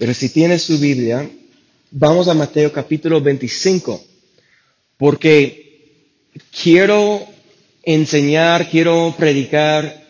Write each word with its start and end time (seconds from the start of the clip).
Pero 0.00 0.14
si 0.14 0.30
tienes 0.30 0.62
su 0.62 0.78
Biblia, 0.78 1.28
vamos 1.90 2.26
a 2.26 2.32
Mateo 2.32 2.72
capítulo 2.72 3.20
25, 3.20 4.02
porque 4.96 6.06
quiero 6.62 7.20
enseñar, 7.82 8.70
quiero 8.70 9.14
predicar 9.18 10.02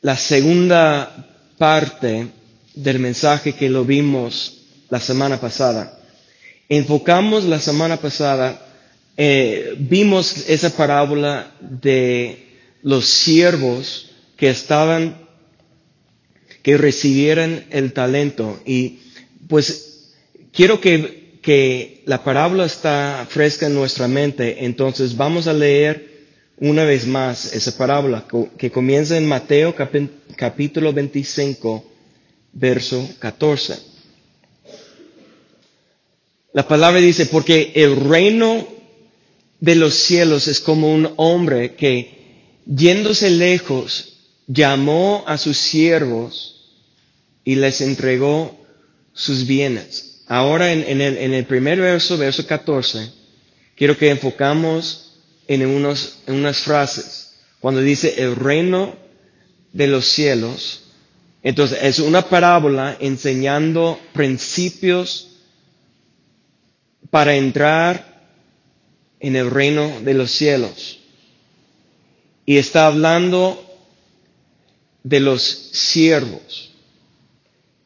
la 0.00 0.16
segunda 0.16 1.24
parte 1.56 2.26
del 2.74 2.98
mensaje 2.98 3.52
que 3.52 3.68
lo 3.70 3.84
vimos 3.84 4.58
la 4.88 4.98
semana 4.98 5.40
pasada. 5.40 5.96
Enfocamos 6.68 7.44
la 7.44 7.60
semana 7.60 7.96
pasada, 7.98 8.60
eh, 9.16 9.76
vimos 9.78 10.48
esa 10.48 10.70
parábola 10.70 11.52
de 11.60 12.44
los 12.82 13.06
siervos 13.06 14.10
que 14.36 14.50
estaban, 14.50 15.16
que 16.62 16.76
recibieran 16.76 17.64
el 17.70 17.92
talento. 17.92 18.60
Y 18.66 19.00
pues 19.48 20.10
quiero 20.52 20.80
que, 20.80 21.38
que 21.42 22.02
la 22.06 22.22
parábola 22.24 22.64
está 22.66 23.26
fresca 23.28 23.66
en 23.66 23.74
nuestra 23.74 24.08
mente, 24.08 24.64
entonces 24.64 25.16
vamos 25.16 25.46
a 25.46 25.52
leer 25.52 26.10
una 26.58 26.84
vez 26.84 27.06
más 27.06 27.54
esa 27.54 27.76
parábola 27.76 28.26
que 28.58 28.70
comienza 28.70 29.16
en 29.16 29.26
Mateo 29.26 29.74
capítulo 30.36 30.92
25, 30.92 31.84
verso 32.52 33.08
14. 33.18 33.78
La 36.52 36.66
palabra 36.68 37.00
dice, 37.00 37.26
porque 37.26 37.72
el 37.76 37.96
reino 37.96 38.66
de 39.60 39.74
los 39.76 39.94
cielos 39.94 40.48
es 40.48 40.60
como 40.60 40.92
un 40.92 41.08
hombre 41.16 41.74
que, 41.76 42.10
yéndose 42.66 43.30
lejos, 43.30 44.09
llamó 44.52 45.22
a 45.26 45.38
sus 45.38 45.56
siervos 45.56 46.56
y 47.44 47.54
les 47.54 47.80
entregó 47.80 48.58
sus 49.12 49.46
bienes. 49.46 50.22
Ahora 50.26 50.72
en, 50.72 51.00
el, 51.00 51.16
en 51.18 51.34
el 51.34 51.44
primer 51.46 51.80
verso, 51.80 52.18
verso 52.18 52.46
14, 52.46 53.10
quiero 53.76 53.96
que 53.96 54.10
enfocamos 54.10 55.14
en, 55.46 55.66
unos, 55.66 56.18
en 56.26 56.34
unas 56.34 56.58
frases. 56.58 57.34
Cuando 57.60 57.80
dice 57.80 58.22
el 58.22 58.36
reino 58.36 58.94
de 59.72 59.86
los 59.86 60.06
cielos, 60.06 60.82
entonces 61.42 61.78
es 61.82 61.98
una 62.00 62.22
parábola 62.22 62.96
enseñando 63.00 63.98
principios 64.12 65.28
para 67.10 67.34
entrar 67.36 68.28
en 69.20 69.36
el 69.36 69.50
reino 69.50 70.00
de 70.02 70.14
los 70.14 70.30
cielos. 70.30 70.98
Y 72.46 72.56
está 72.56 72.86
hablando 72.86 73.69
de 75.02 75.20
los 75.20 75.42
siervos, 75.42 76.70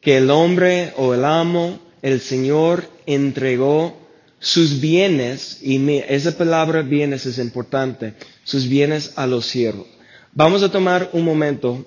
que 0.01 0.17
el 0.17 0.29
hombre 0.29 0.93
o 0.97 1.13
el 1.13 1.25
amo, 1.25 1.79
el 2.01 2.21
Señor 2.21 2.87
entregó 3.05 3.97
sus 4.39 4.79
bienes, 4.79 5.59
y 5.61 5.99
esa 6.07 6.37
palabra 6.37 6.81
bienes 6.81 7.25
es 7.25 7.39
importante, 7.39 8.13
sus 8.43 8.67
bienes 8.67 9.13
a 9.15 9.25
los 9.25 9.45
siervos. 9.45 9.87
Vamos 10.33 10.61
a 10.61 10.71
tomar 10.71 11.09
un 11.13 11.23
momento 11.23 11.85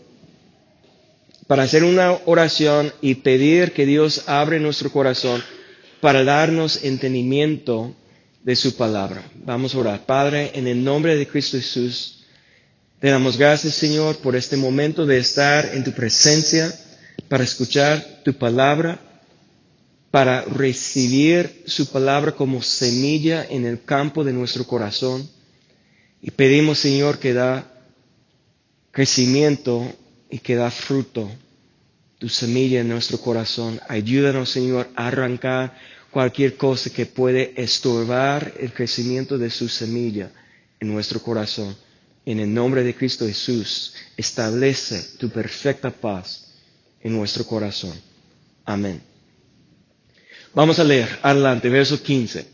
para 1.46 1.62
hacer 1.62 1.84
una 1.84 2.12
oración 2.26 2.92
y 3.00 3.16
pedir 3.16 3.72
que 3.72 3.86
Dios 3.86 4.24
abre 4.26 4.58
nuestro 4.58 4.90
corazón 4.90 5.42
para 6.00 6.24
darnos 6.24 6.84
entendimiento 6.84 7.94
de 8.42 8.56
su 8.56 8.76
palabra. 8.76 9.22
Vamos 9.34 9.74
a 9.74 9.78
orar. 9.78 10.06
Padre, 10.06 10.52
en 10.54 10.66
el 10.66 10.82
nombre 10.82 11.16
de 11.16 11.26
Cristo 11.26 11.56
Jesús, 11.56 12.17
te 13.00 13.08
damos 13.08 13.36
gracias, 13.36 13.74
Señor, 13.74 14.16
por 14.18 14.36
este 14.36 14.56
momento 14.56 15.06
de 15.06 15.18
estar 15.18 15.70
en 15.74 15.84
tu 15.84 15.92
presencia 15.92 16.72
para 17.28 17.44
escuchar 17.44 18.22
tu 18.24 18.34
palabra 18.34 19.00
para 20.10 20.42
recibir 20.42 21.62
su 21.66 21.86
palabra 21.90 22.32
como 22.32 22.62
semilla 22.62 23.44
en 23.48 23.66
el 23.66 23.82
campo 23.84 24.24
de 24.24 24.32
nuestro 24.32 24.64
corazón. 24.66 25.28
Y 26.22 26.30
pedimos, 26.30 26.78
Señor, 26.78 27.18
que 27.18 27.32
da 27.34 27.70
crecimiento 28.90 29.92
y 30.30 30.38
que 30.38 30.56
da 30.56 30.70
fruto 30.70 31.30
tu 32.18 32.28
semilla 32.28 32.80
en 32.80 32.88
nuestro 32.88 33.18
corazón. 33.20 33.80
Ayúdanos, 33.88 34.50
Señor, 34.50 34.88
a 34.96 35.08
arrancar 35.08 35.76
cualquier 36.10 36.56
cosa 36.56 36.90
que 36.90 37.06
puede 37.06 37.52
estorbar 37.60 38.54
el 38.58 38.72
crecimiento 38.72 39.36
de 39.38 39.50
su 39.50 39.68
semilla 39.68 40.30
en 40.80 40.88
nuestro 40.88 41.20
corazón. 41.22 41.76
En 42.28 42.40
el 42.40 42.52
nombre 42.52 42.84
de 42.84 42.94
Cristo 42.94 43.26
Jesús, 43.26 43.94
establece 44.14 45.16
tu 45.16 45.30
perfecta 45.30 45.90
paz 45.90 46.44
en 47.00 47.16
nuestro 47.16 47.46
corazón. 47.46 47.98
Amén. 48.66 49.00
Vamos 50.52 50.78
a 50.78 50.84
leer 50.84 51.08
adelante, 51.22 51.70
verso 51.70 52.02
15. 52.02 52.46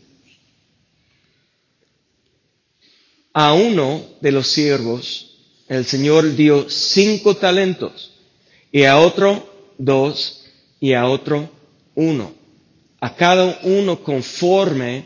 A 3.33 3.51
uno 3.53 4.01
de 4.21 4.31
los 4.31 4.47
siervos 4.47 5.35
el 5.67 5.83
Señor 5.83 6.33
dio 6.37 6.69
cinco 6.69 7.35
talentos 7.35 8.13
y 8.71 8.85
a 8.85 8.97
otro 8.97 9.73
dos 9.77 10.45
y 10.79 10.93
a 10.93 11.05
otro 11.05 11.49
uno. 11.95 12.33
A 13.01 13.13
cada 13.13 13.59
uno 13.63 14.01
conforme, 14.01 15.05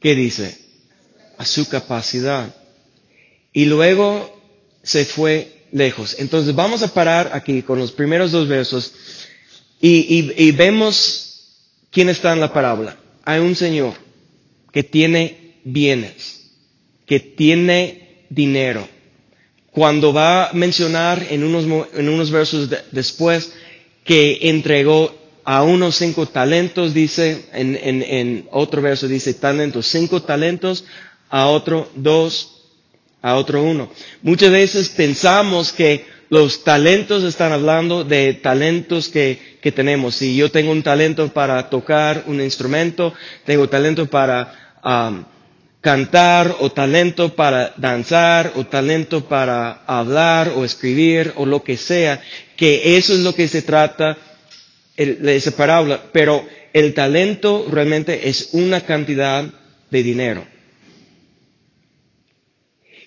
¿qué 0.00 0.14
dice? 0.14 0.58
A 1.36 1.44
su 1.44 1.68
capacidad. 1.68 2.63
Y 3.54 3.64
luego 3.64 4.38
se 4.82 5.06
fue 5.06 5.62
lejos. 5.72 6.16
Entonces 6.18 6.54
vamos 6.54 6.82
a 6.82 6.92
parar 6.92 7.30
aquí 7.32 7.62
con 7.62 7.78
los 7.78 7.92
primeros 7.92 8.30
dos 8.32 8.46
versos 8.48 8.92
y, 9.80 10.50
vemos 10.52 11.24
¿Quién 11.94 12.08
está 12.08 12.32
en 12.32 12.40
la 12.40 12.52
parábola? 12.52 12.96
Hay 13.24 13.38
un 13.38 13.54
señor 13.54 13.94
que 14.72 14.82
tiene 14.82 15.60
bienes, 15.62 16.50
que 17.06 17.20
tiene 17.20 18.24
dinero. 18.30 18.88
Cuando 19.70 20.12
va 20.12 20.46
a 20.48 20.52
mencionar 20.54 21.24
en 21.30 21.44
unos, 21.44 21.64
en 21.94 22.08
unos 22.08 22.32
versos 22.32 22.68
después 22.90 23.52
que 24.02 24.38
entregó 24.50 25.14
a 25.44 25.62
unos 25.62 25.94
cinco 25.94 26.26
talentos, 26.26 26.94
dice, 26.94 27.44
en, 27.52 27.76
en, 27.80 28.02
en 28.02 28.48
otro 28.50 28.82
verso 28.82 29.06
dice 29.06 29.32
talentos, 29.34 29.86
cinco 29.86 30.20
talentos, 30.20 30.84
a 31.30 31.46
otro 31.46 31.88
dos, 31.94 32.53
a 33.24 33.36
otro 33.36 33.62
uno. 33.62 33.90
Muchas 34.20 34.50
veces 34.50 34.90
pensamos 34.90 35.72
que 35.72 36.04
los 36.28 36.62
talentos 36.62 37.24
están 37.24 37.52
hablando 37.52 38.04
de 38.04 38.34
talentos 38.34 39.08
que, 39.08 39.56
que 39.62 39.72
tenemos. 39.72 40.16
Si 40.16 40.36
yo 40.36 40.50
tengo 40.50 40.70
un 40.70 40.82
talento 40.82 41.26
para 41.32 41.70
tocar 41.70 42.24
un 42.26 42.42
instrumento, 42.42 43.14
tengo 43.46 43.66
talento 43.66 44.04
para 44.06 44.78
cantar 45.80 46.54
o 46.60 46.70
talento 46.70 47.34
para 47.34 47.72
danzar 47.78 48.52
o 48.56 48.64
talento 48.66 49.24
para 49.24 49.84
hablar 49.86 50.50
o 50.54 50.62
escribir 50.62 51.32
o 51.36 51.46
lo 51.46 51.62
que 51.64 51.78
sea, 51.78 52.20
que 52.58 52.98
eso 52.98 53.14
es 53.14 53.20
lo 53.20 53.34
que 53.34 53.48
se 53.48 53.62
trata 53.62 54.18
de 54.98 55.34
esa 55.36 55.52
parábola. 55.52 56.02
Pero 56.12 56.46
el 56.74 56.92
talento 56.92 57.66
realmente 57.70 58.28
es 58.28 58.50
una 58.52 58.82
cantidad 58.82 59.46
de 59.90 60.02
dinero. 60.02 60.53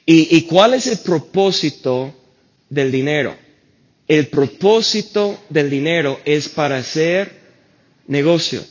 ¿Y, 0.10 0.44
cuál 0.44 0.74
es 0.74 0.88
el 0.88 1.00
propósito 1.00 2.16
del 2.70 2.94
dinero. 2.94 3.36
El 4.08 4.28
propósito 4.28 5.38
del 5.50 5.70
dinero 5.70 6.22
es 6.24 6.48
para 6.48 6.78
hacer 6.78 7.30
negocio. 8.08 8.64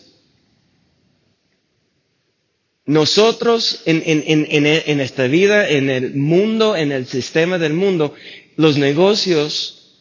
Nosotros 2.86 3.82
en, 3.84 4.02
en, 4.06 4.24
en, 4.26 4.66
en, 4.66 5.00
esta 5.00 5.26
vida, 5.26 5.68
en 5.68 5.90
el 5.90 6.14
mundo, 6.14 6.74
en 6.74 6.90
el 6.90 7.06
sistema 7.06 7.58
del 7.58 7.74
mundo, 7.74 8.14
los 8.56 8.78
negocios 8.78 9.92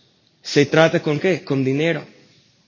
se 0.41 0.66
trata 0.66 1.02
con 1.02 1.19
qué? 1.19 1.44
Con 1.44 1.66
dinero 1.66 2.06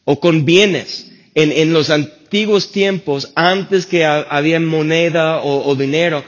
o 0.04 0.20
con 0.20 0.44
bienes. 0.44 1.10
En, 1.36 1.72
los 1.72 1.90
antiguos 1.90 2.74
tiempos, 2.74 3.32
antes 3.36 3.86
que 3.86 4.04
había 4.04 4.60
moneda 4.60 5.38
o, 5.42 5.70
o 5.70 5.76
dinero, 5.76 6.26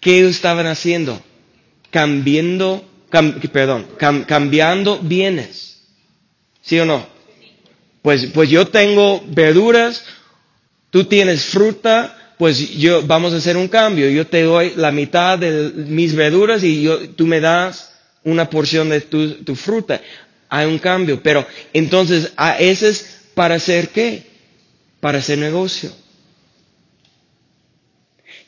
¿qué 0.00 0.26
estaban 0.28 0.66
haciendo? 0.66 1.22
Cambiando 1.92 2.84
perdón, 3.52 3.86
cambiando 4.26 4.98
bienes. 4.98 5.80
¿Sí 6.62 6.78
o 6.78 6.86
no? 6.86 7.06
Pues, 8.00 8.26
pues 8.32 8.48
yo 8.48 8.66
tengo 8.68 9.22
verduras, 9.28 10.04
tú 10.90 11.04
tienes 11.04 11.44
fruta, 11.44 12.34
pues 12.38 12.76
yo 12.78 13.02
vamos 13.06 13.32
a 13.32 13.36
hacer 13.36 13.56
un 13.56 13.68
cambio. 13.68 14.08
Yo 14.08 14.26
te 14.26 14.42
doy 14.42 14.72
la 14.76 14.90
mitad 14.90 15.38
de 15.38 15.72
mis 15.74 16.14
verduras 16.14 16.64
y 16.64 16.82
yo, 16.82 17.10
tú 17.10 17.26
me 17.26 17.40
das 17.40 17.92
una 18.24 18.48
porción 18.48 18.88
de 18.88 19.02
tu, 19.02 19.44
tu 19.44 19.54
fruta. 19.54 20.00
Hay 20.48 20.66
un 20.66 20.78
cambio, 20.78 21.22
pero 21.22 21.46
entonces 21.72 22.32
a 22.36 22.58
ese 22.58 22.88
es 22.88 23.20
para 23.34 23.56
hacer 23.56 23.88
qué? 23.90 24.26
Para 25.00 25.18
hacer 25.18 25.38
negocio. 25.38 25.92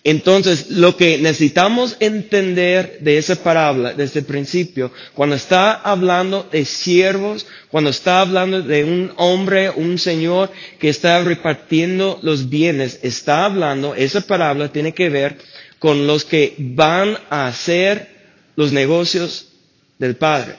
Entonces, 0.07 0.69
lo 0.69 0.99
que 0.99 1.17
necesitamos 1.17 1.97
entender 1.99 2.99
de 3.01 3.17
esa 3.17 3.37
parábola 3.37 3.95
desde 3.95 4.21
el 4.21 4.27
principio, 4.27 4.93
cuando 5.15 5.35
está 5.35 5.73
hablando 5.73 6.47
de 6.53 6.67
siervos, 6.67 7.47
cuando 7.71 7.89
está 7.89 8.21
hablando 8.21 8.61
de 8.61 8.85
un 8.85 9.13
hombre, 9.17 9.71
un 9.71 9.99
señor 9.99 10.51
que 10.79 10.91
está 10.91 11.25
repartiendo 11.25 12.19
los 12.21 12.51
bienes, 12.51 13.01
está 13.03 13.47
hablando, 13.47 13.95
esa 13.95 14.21
parábola 14.21 14.71
tiene 14.71 14.93
que 14.93 15.09
ver 15.09 15.39
con 15.79 16.07
los 16.07 16.27
que 16.27 16.55
van 16.59 17.17
a 17.31 17.47
hacer 17.47 18.09
los 18.57 18.73
negocios 18.73 19.49
del 19.99 20.17
Padre. 20.17 20.57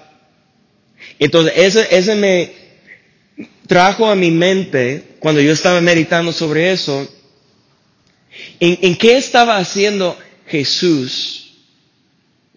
Entonces, 1.19 1.53
ese, 1.56 1.95
ese 1.95 2.15
me 2.15 2.51
trajo 3.68 4.07
a 4.07 4.15
mi 4.15 4.31
mente, 4.31 5.03
cuando 5.19 5.39
yo 5.39 5.51
estaba 5.51 5.81
meditando 5.81 6.31
sobre 6.31 6.71
eso, 6.71 7.07
¿En, 8.59 8.95
qué 8.95 9.17
estaba 9.17 9.57
haciendo 9.57 10.17
Jesús? 10.47 11.53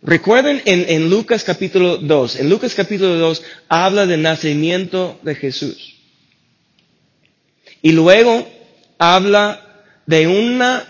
Recuerden 0.02 0.62
en, 0.64 1.10
Lucas 1.10 1.42
capítulo 1.44 1.98
2, 1.98 2.36
en 2.36 2.48
Lucas 2.48 2.74
capítulo 2.74 3.16
2 3.16 3.42
habla 3.68 4.06
del 4.06 4.22
nacimiento 4.22 5.18
de 5.22 5.34
Jesús. 5.34 5.96
Y 7.82 7.92
luego 7.92 8.48
habla 8.98 9.84
de 10.06 10.26
una 10.26 10.84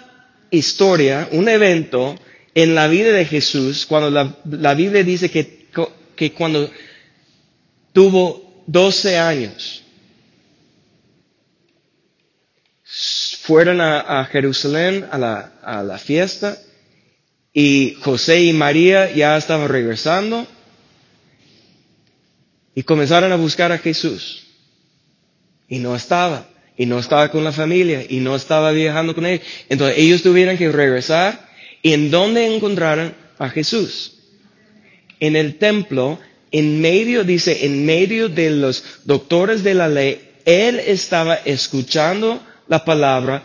historia, 0.51 1.29
un 1.33 1.49
evento 1.49 2.19
en 2.55 2.75
la 2.75 2.89
vida 2.89 3.13
de 3.13 3.25
Jesús, 3.25 3.87
cuando 3.87 4.11
la, 4.11 4.75
Biblia 4.75 5.03
dice 5.03 5.31
que, 5.31 5.67
que 6.17 6.33
cuando 6.33 6.71
tuvo 7.93 8.63
12 8.67 9.19
años, 9.19 9.83
fueron 13.49 13.81
a, 13.81 14.27
Jerusalén 14.27 15.07
a 15.11 15.17
la, 15.17 15.99
fiesta 15.99 16.59
y 17.51 17.97
José 18.03 18.43
y 18.43 18.53
María 18.53 19.11
ya 19.11 19.39
estaban 19.39 19.71
regresando 19.71 20.47
y 22.75 22.83
comenzaron 22.83 23.33
a 23.33 23.37
buscar 23.37 23.73
a 23.73 23.79
Jesús. 23.79 24.45
Y 25.67 25.79
no 25.79 25.97
estaba, 25.97 26.47
y 26.77 26.85
no 26.85 26.99
estaba 26.99 27.31
con 27.31 27.43
la 27.43 27.53
familia, 27.53 28.05
y 28.07 28.21
no 28.21 28.37
estaba 28.37 28.71
viajando 28.71 29.15
con 29.15 29.25
ellos. 29.25 29.47
Entonces 29.71 29.97
ellos 29.97 30.23
tuvieron 30.23 30.59
que 30.59 30.71
regresar. 30.71 31.49
¿Y 31.81 31.95
en 31.95 32.11
dónde 32.11 32.55
encontraron 32.55 33.15
a 33.39 33.49
Jesús? 33.49 34.19
En 35.21 35.37
el 35.37 35.57
templo, 35.57 36.19
en 36.51 36.83
medio, 36.83 37.25
dice, 37.25 37.65
en 37.65 37.87
medio 37.87 38.29
de 38.29 38.51
los 38.51 38.85
doctores 39.07 39.63
de 39.63 39.73
la 39.73 39.89
ley, 39.89 40.21
él 40.45 40.79
estaba 40.81 41.35
escuchando 41.35 42.43
la 42.69 42.85
palabra 42.85 43.45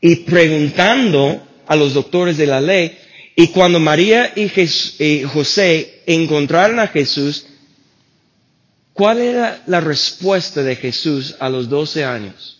y 0.00 0.16
preguntando 0.16 1.46
a 1.66 1.76
los 1.76 1.94
doctores 1.94 2.36
de 2.36 2.46
la 2.46 2.60
ley. 2.60 2.96
Y 3.36 3.48
cuando 3.48 3.78
María 3.78 4.32
y, 4.36 5.22
José 5.24 6.02
encontraron 6.06 6.78
a 6.78 6.88
Jesús, 6.88 7.46
¿cuál 8.92 9.20
era 9.20 9.62
la 9.66 9.80
respuesta 9.80 10.62
de 10.62 10.76
Jesús 10.76 11.36
a 11.38 11.48
los 11.48 11.68
12 11.68 12.04
años? 12.04 12.58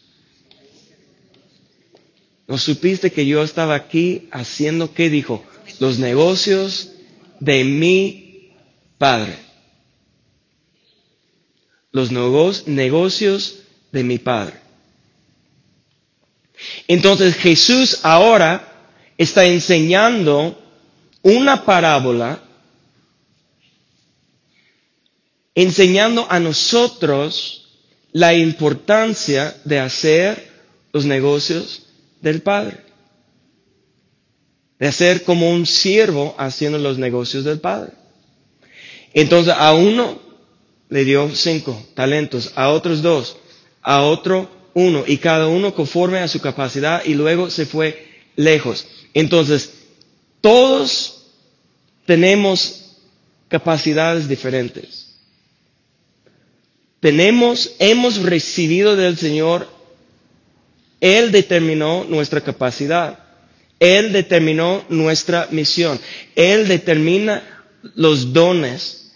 ¿No 2.46 2.58
supiste 2.58 3.12
que 3.12 3.26
yo 3.26 3.42
estaba 3.42 3.74
aquí 3.74 4.28
haciendo 4.32 4.92
qué 4.92 5.08
dijo? 5.08 5.44
Los 5.78 5.98
negocios 5.98 6.90
de 7.38 7.64
mi 7.64 8.50
Padre. 8.98 9.36
Los 11.92 12.10
negocios 12.12 13.60
de 13.92 14.04
mi 14.04 14.18
Padre. 14.18 14.59
Entonces 16.88 17.36
Jesús 17.36 18.00
ahora 18.02 18.70
está 19.16 19.44
enseñando 19.44 20.58
una 21.22 21.64
parábola, 21.64 22.42
enseñando 25.54 26.26
a 26.30 26.40
nosotros 26.40 27.60
la 28.12 28.34
importancia 28.34 29.54
de 29.64 29.78
hacer 29.78 30.50
los 30.92 31.04
negocios 31.04 31.86
del 32.20 32.42
Padre. 32.42 32.78
De 34.78 34.88
hacer 34.88 35.24
como 35.24 35.50
un 35.50 35.66
siervo 35.66 36.34
haciendo 36.38 36.78
los 36.78 36.98
negocios 36.98 37.44
del 37.44 37.60
Padre. 37.60 37.92
Entonces 39.12 39.54
a 39.56 39.74
uno 39.74 40.18
le 40.88 41.04
dio 41.04 41.34
cinco 41.34 41.80
talentos, 41.94 42.52
a 42.56 42.70
otros 42.70 43.02
dos, 43.02 43.36
a 43.82 44.02
otro 44.02 44.59
uno 44.74 45.04
y 45.06 45.18
cada 45.18 45.48
uno 45.48 45.74
conforme 45.74 46.18
a 46.18 46.28
su 46.28 46.40
capacidad 46.40 47.04
y 47.04 47.14
luego 47.14 47.50
se 47.50 47.66
fue 47.66 48.08
lejos. 48.36 48.86
Entonces, 49.14 49.72
todos 50.40 51.26
tenemos 52.06 52.96
capacidades 53.48 54.28
diferentes. 54.28 55.10
Tenemos, 57.00 57.72
hemos 57.78 58.22
recibido 58.22 58.94
del 58.94 59.16
Señor, 59.16 59.68
Él 61.00 61.32
determinó 61.32 62.04
nuestra 62.04 62.42
capacidad. 62.42 63.18
Él 63.78 64.12
determinó 64.12 64.84
nuestra 64.90 65.48
misión. 65.50 65.98
Él 66.36 66.68
determina 66.68 67.64
los 67.94 68.34
dones 68.34 69.12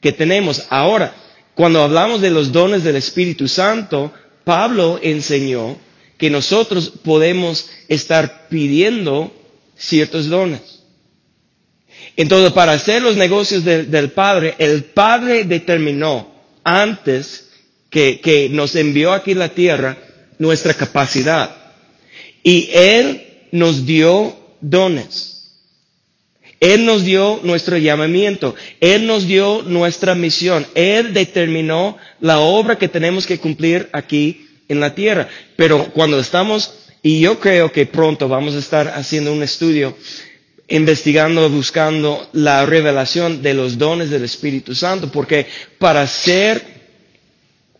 que 0.00 0.12
tenemos. 0.12 0.64
Ahora, 0.70 1.14
cuando 1.54 1.82
hablamos 1.82 2.22
de 2.22 2.30
los 2.30 2.50
dones 2.50 2.82
del 2.82 2.96
Espíritu 2.96 3.46
Santo, 3.46 4.12
Pablo 4.50 4.98
enseñó 5.00 5.78
que 6.18 6.28
nosotros 6.28 6.92
podemos 7.04 7.70
estar 7.86 8.48
pidiendo 8.48 9.32
ciertos 9.78 10.26
dones. 10.28 10.80
Entonces, 12.16 12.52
para 12.52 12.72
hacer 12.72 13.00
los 13.00 13.14
negocios 13.16 13.64
del 13.64 14.10
Padre, 14.10 14.56
el 14.58 14.82
Padre 14.86 15.44
determinó 15.44 16.34
antes 16.64 17.48
que, 17.90 18.18
que 18.18 18.48
nos 18.48 18.74
envió 18.74 19.12
aquí 19.12 19.34
la 19.34 19.50
tierra 19.50 19.96
nuestra 20.40 20.74
capacidad. 20.74 21.54
Y 22.42 22.70
Él 22.72 23.46
nos 23.52 23.86
dio 23.86 24.36
dones. 24.60 25.39
Él 26.60 26.84
nos 26.84 27.04
dio 27.04 27.40
nuestro 27.42 27.78
llamamiento. 27.78 28.54
Él 28.80 29.06
nos 29.06 29.26
dio 29.26 29.62
nuestra 29.62 30.14
misión. 30.14 30.66
Él 30.74 31.14
determinó 31.14 31.96
la 32.20 32.38
obra 32.40 32.76
que 32.76 32.88
tenemos 32.88 33.26
que 33.26 33.38
cumplir 33.38 33.88
aquí 33.92 34.46
en 34.68 34.78
la 34.78 34.94
tierra. 34.94 35.26
Pero 35.56 35.90
cuando 35.92 36.20
estamos, 36.20 36.72
y 37.02 37.20
yo 37.20 37.40
creo 37.40 37.72
que 37.72 37.86
pronto 37.86 38.28
vamos 38.28 38.54
a 38.54 38.58
estar 38.58 38.88
haciendo 38.88 39.32
un 39.32 39.42
estudio, 39.42 39.96
investigando, 40.68 41.48
buscando 41.48 42.28
la 42.34 42.66
revelación 42.66 43.40
de 43.42 43.54
los 43.54 43.78
dones 43.78 44.10
del 44.10 44.24
Espíritu 44.24 44.74
Santo, 44.74 45.10
porque 45.10 45.46
para 45.78 46.02
hacer 46.02 46.62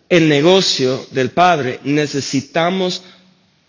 el 0.09 0.29
negocio 0.29 1.07
del 1.13 1.31
Padre 1.31 1.81
necesitamos 1.85 3.03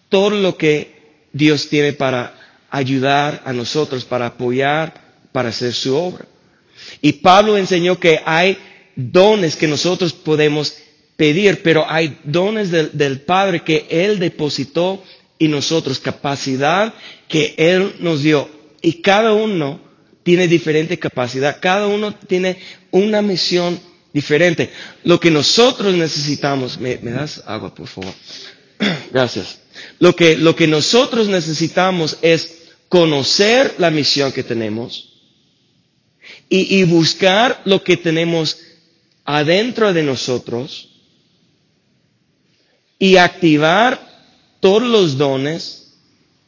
todo 0.10 0.32
lo 0.32 0.58
que 0.58 0.96
Dios 1.34 1.70
tiene 1.70 1.94
para 1.94 2.41
ayudar 2.72 3.42
a 3.46 3.54
nosotros, 3.54 4.06
para 4.06 4.28
apoyar, 4.28 4.94
para 5.32 5.50
hacer 5.50 5.74
su 5.74 5.96
obra. 5.96 6.26
Y 7.02 7.14
Pablo 7.14 7.58
enseñó 7.58 8.00
que 8.00 8.22
hay 8.26 8.58
dones 8.96 9.56
que 9.56 9.68
nosotros 9.68 10.14
podemos 10.14 10.76
pedir, 11.16 11.62
pero 11.62 11.86
hay 11.88 12.18
dones 12.24 12.72
del, 12.72 13.22
Padre 13.22 13.64
que 13.64 13.86
Él 13.90 14.20
depositó 14.20 15.04
y 15.38 15.48
nosotros, 15.48 16.00
capacidad 16.00 16.94
que 17.28 17.54
Él 17.58 17.96
nos 18.00 18.24
dio. 18.24 18.50
Y 18.82 19.02
cada 19.02 19.34
uno 19.34 19.80
tiene 20.24 20.48
diferente 20.48 20.98
capacidad, 20.98 21.60
cada 21.60 21.88
uno 21.88 22.16
tiene 22.16 22.58
una 22.92 23.22
misión 23.22 23.80
diferente. 24.14 24.72
Lo 25.04 25.20
que 25.20 25.30
nosotros 25.30 25.94
necesitamos, 25.96 26.80
¿me, 26.80 26.98
me 27.02 27.12
das 27.12 27.44
agua, 27.46 27.74
por 27.74 27.88
favor? 27.88 28.14
Gracias. 29.12 29.60
Lo 30.00 30.16
que, 30.16 30.38
lo 30.38 30.56
que 30.56 30.68
nosotros 30.68 31.28
necesitamos 31.28 32.18
es 32.22 32.61
conocer 32.92 33.76
la 33.78 33.90
misión 33.90 34.34
que 34.34 34.44
tenemos 34.44 35.14
y, 36.50 36.84
buscar 36.84 37.62
lo 37.64 37.82
que 37.86 37.96
tenemos 37.96 38.58
adentro 39.24 39.94
de 39.94 40.04
nosotros 40.04 40.90
y 43.00 43.16
activar 43.16 43.98
todos 44.60 44.84
los 44.84 45.18
dones, 45.18 45.94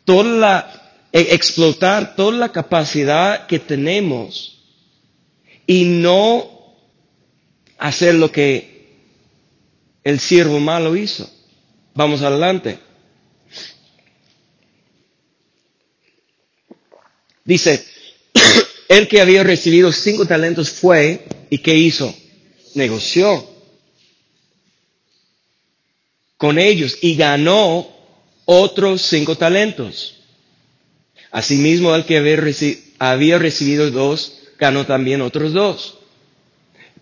toda 0.04 0.24
la, 0.26 0.94
e, 1.14 1.34
explotar 1.34 2.18
toda 2.18 2.38
la 2.38 2.52
capacidad 2.52 3.48
que 3.48 3.60
tenemos 3.60 4.60
y 5.66 5.86
no 5.86 6.76
hacer 7.78 8.16
lo 8.16 8.30
que 8.34 8.98
el 10.04 10.20
siervo 10.20 10.60
malo 10.60 10.98
hizo. 10.98 11.26
Vamos 11.96 12.22
adelante. 12.22 12.80
Dice, 17.46 17.86
el 18.88 19.08
que 19.08 19.22
había 19.22 19.44
recibido 19.44 19.92
cinco 19.92 20.26
talentos 20.26 20.70
fue 20.72 21.26
y 21.50 21.58
¿qué 21.60 21.76
hizo? 21.76 22.14
Negoció 22.76 23.50
con 26.38 26.60
ellos 26.60 26.98
y 27.02 27.16
ganó 27.16 27.88
otros 28.46 29.02
cinco 29.04 29.38
talentos. 29.38 30.18
Asimismo, 31.32 31.96
el 31.96 32.06
que 32.06 32.18
había, 32.18 32.38
había 33.00 33.40
recibido 33.40 33.90
dos, 33.92 34.40
ganó 34.60 34.86
también 34.86 35.22
otros 35.22 35.54
dos. 35.54 35.98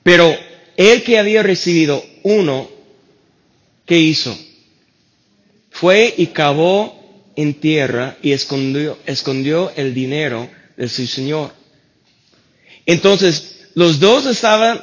Pero 0.03 0.37
el 0.77 1.03
que 1.03 1.17
había 1.17 1.43
recibido 1.43 2.03
uno, 2.23 2.69
¿qué 3.85 3.97
hizo? 3.97 4.37
Fue 5.71 6.13
y 6.17 6.27
cavó 6.27 7.00
en 7.35 7.53
tierra 7.55 8.17
y 8.21 8.31
escondió, 8.31 8.97
escondió 9.05 9.71
el 9.75 9.93
dinero 9.93 10.49
de 10.77 10.87
su 10.89 11.05
señor. 11.07 11.51
Entonces, 12.85 13.67
los 13.75 13.99
dos 13.99 14.25
estaban, 14.25 14.81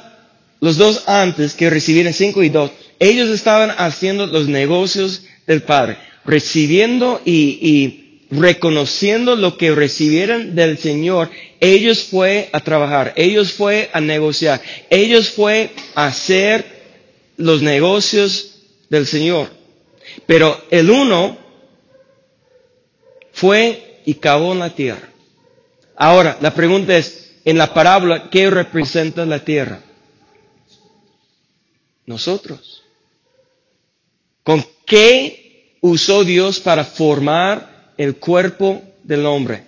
los 0.60 0.76
dos 0.76 1.04
antes 1.06 1.54
que 1.54 1.70
recibieron 1.70 2.12
cinco 2.12 2.42
y 2.42 2.48
dos, 2.48 2.70
ellos 2.98 3.28
estaban 3.30 3.70
haciendo 3.76 4.26
los 4.26 4.48
negocios 4.48 5.22
del 5.46 5.62
Padre, 5.62 5.98
recibiendo 6.24 7.20
y, 7.24 7.58
y 7.60 8.08
reconociendo 8.30 9.36
lo 9.36 9.56
que 9.56 9.74
recibieron 9.74 10.54
del 10.54 10.78
Señor. 10.78 11.30
Ellos 11.60 12.04
fue 12.04 12.48
a 12.52 12.60
trabajar, 12.60 13.12
ellos 13.16 13.52
fue 13.52 13.90
a 13.92 14.00
negociar, 14.00 14.60
ellos 14.90 15.30
fue 15.30 15.70
a 15.94 16.06
hacer 16.06 16.64
los 17.36 17.62
negocios 17.62 18.58
del 18.90 19.06
Señor. 19.06 19.48
Pero 20.26 20.60
el 20.70 20.90
uno 20.90 21.38
fue 23.38 24.00
y 24.04 24.14
cavó 24.14 24.52
en 24.52 24.58
la 24.58 24.70
tierra. 24.70 25.08
Ahora, 25.96 26.38
la 26.40 26.54
pregunta 26.54 26.96
es, 26.96 27.36
en 27.44 27.56
la 27.56 27.72
parábola, 27.72 28.30
¿qué 28.30 28.50
representa 28.50 29.24
la 29.24 29.44
tierra? 29.44 29.80
Nosotros. 32.04 32.82
¿Con 34.42 34.64
qué 34.84 35.76
usó 35.80 36.24
Dios 36.24 36.58
para 36.58 36.84
formar 36.84 37.92
el 37.96 38.16
cuerpo 38.16 38.82
del 39.04 39.24
hombre? 39.24 39.62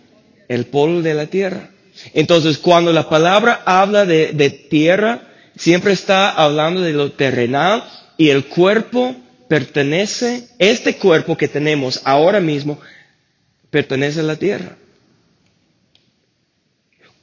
El 0.48 0.66
polvo 0.66 1.00
de 1.00 1.14
la 1.14 1.26
tierra. 1.26 1.70
Entonces, 2.12 2.58
cuando 2.58 2.92
la 2.92 3.08
palabra 3.08 3.62
habla 3.64 4.04
de, 4.04 4.32
de 4.32 4.50
tierra, 4.50 5.28
siempre 5.56 5.92
está 5.92 6.30
hablando 6.30 6.80
de 6.80 6.92
lo 6.92 7.12
terrenal 7.12 7.84
y 8.16 8.30
el 8.30 8.46
cuerpo 8.46 9.14
pertenece, 9.48 10.48
este 10.58 10.96
cuerpo 10.96 11.36
que 11.36 11.46
tenemos 11.48 12.00
ahora 12.04 12.40
mismo, 12.40 12.80
pertenece 13.70 14.20
a 14.20 14.24
la 14.24 14.36
tierra. 14.36 14.76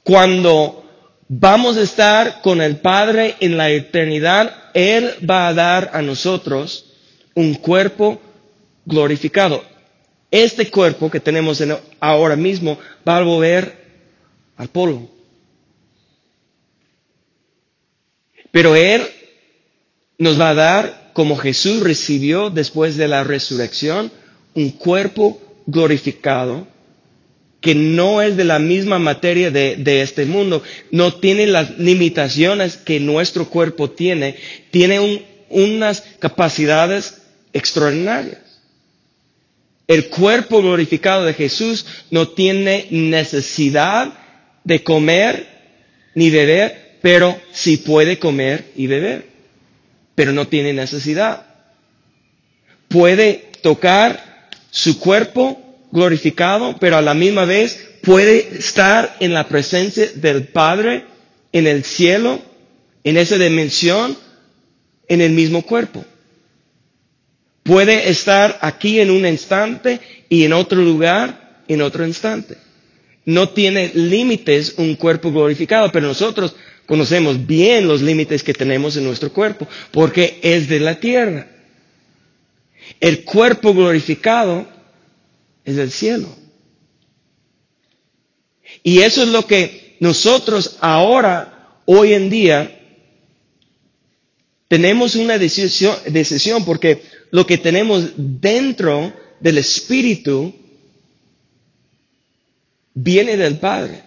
Cuando 0.02 0.84
vamos 1.28 1.76
a 1.76 1.82
estar 1.82 2.40
con 2.40 2.62
el 2.62 2.78
Padre 2.78 3.36
en 3.40 3.56
la 3.56 3.70
eternidad, 3.70 4.70
Él 4.74 5.14
va 5.28 5.48
a 5.48 5.54
dar 5.54 5.90
a 5.92 6.00
nosotros 6.02 6.86
un 7.34 7.54
cuerpo 7.54 8.20
glorificado. 8.86 9.62
Este 10.30 10.70
cuerpo 10.70 11.10
que 11.10 11.20
tenemos 11.20 11.60
en- 11.60 11.76
ahora 12.00 12.36
mismo 12.36 12.78
va 13.06 13.18
a 13.18 13.22
volver 13.22 13.76
al 14.56 14.68
polvo. 14.68 15.10
Pero 18.50 18.74
Él 18.74 19.02
nos 20.18 20.40
va 20.40 20.50
a 20.50 20.54
dar, 20.54 21.10
como 21.12 21.36
Jesús 21.36 21.80
recibió 21.82 22.50
después 22.50 22.96
de 22.96 23.08
la 23.08 23.24
resurrección, 23.24 24.10
un 24.54 24.70
cuerpo 24.70 25.40
glorificado 25.68 26.66
que 27.60 27.74
no 27.74 28.22
es 28.22 28.36
de 28.36 28.44
la 28.44 28.58
misma 28.58 28.98
materia 28.98 29.50
de, 29.50 30.00
este 30.02 30.24
mundo, 30.24 30.62
no 30.92 31.14
tiene 31.14 31.46
las 31.46 31.78
limitaciones 31.78 32.76
que 32.76 33.00
nuestro 33.00 33.48
cuerpo 33.50 33.90
tiene, 33.90 34.36
tiene 34.70 35.00
un- 35.00 35.22
unas 35.50 36.02
capacidades 36.20 37.20
extraordinarias. 37.52 38.38
El 39.88 40.08
cuerpo 40.08 40.62
glorificado 40.62 41.24
de 41.24 41.34
Jesús 41.34 41.84
no 42.10 42.28
tiene 42.28 42.86
necesidad 42.90 44.12
de 44.64 44.82
comer 44.84 45.46
ni 46.14 46.30
beber, 46.30 46.98
pero 47.02 47.38
sí 47.52 47.78
puede 47.78 48.18
comer 48.18 48.66
y 48.76 48.86
beber, 48.86 49.26
pero 50.14 50.32
no 50.32 50.46
tiene 50.46 50.72
necesidad. 50.72 51.44
Puede 52.88 53.50
tocar 53.62 54.27
su 54.78 55.00
cuerpo 55.00 55.60
glorificado, 55.90 56.76
pero 56.78 56.96
a 56.98 57.02
la 57.02 57.12
misma 57.12 57.44
vez 57.44 57.84
puede 58.02 58.58
estar 58.58 59.16
en 59.18 59.34
la 59.34 59.48
presencia 59.48 60.06
del 60.14 60.44
Padre 60.46 61.04
en 61.52 61.66
el 61.66 61.82
cielo, 61.82 62.40
en 63.02 63.16
esa 63.16 63.36
dimensión, 63.38 64.16
en 65.08 65.20
el 65.20 65.32
mismo 65.32 65.62
cuerpo. 65.62 66.04
Puede 67.64 68.08
estar 68.08 68.56
aquí 68.60 69.00
en 69.00 69.10
un 69.10 69.26
instante 69.26 69.98
y 70.28 70.44
en 70.44 70.52
otro 70.52 70.80
lugar 70.80 71.62
en 71.66 71.82
otro 71.82 72.06
instante. 72.06 72.56
No 73.24 73.48
tiene 73.48 73.90
límites 73.94 74.74
un 74.76 74.94
cuerpo 74.94 75.32
glorificado, 75.32 75.90
pero 75.90 76.06
nosotros 76.06 76.54
conocemos 76.86 77.44
bien 77.48 77.88
los 77.88 78.00
límites 78.00 78.44
que 78.44 78.54
tenemos 78.54 78.96
en 78.96 79.04
nuestro 79.04 79.32
cuerpo, 79.32 79.66
porque 79.90 80.38
es 80.40 80.68
de 80.68 80.78
la 80.78 81.00
tierra. 81.00 81.57
El 83.00 83.24
cuerpo 83.24 83.74
glorificado 83.74 84.66
es 85.64 85.76
del 85.76 85.90
cielo. 85.90 86.28
Y 88.82 89.00
eso 89.00 89.22
es 89.22 89.28
lo 89.28 89.46
que 89.46 89.96
nosotros 90.00 90.76
ahora, 90.80 91.80
hoy 91.84 92.14
en 92.14 92.30
día, 92.30 92.74
tenemos 94.68 95.14
una 95.14 95.38
decisión, 95.38 95.96
decisión 96.06 96.64
porque 96.64 97.02
lo 97.30 97.46
que 97.46 97.58
tenemos 97.58 98.10
dentro 98.16 99.12
del 99.40 99.58
Espíritu 99.58 100.54
viene 102.94 103.36
del 103.36 103.58
Padre, 103.58 104.02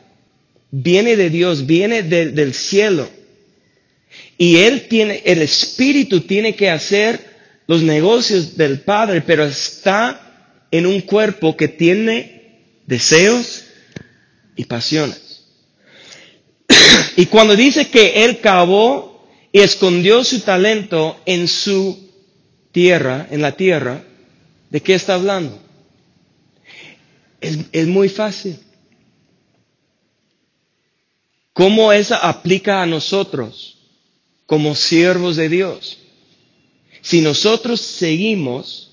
viene 0.69 1.15
de 1.15 1.29
Dios, 1.29 1.65
viene 1.65 2.03
del 2.03 2.53
cielo. 2.53 3.09
Y 4.37 4.57
Él 4.57 4.87
tiene, 4.87 5.21
el 5.25 5.41
Espíritu 5.41 6.21
tiene 6.21 6.55
que 6.55 6.69
hacer 6.69 7.30
los 7.67 7.83
negocios 7.83 8.57
del 8.57 8.81
Padre, 8.81 9.21
pero 9.21 9.45
está 9.45 10.67
en 10.71 10.85
un 10.85 11.01
cuerpo 11.01 11.55
que 11.55 11.67
tiene 11.67 12.41
deseos 12.85 13.63
y 14.55 14.65
pasiones. 14.65 15.45
Y 17.17 17.25
cuando 17.25 17.55
dice 17.55 17.89
que 17.89 18.23
Él 18.23 18.39
cavó 18.39 19.27
y 19.51 19.59
escondió 19.59 20.23
su 20.23 20.39
talento 20.41 21.19
en 21.25 21.47
su 21.47 22.09
tierra, 22.71 23.27
en 23.31 23.41
la 23.41 23.51
tierra, 23.53 24.03
¿de 24.69 24.81
qué 24.81 24.93
está 24.93 25.15
hablando? 25.15 25.59
Es, 27.41 27.57
es 27.71 27.87
muy 27.87 28.07
fácil. 28.07 28.57
¿Cómo 31.53 31.91
esa 31.91 32.17
aplica 32.17 32.81
a 32.81 32.85
nosotros 32.85 33.77
como 34.45 34.73
siervos 34.73 35.35
de 35.35 35.49
Dios? 35.49 35.97
Si 37.01 37.21
nosotros 37.21 37.81
seguimos 37.81 38.91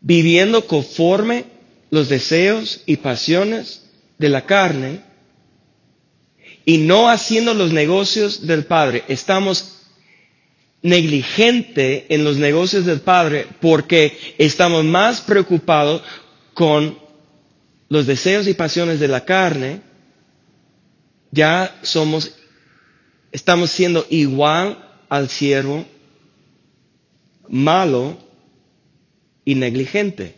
viviendo 0.00 0.66
conforme 0.66 1.46
los 1.90 2.08
deseos 2.08 2.82
y 2.86 2.96
pasiones 2.96 3.82
de 4.18 4.28
la 4.28 4.46
carne 4.46 5.00
y 6.64 6.78
no 6.78 7.08
haciendo 7.10 7.54
los 7.54 7.72
negocios 7.72 8.46
del 8.46 8.64
Padre, 8.64 9.04
estamos 9.08 9.80
negligente 10.82 12.06
en 12.10 12.24
los 12.24 12.36
negocios 12.36 12.84
del 12.84 13.00
Padre 13.00 13.46
porque 13.60 14.16
estamos 14.38 14.84
más 14.84 15.22
preocupados 15.22 16.02
con 16.52 16.98
los 17.88 18.06
deseos 18.06 18.46
y 18.46 18.54
pasiones 18.54 19.00
de 19.00 19.08
la 19.08 19.24
carne, 19.24 19.80
ya 21.30 21.78
somos, 21.82 22.32
estamos 23.32 23.70
siendo 23.70 24.06
igual 24.10 24.78
al 25.08 25.28
siervo 25.28 25.84
malo 27.48 28.16
y 29.44 29.54
negligente. 29.54 30.34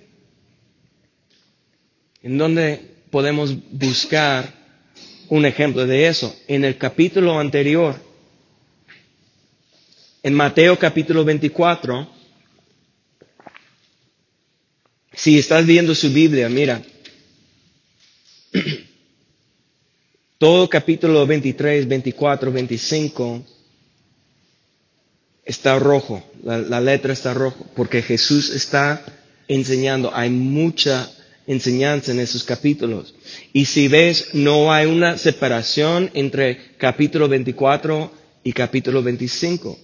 ¿En 2.22 2.38
dónde 2.38 2.80
podemos 3.10 3.54
buscar 3.70 4.52
un 5.28 5.46
ejemplo 5.46 5.86
de 5.86 6.08
eso? 6.08 6.34
En 6.48 6.64
el 6.64 6.76
capítulo 6.76 7.38
anterior, 7.38 7.94
en 10.22 10.34
Mateo 10.34 10.78
capítulo 10.78 11.24
24, 11.24 12.08
si 15.12 15.38
estás 15.38 15.64
viendo 15.66 15.94
su 15.94 16.12
Biblia, 16.12 16.48
mira, 16.48 16.82
todo 20.38 20.68
capítulo 20.68 21.26
23, 21.26 21.86
24, 21.86 22.50
25 22.52 23.55
está 25.46 25.78
rojo, 25.78 26.22
la, 26.42 26.80
letra 26.80 27.12
está 27.12 27.32
rojo, 27.32 27.64
porque 27.74 28.02
Jesús 28.02 28.50
está 28.50 29.02
enseñando, 29.48 30.10
hay 30.14 30.28
mucha 30.28 31.08
enseñanza 31.46 32.10
en 32.10 32.18
esos 32.20 32.42
capítulos. 32.42 33.14
Y 33.52 33.66
si 33.66 33.86
ves, 33.86 34.30
no 34.34 34.72
hay 34.72 34.86
una 34.86 35.16
separación 35.16 36.10
entre 36.14 36.74
capítulo 36.76 37.28
24 37.28 38.12
y 38.42 38.52
capítulo 38.52 39.02
25. 39.02 39.78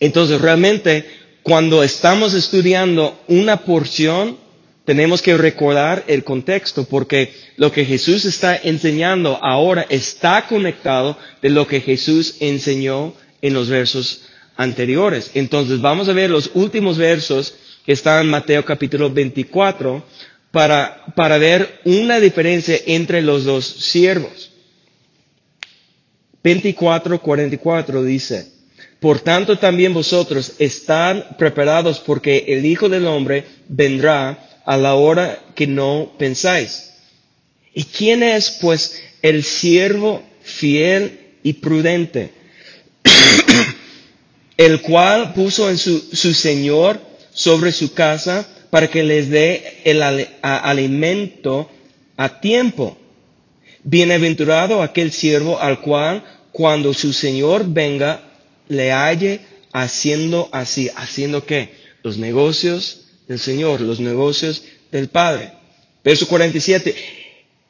Entonces, 0.00 0.40
realmente, 0.40 1.06
cuando 1.44 1.82
estamos 1.84 2.34
estudiando 2.34 3.22
una 3.28 3.64
porción 3.64 4.44
tenemos 4.86 5.20
que 5.20 5.36
recordar 5.36 6.04
el 6.06 6.22
contexto 6.22 6.84
porque 6.84 7.34
lo 7.56 7.72
que 7.72 7.84
Jesús 7.84 8.24
está 8.24 8.56
enseñando 8.56 9.36
ahora 9.42 9.84
está 9.90 10.46
conectado 10.46 11.18
de 11.42 11.50
lo 11.50 11.66
que 11.66 11.80
Jesús 11.80 12.36
enseñó 12.38 13.12
en 13.42 13.54
los 13.54 13.68
versos 13.68 14.22
anteriores. 14.56 15.30
Entonces 15.34 15.80
vamos 15.80 16.08
a 16.08 16.12
ver 16.12 16.30
los 16.30 16.50
últimos 16.54 16.98
versos 16.98 17.54
que 17.84 17.92
están 17.92 18.22
en 18.22 18.30
Mateo 18.30 18.64
capítulo 18.64 19.10
24 19.10 20.04
para, 20.50 21.04
para 21.14 21.38
ver 21.38 21.80
una 21.84 22.18
diferencia 22.18 22.78
entre 22.86 23.22
los 23.22 23.44
dos 23.44 23.64
siervos. 23.64 24.50
24, 26.42 27.20
44 27.20 28.04
dice, 28.04 28.52
por 29.00 29.20
tanto 29.20 29.58
también 29.58 29.92
vosotros 29.92 30.52
están 30.58 31.36
preparados 31.38 31.98
porque 32.00 32.44
el 32.48 32.64
Hijo 32.64 32.88
del 32.88 33.06
Hombre 33.06 33.44
vendrá 33.68 34.60
a 34.64 34.76
la 34.76 34.94
hora 34.94 35.40
que 35.54 35.66
no 35.66 36.12
pensáis. 36.18 36.92
¿Y 37.74 37.84
quién 37.84 38.22
es 38.22 38.50
pues 38.60 39.02
el 39.22 39.44
siervo 39.44 40.22
fiel 40.40 41.34
y 41.42 41.54
prudente? 41.54 42.30
el 44.56 44.80
cual 44.80 45.32
puso 45.34 45.70
en 45.70 45.78
su, 45.78 46.00
su 46.12 46.34
Señor 46.34 47.00
sobre 47.32 47.72
su 47.72 47.92
casa 47.92 48.46
para 48.70 48.88
que 48.90 49.02
les 49.02 49.30
dé 49.30 49.80
el 49.84 50.02
alimento 50.42 51.70
a 52.16 52.40
tiempo. 52.40 52.96
Bienaventurado 53.84 54.82
aquel 54.82 55.12
siervo 55.12 55.60
al 55.60 55.80
cual 55.80 56.24
cuando 56.52 56.92
su 56.94 57.12
Señor 57.12 57.64
venga 57.68 58.22
le 58.68 58.90
halle 58.92 59.40
haciendo 59.72 60.48
así. 60.52 60.90
¿Haciendo 60.96 61.44
qué? 61.44 61.74
Los 62.02 62.18
negocios 62.18 63.02
del 63.28 63.38
Señor, 63.38 63.80
los 63.80 64.00
negocios 64.00 64.62
del 64.90 65.08
Padre. 65.08 65.52
Verso 66.02 66.26
47. 66.26 66.94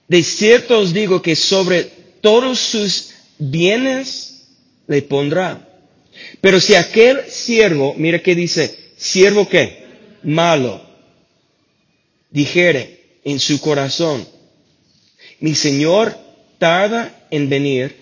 De 0.08 0.22
cierto 0.22 0.78
os 0.78 0.92
digo 0.92 1.20
que 1.20 1.34
sobre 1.34 1.84
todos 2.20 2.58
sus 2.58 3.10
bienes 3.38 4.25
le 4.86 5.02
pondrá. 5.02 5.66
Pero 6.40 6.60
si 6.60 6.74
aquel 6.74 7.20
siervo, 7.28 7.94
mira 7.96 8.20
que 8.20 8.34
dice, 8.34 8.74
siervo 8.96 9.48
qué? 9.48 9.84
Malo, 10.22 10.80
dijere 12.30 13.00
en 13.24 13.38
su 13.38 13.60
corazón, 13.60 14.26
mi 15.40 15.54
Señor 15.54 16.16
tarda 16.58 17.26
en 17.30 17.48
venir 17.48 17.94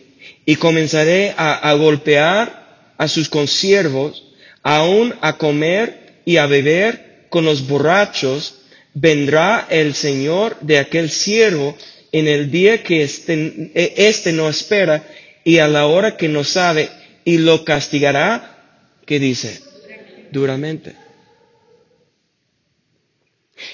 y 0.46 0.56
comenzaré 0.56 1.34
a, 1.36 1.72
golpear 1.74 2.92
a 2.96 3.08
sus 3.08 3.28
consiervos, 3.28 4.24
aún 4.62 5.14
a 5.20 5.36
comer 5.36 6.20
y 6.24 6.36
a 6.36 6.46
beber 6.46 7.26
con 7.28 7.44
los 7.44 7.66
borrachos, 7.66 8.60
vendrá 8.94 9.66
el 9.70 9.94
Señor 9.94 10.56
de 10.60 10.78
aquel 10.78 11.10
siervo 11.10 11.76
en 12.12 12.28
el 12.28 12.50
día 12.50 12.82
que 12.82 13.02
este, 13.02 13.72
este 13.74 14.32
no 14.32 14.48
espera 14.48 15.04
y 15.44 15.58
a 15.58 15.68
la 15.68 15.86
hora 15.86 16.16
que 16.16 16.28
no 16.28 16.42
sabe 16.42 16.90
y 17.24 17.38
lo 17.38 17.64
castigará, 17.64 18.80
¿qué 19.06 19.20
dice? 19.20 19.62
Duramente. 20.32 20.96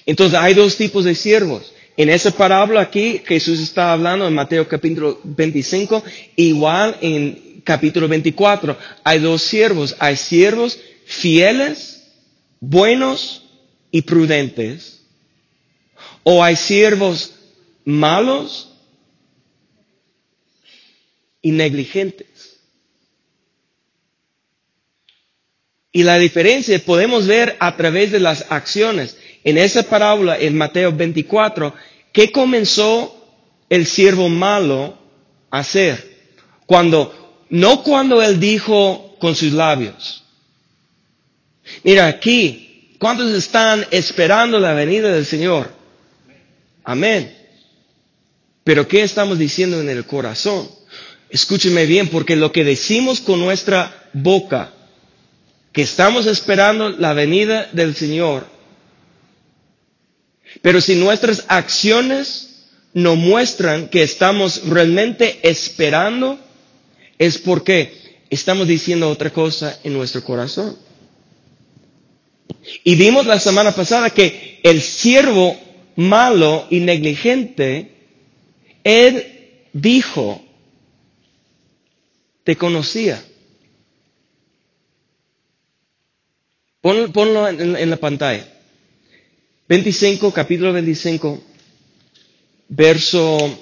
Entonces 0.05 0.39
hay 0.39 0.55
dos 0.55 0.77
tipos 0.77 1.05
de 1.05 1.15
siervos. 1.15 1.73
En 1.97 2.09
esa 2.09 2.31
parábola 2.31 2.81
aquí 2.81 3.23
Jesús 3.25 3.61
está 3.61 3.93
hablando 3.93 4.27
en 4.27 4.35
Mateo 4.35 4.67
capítulo 4.69 5.21
25, 5.25 6.03
igual 6.37 6.97
en 7.01 7.63
capítulo 7.65 8.09
24, 8.09 8.77
hay 9.05 9.19
dos 9.21 9.43
siervos. 9.43 9.95
Hay 9.99 10.17
siervos 10.17 10.79
fieles, 11.05 12.05
buenos 12.59 13.45
y 13.91 14.03
prudentes. 14.03 15.01
O 16.23 16.43
hay 16.43 16.57
siervos 16.57 17.35
malos 17.85 18.70
y 21.43 21.53
negligentes. 21.53 22.27
Y 25.93 26.05
la 26.05 26.19
diferencia 26.19 26.79
podemos 26.85 27.27
ver 27.27 27.57
a 27.59 27.77
través 27.77 28.13
de 28.13 28.21
las 28.21 28.47
acciones. 28.51 29.17
En 29.43 29.59
esa 29.59 29.83
parábola, 29.83 30.39
en 30.39 30.57
Mateo 30.57 30.93
24, 30.93 31.75
¿qué 32.13 32.31
comenzó 32.31 33.17
el 33.69 33.87
siervo 33.87 34.29
malo 34.29 34.97
a 35.51 35.59
hacer? 35.59 36.19
Cuando, 36.67 37.45
no 37.51 37.83
cuando 37.83 38.23
él 38.23 38.39
dijo 38.39 39.17
con 39.19 39.35
sus 39.35 39.53
labios. 39.53 40.23
Mira 41.83 42.07
aquí, 42.07 42.95
¿cuántos 42.99 43.33
están 43.33 43.85
esperando 43.91 44.61
la 44.61 44.73
venida 44.75 45.13
del 45.13 45.27
Señor? 45.27 45.73
Amén. 46.85 47.37
Pero 48.63 48.87
¿qué 48.87 49.03
estamos 49.03 49.39
diciendo 49.39 49.81
en 49.81 49.89
el 49.89 50.05
corazón? 50.07 50.69
Escúcheme 51.31 51.87
bien, 51.87 52.09
porque 52.09 52.37
lo 52.37 52.51
que 52.53 52.65
decimos 52.65 53.21
con 53.21 53.39
nuestra 53.39 54.09
boca, 54.13 54.73
que 55.73 55.83
estamos 55.83 56.27
esperando 56.27 56.89
la 56.91 57.13
venida 57.13 57.69
del 57.73 57.95
Señor, 57.95 58.47
pero 60.63 60.81
si 60.81 60.97
nuestras 60.97 61.45
acciones 61.49 62.67
no 62.93 63.15
muestran 63.15 63.89
que 63.89 64.03
estamos 64.03 64.67
realmente 64.69 65.39
esperando, 65.49 66.39
es 67.19 67.39
porque 67.39 68.25
estamos 68.31 68.67
diciendo 68.67 69.09
otra 69.09 69.31
cosa 69.31 69.79
en 69.85 69.93
nuestro 69.93 70.25
corazón. 70.25 70.77
Y 72.83 72.97
vimos 72.97 73.27
la 73.27 73.39
semana 73.39 73.73
pasada 73.73 74.11
que 74.11 74.59
el 74.65 74.81
siervo 74.83 75.57
malo 75.97 76.67
y 76.71 76.81
negligente, 76.81 77.93
él 78.83 79.69
dijo, 79.73 80.43
te 82.45 82.57
conocía. 82.57 83.23
Ponlo, 86.81 87.49
en 87.49 87.91
la 87.91 87.97
pantalla. 87.97 88.47
25, 89.69 90.33
capítulo 90.33 90.73
25, 90.73 91.43
verso 92.69 93.59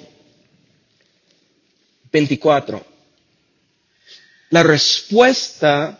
24. 2.11 2.85
La 4.51 4.63
respuesta 4.63 5.99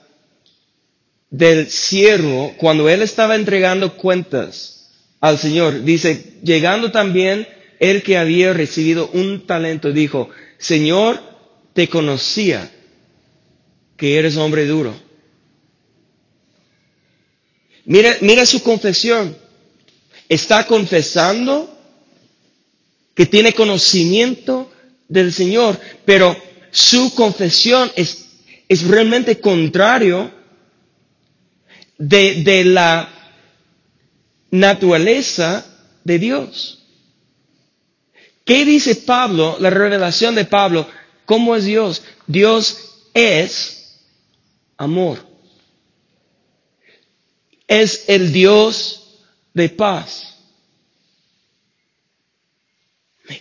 del 1.29 1.69
siervo 1.69 2.55
cuando 2.57 2.89
él 2.89 3.01
estaba 3.03 3.35
entregando 3.35 3.95
cuentas 3.95 4.89
al 5.19 5.37
Señor, 5.37 5.83
dice, 5.83 6.37
llegando 6.41 6.91
también 6.91 7.47
el 7.79 8.01
que 8.01 8.17
había 8.17 8.53
recibido 8.53 9.09
un 9.13 9.45
talento, 9.45 9.91
dijo, 9.91 10.29
Señor, 10.57 11.21
te 11.73 11.87
conocía 11.87 12.69
que 13.97 14.17
eres 14.17 14.37
hombre 14.37 14.65
duro. 14.65 14.95
Mira, 17.85 18.17
mira 18.21 18.45
su 18.45 18.61
confesión 18.61 19.35
está 20.29 20.67
confesando 20.67 21.75
que 23.15 23.25
tiene 23.25 23.51
conocimiento 23.53 24.71
del 25.09 25.33
Señor, 25.33 25.77
pero 26.05 26.37
su 26.71 27.13
confesión 27.15 27.91
es, 27.95 28.27
es 28.69 28.83
realmente 28.87 29.39
contrario 29.41 30.31
de, 31.97 32.43
de 32.43 32.63
la 32.63 33.09
naturaleza 34.51 35.65
de 36.03 36.19
Dios. 36.19 36.75
¿Qué 38.45 38.65
dice 38.65 38.95
Pablo, 38.95 39.57
la 39.59 39.69
revelación 39.71 40.35
de 40.35 40.45
Pablo? 40.45 40.87
¿Cómo 41.29 41.55
es 41.55 41.65
Dios? 41.65 42.01
Dios 42.25 42.95
es 43.13 43.99
amor. 44.77 45.19
Es 47.67 48.05
el 48.07 48.33
Dios 48.33 49.19
de 49.53 49.69
paz. 49.69 50.39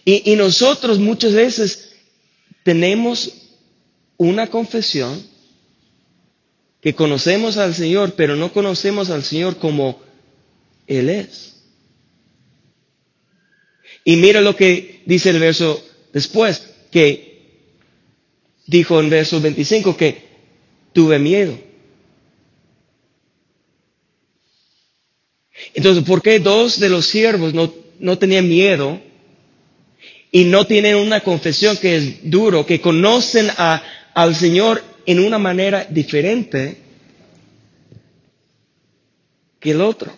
Y, 0.04 0.36
nosotros 0.36 0.98
muchas 0.98 1.32
veces 1.32 1.94
tenemos 2.62 3.32
una 4.18 4.48
confesión 4.48 5.26
que 6.82 6.94
conocemos 6.94 7.56
al 7.56 7.74
Señor, 7.74 8.12
pero 8.16 8.36
no 8.36 8.52
conocemos 8.52 9.08
al 9.08 9.24
Señor 9.24 9.56
como 9.56 9.98
Él 10.86 11.08
es. 11.08 11.56
Y 14.04 14.16
mira 14.16 14.42
lo 14.42 14.54
que 14.54 15.02
dice 15.06 15.30
el 15.30 15.38
verso 15.38 15.82
después, 16.12 16.68
que 16.90 17.27
dijo 18.68 19.00
en 19.00 19.10
verso 19.10 19.40
25 19.40 19.96
que 19.96 20.22
tuve 20.92 21.18
miedo. 21.18 21.58
Entonces, 25.74 26.04
¿por 26.04 26.22
qué 26.22 26.38
dos 26.38 26.78
de 26.78 26.88
los 26.88 27.06
siervos 27.06 27.52
no, 27.52 27.72
no 27.98 28.16
tenían 28.18 28.48
miedo 28.48 29.00
y 30.30 30.44
no 30.44 30.66
tienen 30.66 30.94
una 30.96 31.20
confesión 31.20 31.76
que 31.78 31.96
es 31.96 32.30
duro, 32.30 32.64
que 32.64 32.80
conocen 32.80 33.48
a, 33.56 33.82
al 34.14 34.36
Señor 34.36 34.84
en 35.06 35.18
una 35.20 35.38
manera 35.38 35.84
diferente 35.90 36.76
que 39.58 39.72
el 39.72 39.80
otro? 39.80 40.16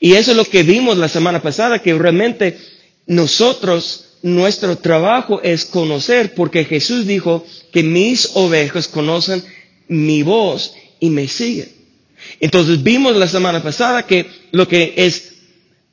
Y 0.00 0.14
eso 0.14 0.30
es 0.30 0.36
lo 0.36 0.44
que 0.44 0.62
vimos 0.62 0.96
la 0.96 1.08
semana 1.08 1.42
pasada, 1.42 1.80
que 1.80 1.92
realmente 1.94 2.56
nosotros, 3.06 4.11
nuestro 4.22 4.76
trabajo 4.78 5.40
es 5.42 5.64
conocer, 5.64 6.34
porque 6.34 6.64
Jesús 6.64 7.06
dijo 7.06 7.44
que 7.72 7.82
mis 7.82 8.30
ovejas 8.34 8.88
conocen 8.88 9.42
mi 9.88 10.22
voz 10.22 10.74
y 11.00 11.10
me 11.10 11.28
siguen. 11.28 11.68
Entonces 12.40 12.82
vimos 12.82 13.16
la 13.16 13.26
semana 13.28 13.62
pasada 13.62 14.06
que 14.06 14.26
lo 14.52 14.68
que 14.68 14.94
es, 14.96 15.32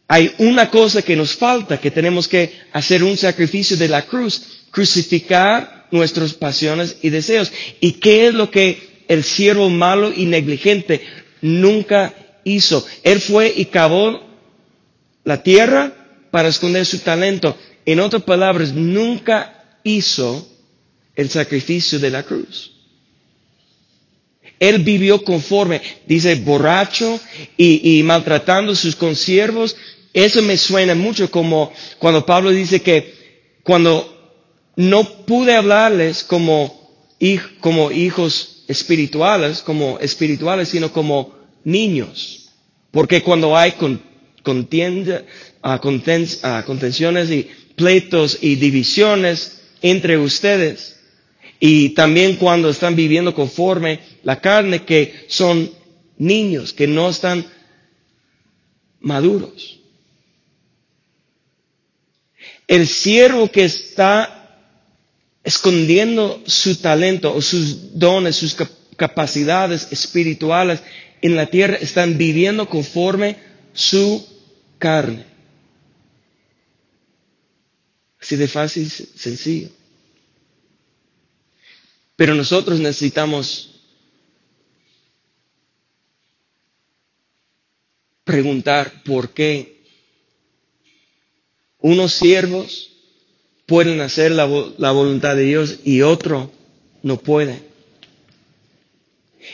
hay 0.08 0.32
una 0.38 0.70
cosa 0.70 1.02
que 1.02 1.16
nos 1.16 1.36
falta, 1.36 1.80
que 1.80 1.92
tenemos 1.92 2.28
que 2.28 2.54
hacer 2.72 3.04
un 3.04 3.18
sacrificio 3.18 3.78
de 3.78 3.88
la 3.90 4.04
cruz, 4.06 4.42
crucificar 4.72 5.88
nuestras 5.92 6.34
pasiones 6.34 6.98
y 7.02 7.10
deseos. 7.10 7.52
¿Y 7.80 7.94
qué 7.94 8.28
es 8.28 8.34
lo 8.34 8.52
que 8.52 9.04
el 9.08 9.24
siervo 9.24 9.70
malo 9.70 10.12
y 10.16 10.26
negligente 10.26 11.02
nunca 11.42 12.14
hizo? 12.44 12.86
Él 13.04 13.20
fue 13.20 13.52
y 13.56 13.66
cavó 13.66 14.22
la 15.24 15.42
tierra 15.42 15.94
para 16.32 16.50
esconder 16.50 16.86
su 16.86 17.00
talento. 17.00 17.58
En 17.92 18.00
otras 18.00 18.22
palabras, 18.22 18.72
nunca 18.72 19.64
hizo 19.84 20.48
el 21.16 21.28
sacrificio 21.28 21.98
de 21.98 22.12
la 22.12 22.22
cruz. 22.22 22.72
Él 24.60 24.84
vivió 24.84 25.24
conforme, 25.24 25.82
dice, 26.06 26.36
borracho 26.36 27.20
y, 27.58 28.04
maltratando 28.04 28.74
a 28.74 28.76
sus 28.76 28.96
consiervos. 28.96 29.76
Eso 30.14 30.44
me 30.44 30.56
suena 30.56 30.94
mucho 30.94 31.32
como 31.32 31.74
cuando 31.98 32.28
Pablo 32.28 32.52
dice 32.52 32.80
que 32.84 33.12
cuando 33.64 34.38
no 34.76 35.26
pude 35.26 35.56
hablarles 35.56 36.24
como, 36.24 36.94
hijos 37.20 38.66
espirituales, 38.68 39.64
como 39.64 39.98
espirituales, 39.98 40.70
sino 40.70 40.94
como 40.94 41.34
niños. 41.64 42.52
Porque 42.92 43.24
cuando 43.24 43.58
hay 43.58 43.74
contienda, 44.44 45.24
uh, 45.64 45.80
contenciones 45.80 47.32
y 47.32 47.50
y 48.42 48.56
divisiones 48.56 49.62
entre 49.82 50.18
ustedes, 50.18 50.98
y 51.60 51.90
también 51.90 52.36
cuando 52.36 52.70
están 52.70 52.96
viviendo 52.96 53.34
conforme 53.34 54.00
la 54.24 54.40
carne, 54.42 54.84
que 54.86 55.26
son 55.28 55.72
niños, 56.18 56.74
que 56.74 56.88
no 56.88 57.10
están 57.10 57.46
maduros. 59.00 59.80
El 62.68 62.88
siervo 62.88 63.50
que 63.50 63.66
está 63.66 64.36
escondiendo 65.44 66.42
su 66.46 66.76
talento 66.76 67.34
o 67.34 67.42
sus 67.42 67.98
dones, 67.98 68.36
sus 68.36 68.56
capacidades 68.96 69.88
espirituales 69.92 70.82
en 71.22 71.36
la 71.36 71.48
tierra, 71.48 71.78
están 71.82 72.18
viviendo 72.18 72.68
conforme 72.70 73.38
su 73.74 74.26
carne. 74.78 75.26
Así 78.20 78.36
de 78.36 78.48
fácil, 78.48 78.90
sencillo. 78.90 79.70
Pero 82.16 82.36
nosotros 82.36 82.80
necesitamos 82.80 83.70
preguntar 88.26 89.04
por 89.06 89.30
qué 89.34 89.80
unos 91.80 92.14
siervos 92.14 92.92
pueden 93.66 94.02
hacer 94.02 94.32
la, 94.32 94.46
voluntad 94.46 95.36
de 95.38 95.44
Dios 95.44 95.80
y 95.86 96.02
otro 96.02 96.52
no 97.02 97.18
puede. 97.18 97.62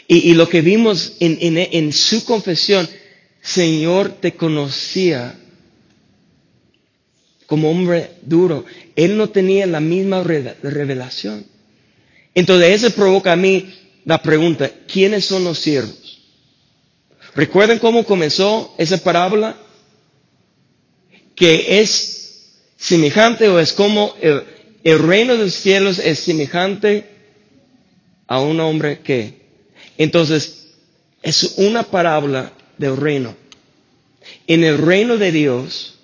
Y, 0.07 0.33
lo 0.33 0.49
que 0.49 0.61
vimos 0.61 1.13
en, 1.19 1.37
en 1.57 1.93
su 1.93 2.25
confesión, 2.25 2.89
Señor 3.41 4.09
te 4.19 4.33
conocía 4.33 5.39
como 7.47 7.69
hombre 7.69 8.11
duro. 8.21 8.65
Él 8.95 9.17
no 9.17 9.29
tenía 9.29 9.65
la 9.67 9.79
misma 9.79 10.23
revelación. 10.23 11.45
Entonces 12.33 12.83
eso 12.83 12.95
provoca 12.95 13.31
a 13.31 13.35
mí 13.37 13.73
la 14.05 14.21
pregunta, 14.21 14.69
¿quiénes 14.87 15.25
son 15.25 15.43
los 15.43 15.59
siervos? 15.59 16.19
¿Recuerden 17.35 17.79
cómo 17.79 18.03
comenzó 18.05 18.73
esa 18.77 18.97
parábola? 19.03 19.57
Que 21.35 21.81
es 21.81 22.51
semejante 22.77 23.49
o 23.49 23.59
es 23.59 23.73
como 23.73 24.15
el, 24.21 24.43
el 24.83 24.99
reino 24.99 25.33
de 25.33 25.45
los 25.45 25.53
cielos 25.53 25.99
es 25.99 26.19
semejante 26.19 27.05
a 28.27 28.39
un 28.39 28.59
hombre 28.59 28.99
que. 28.99 29.45
Entonces, 29.97 30.67
es 31.21 31.55
una 31.57 31.83
parábola 31.83 32.51
del 32.77 32.95
reino. 32.97 33.35
En 34.47 34.63
el 34.63 34.77
reino 34.77 35.17
de 35.17 35.31
Dios, 35.31 35.94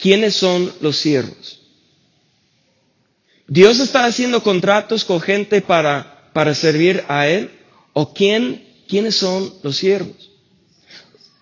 ¿quiénes 0.00 0.34
son 0.34 0.72
los 0.80 0.96
siervos? 0.96 1.60
¿Dios 3.46 3.80
está 3.80 4.04
haciendo 4.04 4.42
contratos 4.42 5.04
con 5.04 5.20
gente 5.20 5.60
para, 5.60 6.30
para 6.32 6.54
servir 6.54 7.04
a 7.08 7.26
Él? 7.26 7.50
¿O 7.92 8.14
quién, 8.14 8.64
quiénes 8.88 9.16
son 9.16 9.52
los 9.62 9.76
siervos? 9.76 10.30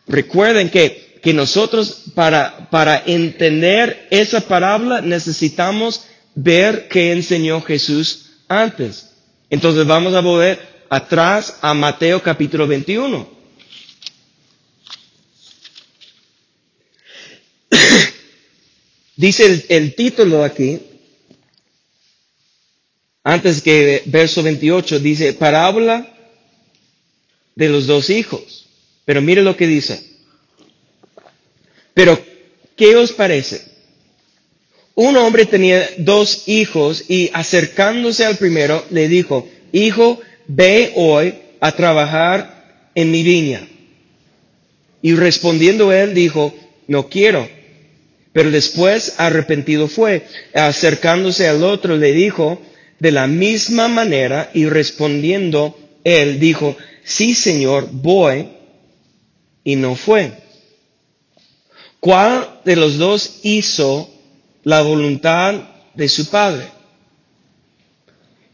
Recuerden 0.06 0.70
que, 0.70 1.20
que 1.22 1.34
nosotros 1.34 2.04
para, 2.14 2.70
para 2.70 3.02
entender 3.06 4.08
esa 4.10 4.40
parábola 4.40 5.02
necesitamos 5.02 6.06
ver 6.34 6.88
qué 6.88 7.12
enseñó 7.12 7.60
Jesús 7.60 8.30
antes. 8.48 9.10
Entonces 9.50 9.86
vamos 9.86 10.14
a 10.14 10.20
volver 10.20 10.58
atrás 10.88 11.58
a 11.60 11.74
Mateo 11.74 12.22
capítulo 12.22 12.66
21. 12.66 13.38
Dice 19.18 19.64
el, 19.68 19.96
título 19.96 20.44
aquí, 20.44 20.78
antes 23.24 23.60
que 23.62 24.04
verso 24.06 24.44
28 24.44 25.00
dice, 25.00 25.32
parábola 25.32 26.06
de 27.56 27.68
los 27.68 27.88
dos 27.88 28.10
hijos. 28.10 28.68
Pero 29.04 29.20
mire 29.20 29.42
lo 29.42 29.56
que 29.56 29.66
dice. 29.66 30.00
Pero, 31.94 32.16
¿qué 32.76 32.94
os 32.94 33.10
parece? 33.10 33.60
Un 34.94 35.16
hombre 35.16 35.46
tenía 35.46 35.84
dos 35.98 36.44
hijos 36.46 37.10
y 37.10 37.28
acercándose 37.34 38.24
al 38.24 38.38
primero 38.38 38.86
le 38.90 39.08
dijo, 39.08 39.48
hijo, 39.72 40.20
ve 40.46 40.92
hoy 40.94 41.34
a 41.58 41.72
trabajar 41.72 42.86
en 42.94 43.10
mi 43.10 43.24
viña. 43.24 43.66
Y 45.02 45.16
respondiendo 45.16 45.92
él 45.92 46.14
dijo, 46.14 46.54
no 46.86 47.08
quiero. 47.08 47.57
Pero 48.32 48.50
después 48.50 49.14
arrepentido 49.18 49.88
fue. 49.88 50.26
Acercándose 50.54 51.48
al 51.48 51.64
otro 51.64 51.96
le 51.96 52.12
dijo, 52.12 52.60
de 52.98 53.12
la 53.12 53.26
misma 53.26 53.88
manera 53.88 54.50
y 54.54 54.66
respondiendo 54.66 55.78
él 56.04 56.40
dijo, 56.40 56.76
sí 57.04 57.34
Señor, 57.34 57.88
voy 57.92 58.48
y 59.64 59.76
no 59.76 59.94
fue. 59.94 60.32
¿Cuál 62.00 62.60
de 62.64 62.76
los 62.76 62.98
dos 62.98 63.40
hizo 63.42 64.10
la 64.64 64.82
voluntad 64.82 65.54
de 65.94 66.08
su 66.08 66.26
padre? 66.30 66.66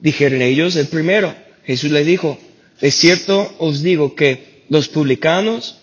Dijeron 0.00 0.42
ellos 0.42 0.76
el 0.76 0.88
primero. 0.88 1.34
Jesús 1.64 1.90
le 1.90 2.04
dijo, 2.04 2.38
de 2.80 2.90
cierto 2.90 3.54
os 3.58 3.82
digo 3.82 4.14
que 4.14 4.64
los 4.68 4.88
publicanos 4.88 5.78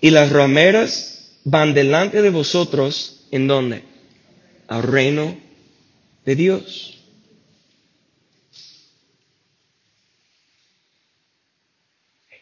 y 0.00 0.10
las 0.10 0.30
rameras 0.30 1.21
van 1.44 1.74
delante 1.74 2.22
de 2.22 2.30
vosotros 2.30 3.26
en 3.30 3.46
donde? 3.46 3.82
Al 4.68 4.82
reino 4.82 5.36
de 6.24 6.36
Dios. 6.36 6.98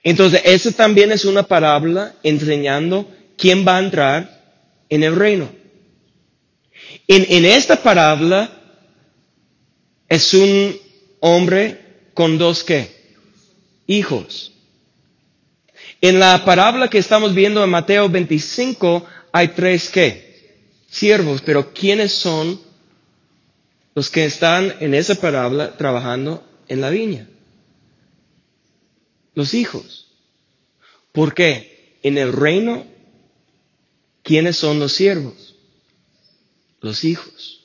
Entonces, 0.02 0.40
eso 0.44 0.72
también 0.72 1.12
es 1.12 1.24
una 1.24 1.42
parábola 1.42 2.14
enseñando 2.22 3.06
quién 3.36 3.66
va 3.66 3.76
a 3.76 3.80
entrar 3.80 4.40
en 4.88 5.02
el 5.02 5.14
reino. 5.16 5.48
En, 7.06 7.44
esta 7.44 7.82
parábola 7.82 8.50
es 10.08 10.32
un 10.34 10.76
hombre 11.20 11.80
con 12.14 12.38
dos 12.38 12.64
qué? 12.64 12.88
Hijos. 13.86 14.52
En 16.00 16.18
la 16.18 16.44
parábola 16.44 16.88
que 16.88 16.98
estamos 16.98 17.34
viendo 17.34 17.62
en 17.62 17.70
Mateo 17.70 18.08
25 18.08 19.06
hay 19.32 19.48
tres 19.48 19.88
qué? 19.90 20.30
Siervos, 20.90 21.42
pero 21.42 21.72
¿quiénes 21.72 22.12
son 22.12 22.60
los 23.94 24.10
que 24.10 24.24
están 24.24 24.74
en 24.80 24.94
esa 24.94 25.14
parábola 25.14 25.76
trabajando 25.76 26.44
en 26.68 26.80
la 26.80 26.90
viña? 26.90 27.28
los 29.34 29.54
hijos. 29.54 30.06
¿Por 31.12 31.34
qué? 31.34 31.96
En 32.02 32.18
el 32.18 32.32
reino, 32.32 32.86
¿quiénes 34.22 34.56
son 34.56 34.78
los 34.78 34.92
siervos? 34.92 35.56
Los 36.80 37.04
hijos. 37.04 37.64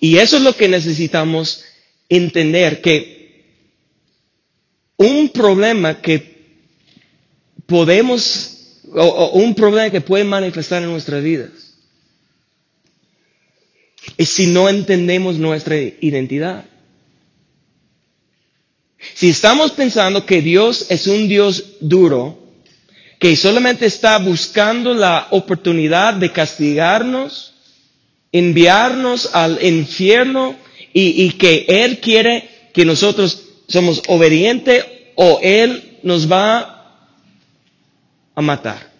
Y 0.00 0.18
eso 0.18 0.36
es 0.38 0.42
lo 0.42 0.56
que 0.56 0.68
necesitamos 0.68 1.62
entender, 2.08 2.80
que 2.80 3.19
un 5.00 5.30
problema 5.30 6.02
que 6.02 6.14
podemos, 7.64 8.82
o, 8.92 9.30
un 9.30 9.54
problema 9.54 9.88
que 9.90 10.02
puede 10.02 10.24
manifestar 10.24 10.82
en 10.82 10.90
nuestras 10.90 11.22
vidas, 11.24 11.50
es 14.18 14.28
si 14.28 14.46
no 14.48 14.68
entendemos 14.68 15.38
nuestra 15.38 15.78
identidad. 15.78 16.66
Si 19.14 19.30
estamos 19.30 19.72
pensando 19.72 20.26
que 20.26 20.42
Dios 20.42 20.84
es 20.90 21.06
un 21.06 21.28
Dios 21.28 21.76
duro, 21.80 22.38
que 23.18 23.34
solamente 23.36 23.86
está 23.86 24.18
buscando 24.18 24.92
la 24.92 25.28
oportunidad 25.30 26.12
de 26.12 26.30
castigarnos, 26.30 27.54
enviarnos 28.32 29.30
al 29.34 29.64
infierno 29.64 30.56
y 30.92 31.30
que 31.32 31.64
Él 31.68 32.00
quiere 32.00 32.50
que 32.74 32.84
nosotros 32.84 33.49
somos 33.70 34.02
obedientes 34.08 34.84
o 35.14 35.38
Él 35.42 35.98
nos 36.02 36.30
va 36.30 37.06
a 38.34 38.42
matar, 38.42 38.90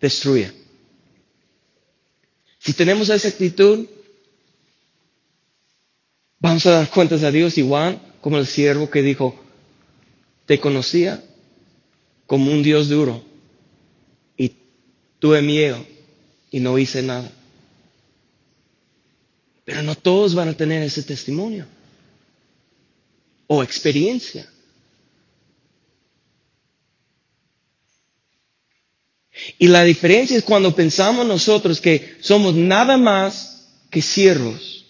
destruir. 0.00 0.54
Si 2.58 2.72
tenemos 2.74 3.08
esa 3.08 3.28
actitud, 3.28 3.86
vamos 6.38 6.64
a 6.66 6.70
dar 6.72 6.90
cuentas 6.90 7.22
a 7.22 7.30
Dios 7.30 7.56
igual 7.58 8.00
como 8.20 8.38
el 8.38 8.46
siervo 8.46 8.90
que 8.90 9.02
dijo, 9.02 9.38
te 10.46 10.60
conocía 10.60 11.22
como 12.26 12.50
un 12.52 12.62
Dios 12.62 12.88
duro 12.88 13.22
y 14.36 14.52
tuve 15.18 15.40
miedo 15.40 15.84
y 16.50 16.60
no 16.60 16.78
hice 16.78 17.02
nada. 17.02 17.30
Pero 19.64 19.82
no 19.82 19.94
todos 19.94 20.34
van 20.34 20.48
a 20.50 20.54
tener 20.56 20.82
ese 20.82 21.02
testimonio 21.02 21.66
o 23.46 23.62
experiencia. 23.62 24.48
Y 29.58 29.68
la 29.68 29.84
diferencia 29.84 30.36
es 30.36 30.44
cuando 30.44 30.74
pensamos 30.74 31.26
nosotros 31.26 31.80
que 31.80 32.16
somos 32.20 32.54
nada 32.54 32.96
más 32.96 33.68
que 33.90 34.00
siervos 34.00 34.86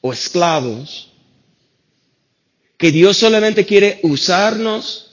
o 0.00 0.12
esclavos, 0.12 1.10
que 2.78 2.90
Dios 2.90 3.16
solamente 3.16 3.64
quiere 3.64 4.00
usarnos 4.02 5.10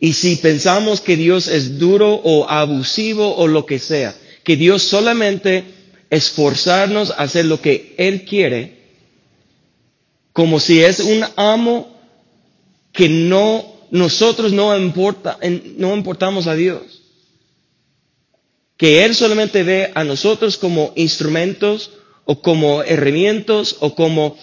y 0.00 0.12
si 0.14 0.36
pensamos 0.36 1.00
que 1.00 1.16
Dios 1.16 1.48
es 1.48 1.78
duro 1.78 2.14
o 2.14 2.48
abusivo 2.48 3.36
o 3.36 3.46
lo 3.46 3.64
que 3.64 3.78
sea, 3.78 4.14
que 4.44 4.56
Dios 4.56 4.82
solamente 4.82 5.64
esforzarnos 6.10 7.10
a 7.10 7.22
hacer 7.22 7.46
lo 7.46 7.60
que 7.60 7.94
Él 7.96 8.24
quiere, 8.24 8.80
como 10.32 10.58
si 10.60 10.82
es 10.82 11.00
un 11.00 11.24
amo 11.36 11.89
que 12.92 13.08
no, 13.08 13.64
nosotros 13.90 14.52
no, 14.52 14.76
importa, 14.76 15.38
no 15.76 15.94
importamos 15.94 16.46
a 16.46 16.54
Dios. 16.54 17.02
Que 18.76 19.04
Él 19.04 19.14
solamente 19.14 19.62
ve 19.62 19.92
a 19.94 20.04
nosotros 20.04 20.56
como 20.56 20.92
instrumentos 20.96 21.92
o 22.24 22.40
como 22.40 22.82
herramientas 22.82 23.76
o 23.80 23.94
como 23.94 24.36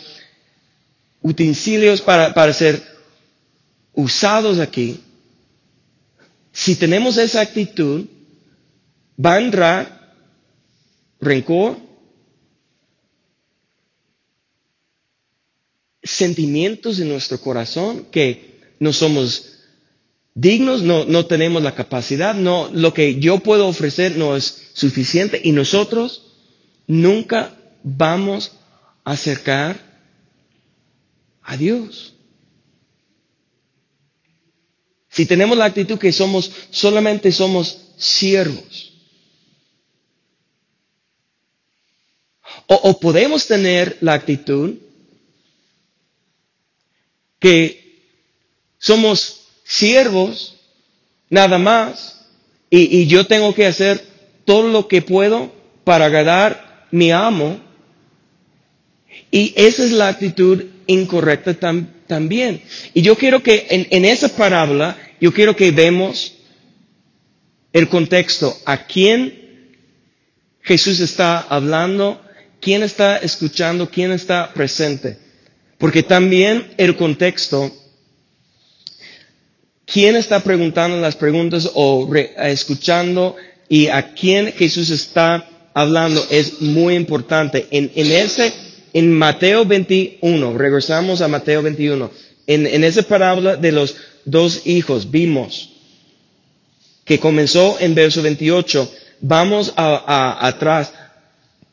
utensilios 1.21 2.01
para, 2.01 2.33
para 2.33 2.53
ser 2.53 2.81
usados 3.93 4.59
aquí. 4.59 4.99
Si 6.51 6.75
tenemos 6.75 7.17
esa 7.17 7.41
actitud, 7.41 8.05
va 9.23 9.37
rencor, 11.19 11.77
sentimientos 16.07 16.99
en 16.99 17.09
nuestro 17.09 17.39
corazón 17.39 18.07
que 18.11 18.57
no 18.79 18.93
somos 18.93 19.57
dignos, 20.33 20.83
no, 20.83 21.05
no 21.05 21.25
tenemos 21.25 21.63
la 21.63 21.75
capacidad, 21.75 22.35
no, 22.35 22.69
lo 22.71 22.93
que 22.93 23.19
yo 23.19 23.39
puedo 23.39 23.67
ofrecer 23.67 24.17
no 24.17 24.35
es 24.35 24.69
suficiente 24.73 25.41
y 25.43 25.51
nosotros 25.51 26.23
nunca 26.85 27.55
vamos 27.83 28.51
a 29.03 29.11
acercar 29.13 29.79
a 31.41 31.57
Dios. 31.57 32.13
Si 35.09 35.25
tenemos 35.25 35.57
la 35.57 35.65
actitud 35.65 35.97
que 35.97 36.11
somos, 36.11 36.51
solamente 36.69 37.31
somos 37.31 37.79
siervos. 37.97 38.93
O, 42.67 42.75
o 42.75 42.99
podemos 42.99 43.47
tener 43.47 43.97
la 44.01 44.13
actitud 44.13 44.75
que 47.39 48.01
somos 48.79 49.47
siervos 49.63 50.55
nada 51.29 51.57
más 51.57 52.25
y, 52.69 52.99
y, 53.01 53.07
yo 53.07 53.25
tengo 53.27 53.53
que 53.53 53.65
hacer 53.65 54.03
todo 54.45 54.67
lo 54.69 54.87
que 54.87 55.01
puedo 55.01 55.51
para 55.83 56.05
agradar 56.05 56.87
mi 56.91 57.11
amo. 57.11 57.59
Y 59.31 59.53
esa 59.55 59.83
es 59.83 59.91
la 59.91 60.09
actitud 60.09 60.65
incorrecta 60.85 61.53
tam, 61.53 61.87
también. 62.07 62.61
Y 62.93 63.01
yo 63.01 63.15
quiero 63.15 63.41
que 63.41 63.67
en, 63.69 63.87
en 63.89 64.05
esa 64.05 64.29
parábola, 64.29 64.97
yo 65.19 65.33
quiero 65.33 65.55
que 65.55 65.71
vemos 65.71 66.33
el 67.73 67.89
contexto, 67.89 68.57
a 68.65 68.85
quién 68.85 69.75
Jesús 70.61 70.99
está 70.99 71.39
hablando, 71.39 72.21
quién 72.59 72.83
está 72.83 73.17
escuchando, 73.17 73.89
quién 73.89 74.11
está 74.11 74.51
presente. 74.53 75.17
Porque 75.77 76.03
también 76.03 76.73
el 76.77 76.95
contexto, 76.95 77.71
quién 79.85 80.15
está 80.15 80.39
preguntando 80.39 80.99
las 80.99 81.15
preguntas 81.15 81.69
o 81.73 82.07
re, 82.11 82.33
escuchando 82.37 83.35
y 83.69 83.87
a 83.87 84.13
quién 84.13 84.51
Jesús 84.53 84.89
está 84.89 85.47
hablando 85.73 86.25
es 86.31 86.61
muy 86.61 86.95
importante. 86.95 87.67
En, 87.69 87.91
en 87.95 88.11
ese, 88.11 88.51
en 88.93 89.13
Mateo 89.13 89.65
21, 89.65 90.57
regresamos 90.57 91.21
a 91.21 91.27
Mateo 91.27 91.61
21, 91.61 92.09
en, 92.47 92.65
en 92.65 92.83
esa 92.83 93.03
parábola 93.03 93.55
de 93.55 93.71
los 93.71 93.95
dos 94.25 94.65
hijos 94.65 95.11
vimos 95.11 95.71
que 97.05 97.19
comenzó 97.19 97.77
en 97.79 97.95
verso 97.95 98.21
28, 98.21 98.91
vamos 99.21 99.73
a, 99.77 100.45
atrás, 100.45 100.91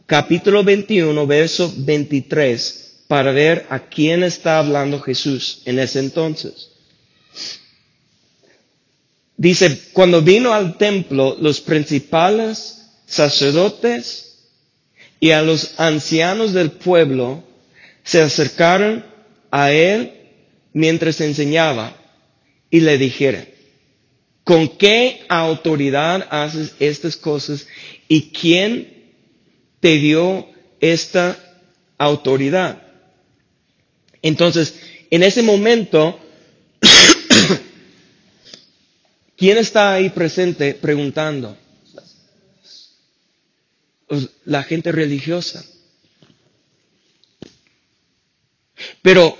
capítulo 0.07 0.62
21, 0.62 1.27
verso 1.27 1.73
23 1.77 2.84
para 3.09 3.33
ver 3.33 3.67
a 3.71 3.81
quién 3.81 4.23
está 4.23 4.59
hablando 4.59 5.01
Jesús 5.01 5.62
en 5.64 5.79
ese 5.79 5.99
entonces. 6.01 6.71
Dice, 9.37 9.81
cuando 9.93 10.23
vino 10.23 10.53
al 10.55 10.79
templo, 10.79 11.37
los 11.40 11.61
principales 11.61 12.87
sacerdotes 13.07 14.38
y 15.21 15.33
a 15.33 15.43
los 15.43 15.79
ancianos 15.79 16.53
del 16.53 16.71
pueblo 16.71 17.43
se 18.05 18.21
acercaron 18.21 19.05
a 19.51 19.73
él 19.73 20.12
mientras 20.73 21.21
enseñaba 21.21 21.97
y 22.71 22.81
le 22.81 22.99
dijeron, 22.99 23.47
¿con 24.45 24.69
qué 24.69 25.25
autoridad 25.29 26.27
haces 26.31 26.75
estas 26.79 27.17
cosas 27.17 27.67
y 28.09 28.31
quién 28.31 29.12
te 29.81 29.97
dio 29.97 30.47
esta 30.81 31.38
autoridad? 31.99 32.84
Entonces, 34.25 34.75
en 35.11 35.23
ese 35.23 35.43
momento, 35.43 36.19
¿quién 39.37 39.59
está 39.59 39.93
ahí 39.93 40.09
presente 40.09 40.73
preguntando? 40.73 41.59
Pues, 44.09 44.31
la 44.47 44.63
gente 44.63 44.93
religiosa. 44.93 45.63
Pero 49.03 49.37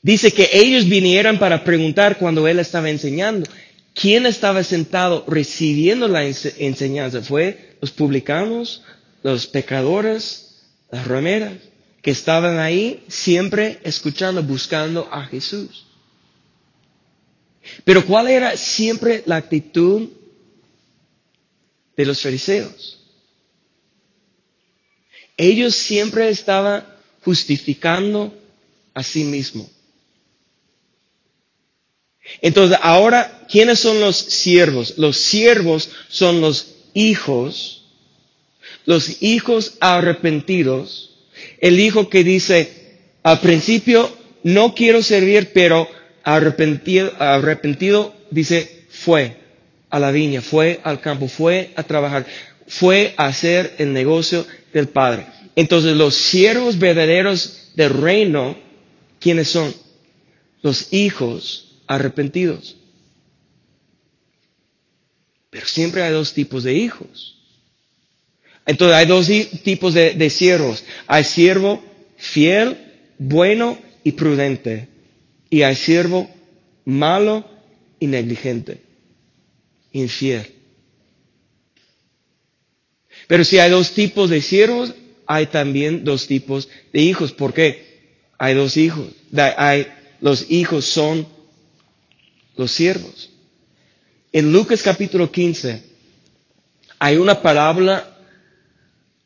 dice 0.00 0.30
que 0.30 0.48
ellos 0.52 0.88
vinieran 0.88 1.40
para 1.40 1.64
preguntar 1.64 2.16
cuando 2.16 2.46
él 2.46 2.60
estaba 2.60 2.88
enseñando. 2.88 3.50
¿Quién 3.94 4.26
estaba 4.26 4.62
sentado 4.62 5.24
recibiendo 5.26 6.06
la 6.06 6.24
enseñanza? 6.24 7.20
¿Fue 7.22 7.74
los 7.80 7.90
publicanos, 7.90 8.84
los 9.24 9.48
pecadores, 9.48 10.60
las 10.92 11.08
rameras? 11.08 11.69
Que 12.02 12.10
estaban 12.10 12.58
ahí 12.58 13.04
siempre 13.08 13.80
escuchando, 13.84 14.42
buscando 14.42 15.08
a 15.12 15.24
Jesús. 15.24 15.86
Pero 17.84 18.04
¿cuál 18.06 18.28
era 18.28 18.56
siempre 18.56 19.22
la 19.26 19.36
actitud 19.36 20.08
de 21.96 22.06
los 22.06 22.20
fariseos? 22.20 22.98
Ellos 25.36 25.74
siempre 25.74 26.28
estaban 26.28 26.86
justificando 27.22 28.34
a 28.94 29.02
sí 29.02 29.24
mismos. 29.24 29.68
Entonces, 32.42 32.78
ahora, 32.82 33.46
¿quiénes 33.50 33.80
son 33.80 34.00
los 34.00 34.16
siervos? 34.16 34.94
Los 34.98 35.16
siervos 35.16 35.90
son 36.08 36.40
los 36.40 36.74
hijos, 36.94 37.84
los 38.86 39.22
hijos 39.22 39.74
arrepentidos, 39.80 41.09
el 41.60 41.78
hijo 41.80 42.08
que 42.08 42.24
dice, 42.24 42.70
al 43.22 43.40
principio 43.40 44.10
no 44.42 44.74
quiero 44.74 45.02
servir, 45.02 45.50
pero 45.52 45.88
arrepentido, 46.22 47.12
arrepentido 47.18 48.14
dice, 48.30 48.84
fue. 48.90 49.36
a 49.90 49.98
la 49.98 50.10
viña, 50.12 50.40
fue 50.40 50.80
al 50.84 51.00
campo, 51.00 51.26
fue 51.28 51.72
a 51.76 51.82
trabajar, 51.82 52.24
fue 52.68 53.12
a 53.16 53.26
hacer 53.26 53.74
el 53.78 53.92
negocio 53.92 54.46
del 54.72 54.88
Padre. 54.88 55.26
Entonces 55.56 55.96
los 55.96 56.14
siervos 56.14 56.78
verdaderos 56.78 57.70
del 57.74 57.90
reino, 57.94 58.56
¿quiénes 59.18 59.48
son? 59.48 59.74
Los 60.62 60.92
hijos 60.92 61.76
arrepentidos. 61.86 62.76
Pero 65.50 65.66
siempre 65.66 66.02
hay 66.04 66.12
dos 66.12 66.32
tipos 66.32 66.62
de 66.62 66.74
hijos. 66.74 67.39
Entonces 68.66 68.96
hay 68.96 69.06
dos 69.06 69.28
tipos 69.62 69.94
de, 69.94 70.14
de 70.14 70.30
siervos. 70.30 70.84
Hay 71.06 71.24
siervo 71.24 71.82
fiel, 72.16 72.76
bueno 73.18 73.78
y 74.04 74.12
prudente. 74.12 74.88
Y 75.48 75.62
hay 75.62 75.74
siervo 75.74 76.30
malo 76.84 77.44
y 77.98 78.06
negligente, 78.06 78.80
infiel. 79.92 80.46
Pero 83.26 83.44
si 83.44 83.58
hay 83.58 83.70
dos 83.70 83.92
tipos 83.92 84.30
de 84.30 84.40
siervos, 84.40 84.94
hay 85.26 85.46
también 85.46 86.02
dos 86.02 86.26
tipos 86.26 86.68
de 86.92 87.00
hijos. 87.00 87.32
¿Por 87.32 87.54
qué? 87.54 88.16
Hay 88.38 88.54
dos 88.54 88.76
hijos. 88.76 89.06
Hay, 89.56 89.86
los 90.20 90.50
hijos 90.50 90.86
son 90.86 91.28
los 92.56 92.72
siervos. 92.72 93.30
En 94.32 94.52
Lucas 94.52 94.82
capítulo 94.82 95.30
15 95.30 95.82
hay 96.98 97.16
una 97.16 97.40
parábola 97.40 98.16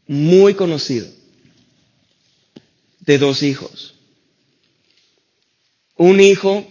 muy 0.07 0.55
conocida 0.55 1.07
de 3.01 3.19
dos 3.19 3.43
hijos. 3.43 3.95
Un 5.97 6.21
hijo 6.21 6.67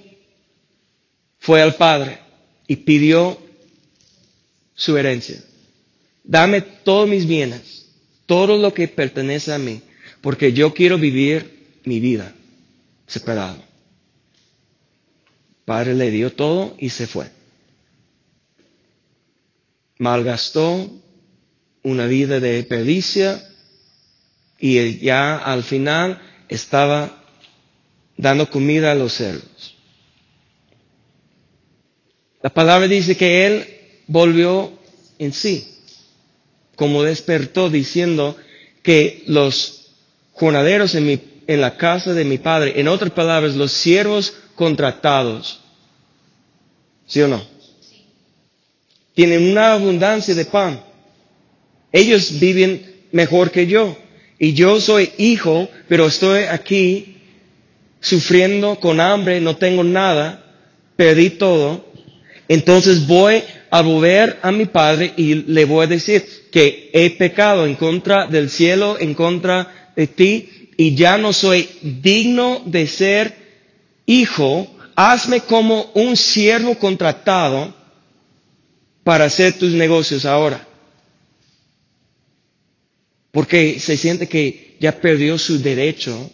fue 1.40 1.62
al 1.62 1.76
padre 1.76 2.20
y 2.68 2.78
pidió 2.78 3.40
su 4.76 4.98
herencia. 4.98 5.42
Dame 6.24 6.62
todos 6.62 7.08
mis 7.08 7.28
bienes, 7.28 7.86
todo 8.26 8.58
lo 8.58 8.74
que 8.74 8.88
pertenece 8.88 9.54
a 9.54 9.58
mí, 9.58 9.82
porque 10.22 10.54
yo 10.54 10.74
quiero 10.74 10.98
vivir 10.98 11.80
mi 11.84 12.00
vida 12.00 12.34
separado. 13.08 13.62
padre 15.66 15.94
le 15.94 16.12
dio 16.12 16.34
todo 16.34 16.76
y 16.80 16.90
se 16.90 17.08
fue. 17.08 17.30
Malgastó 19.98 20.90
una 21.84 22.06
vida 22.08 22.40
de 22.40 22.64
perdicia 22.64 23.44
y 24.60 25.00
ya 25.00 25.38
al 25.38 25.64
final 25.64 26.22
estaba 26.50 27.24
dando 28.18 28.50
comida 28.50 28.92
a 28.92 28.96
los 28.96 29.14
cerdos. 29.14 29.76
La 32.42 32.50
palabra 32.50 32.88
dice 32.88 33.16
que 33.18 33.46
él 33.46 33.68
volvió 34.08 34.72
en 35.20 35.34
sí, 35.34 35.68
como 36.76 37.04
despertó 37.04 37.70
diciendo 37.70 38.36
que 38.82 39.24
los 39.28 39.88
jornaderos 40.34 40.96
en, 40.96 41.06
mi, 41.08 41.20
en 41.48 41.62
la 41.62 41.78
casa 41.78 42.14
de 42.14 42.26
mi 42.26 42.38
padre, 42.38 42.80
en 42.80 42.88
otras 42.88 43.12
palabras, 43.12 43.56
los 43.56 43.72
siervos 43.72 44.34
contratados, 44.56 45.62
¿sí 47.08 47.22
o 47.22 47.28
no? 47.28 47.42
Tienen 49.14 49.52
una 49.52 49.74
abundancia 49.74 50.34
de 50.34 50.46
pan. 50.46 50.84
Ellos 51.94 52.40
viven 52.40 52.86
mejor 53.12 53.52
que 53.52 53.68
yo. 53.68 53.96
Y 54.40 54.54
yo 54.54 54.82
soy 54.82 55.12
hijo, 55.18 55.70
pero 55.88 56.08
estoy 56.08 56.44
aquí 56.44 57.18
sufriendo 58.02 58.78
con 58.82 59.00
hambre, 59.00 59.40
no 59.40 59.56
tengo 59.56 59.84
nada, 59.84 60.44
perdí 60.98 61.30
todo. 61.30 61.86
Entonces 62.50 63.08
voy 63.08 63.42
a 63.70 63.82
volver 63.82 64.40
a 64.42 64.52
mi 64.52 64.66
padre 64.66 65.14
y 65.16 65.36
le 65.36 65.64
voy 65.66 65.86
a 65.86 65.88
decir 65.88 66.26
que 66.52 66.90
he 66.94 67.12
pecado 67.12 67.66
en 67.66 67.76
contra 67.76 68.28
del 68.28 68.50
cielo, 68.50 68.98
en 69.00 69.14
contra 69.14 69.92
de 69.96 70.08
ti, 70.08 70.70
y 70.76 70.96
ya 70.96 71.18
no 71.18 71.32
soy 71.32 71.70
digno 71.82 72.62
de 72.66 72.88
ser 72.88 73.34
hijo. 74.06 74.68
Hazme 74.96 75.40
como 75.42 75.92
un 75.94 76.18
siervo 76.18 76.78
contratado 76.78 77.74
para 79.04 79.26
hacer 79.26 79.54
tus 79.54 79.72
negocios 79.72 80.26
ahora. 80.26 80.68
Porque 83.34 83.80
se 83.80 83.98
siente 83.98 84.28
que 84.28 84.78
ya 84.80 85.02
perdió 85.02 85.40
su 85.40 85.60
derecho, 85.60 86.30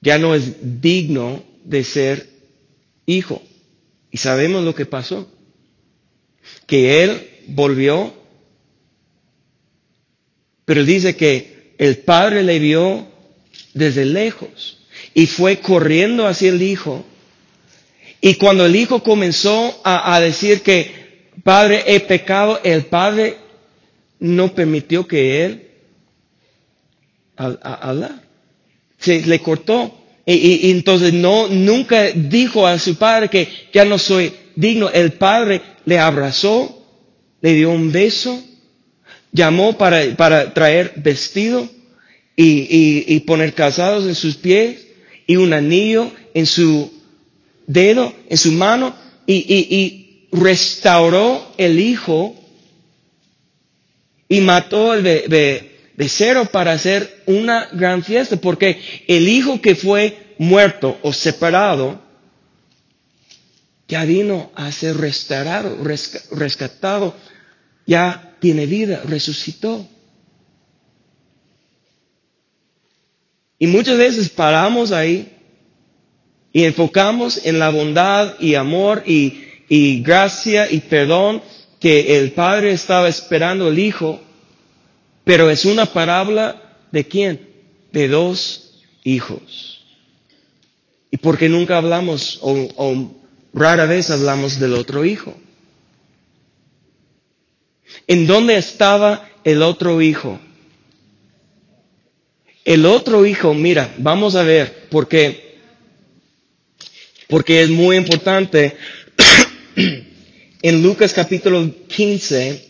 ya 0.00 0.18
no 0.18 0.34
es 0.34 0.80
digno 0.80 1.44
de 1.64 1.84
ser 1.84 2.30
hijo. 3.04 3.42
Y 4.10 4.16
sabemos 4.16 4.64
lo 4.64 4.74
que 4.74 4.86
pasó. 4.86 5.30
Que 6.66 7.04
él 7.04 7.28
volvió, 7.48 8.14
pero 10.64 10.82
dice 10.82 11.14
que 11.14 11.74
el 11.76 11.98
padre 11.98 12.42
le 12.42 12.58
vio 12.58 13.06
desde 13.74 14.06
lejos 14.06 14.78
y 15.12 15.26
fue 15.26 15.58
corriendo 15.58 16.26
hacia 16.26 16.48
el 16.48 16.62
hijo. 16.62 17.04
Y 18.22 18.36
cuando 18.36 18.64
el 18.64 18.76
hijo 18.76 19.02
comenzó 19.02 19.78
a, 19.84 20.18
decir 20.20 20.62
que, 20.62 21.30
padre, 21.44 21.84
he 21.86 22.00
pecado, 22.00 22.60
el 22.64 22.86
padre 22.86 23.36
no 24.18 24.54
permitió 24.54 25.06
que 25.06 25.44
él 25.44 25.65
hablar. 27.36 28.22
Se 28.98 29.22
le 29.22 29.38
cortó. 29.40 30.02
Y, 30.24 30.70
entonces 30.70 31.12
no, 31.12 31.46
nunca 31.48 32.10
dijo 32.10 32.66
a 32.66 32.78
su 32.78 32.96
padre 32.96 33.28
que 33.28 33.48
ya 33.72 33.84
no 33.84 33.98
soy 33.98 34.32
digno. 34.56 34.90
El 34.90 35.12
padre 35.12 35.60
le 35.84 35.98
abrazó, 35.98 36.84
le 37.40 37.54
dio 37.54 37.70
un 37.70 37.92
beso, 37.92 38.42
llamó 39.30 39.78
para, 39.78 40.16
para 40.16 40.52
traer 40.52 40.94
vestido 40.96 41.68
y, 42.34 43.04
y, 43.14 43.20
poner 43.20 43.54
casados 43.54 44.04
en 44.06 44.14
sus 44.14 44.36
pies 44.36 44.86
y 45.26 45.36
un 45.36 45.52
anillo 45.52 46.10
en 46.34 46.46
su 46.46 46.92
dedo, 47.66 48.12
en 48.28 48.36
su 48.36 48.52
mano 48.52 48.94
y, 49.26 49.34
y 49.34 50.28
restauró 50.32 51.52
el 51.56 51.78
hijo 51.80 52.34
y 54.28 54.40
mató 54.40 54.92
el 54.94 55.02
bebé 55.02 55.75
de 55.96 56.08
cero 56.08 56.48
para 56.50 56.72
hacer 56.72 57.22
una 57.26 57.68
gran 57.72 58.02
fiesta, 58.02 58.36
porque 58.36 58.80
el 59.08 59.28
hijo 59.28 59.60
que 59.60 59.74
fue 59.74 60.34
muerto 60.38 60.98
o 61.02 61.12
separado 61.12 62.00
ya 63.88 64.04
vino 64.04 64.50
a 64.54 64.70
ser 64.72 64.96
restaurado, 64.96 65.78
rescatado, 66.32 67.14
ya 67.86 68.36
tiene 68.40 68.66
vida, 68.66 69.02
resucitó. 69.06 69.86
Y 73.58 73.66
muchas 73.68 73.96
veces 73.96 74.28
paramos 74.28 74.92
ahí 74.92 75.32
y 76.52 76.64
enfocamos 76.64 77.46
en 77.46 77.58
la 77.58 77.70
bondad 77.70 78.34
y 78.38 78.54
amor 78.54 79.02
y, 79.06 79.44
y 79.68 80.02
gracia 80.02 80.70
y 80.70 80.80
perdón 80.80 81.42
que 81.80 82.18
el 82.18 82.32
Padre 82.32 82.72
estaba 82.72 83.08
esperando 83.08 83.68
el 83.68 83.78
Hijo 83.78 84.20
pero 85.26 85.50
es 85.50 85.64
una 85.64 85.86
parábola 85.86 86.62
de 86.92 87.04
quién? 87.04 87.48
De 87.90 88.06
dos 88.06 88.84
hijos. 89.02 89.84
¿Y 91.10 91.16
por 91.16 91.36
qué 91.36 91.48
nunca 91.48 91.78
hablamos 91.78 92.38
o, 92.42 93.10
rara 93.52 93.86
vez 93.86 94.08
hablamos 94.10 94.60
del 94.60 94.74
otro 94.74 95.04
hijo? 95.04 95.36
¿En 98.06 98.28
dónde 98.28 98.56
estaba 98.56 99.28
el 99.42 99.62
otro 99.62 100.00
hijo? 100.00 100.38
El 102.64 102.86
otro 102.86 103.26
hijo, 103.26 103.52
mira, 103.52 103.92
vamos 103.98 104.36
a 104.36 104.44
ver, 104.44 104.86
porque, 104.90 105.58
porque 107.26 107.62
es 107.62 107.70
muy 107.70 107.96
importante. 107.96 108.76
en 110.62 110.82
Lucas 110.84 111.12
capítulo 111.12 111.68
15, 111.88 112.65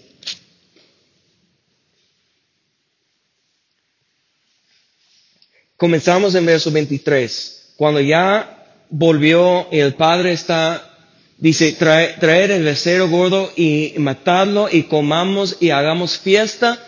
Comenzamos 5.77 6.35
en 6.35 6.47
verso 6.47 6.71
23. 6.71 7.73
Cuando 7.77 8.01
ya 8.01 8.65
volvió, 8.89 9.69
el 9.71 9.95
padre 9.95 10.33
está, 10.33 10.91
dice, 11.37 11.73
traer 11.73 12.51
el 12.51 12.63
becerro 12.63 13.09
gordo 13.09 13.53
y 13.57 13.95
matarlo 13.99 14.69
y 14.73 14.85
comamos 14.85 15.59
y 15.61 15.71
hagamos 15.71 16.19
fiesta, 16.19 16.83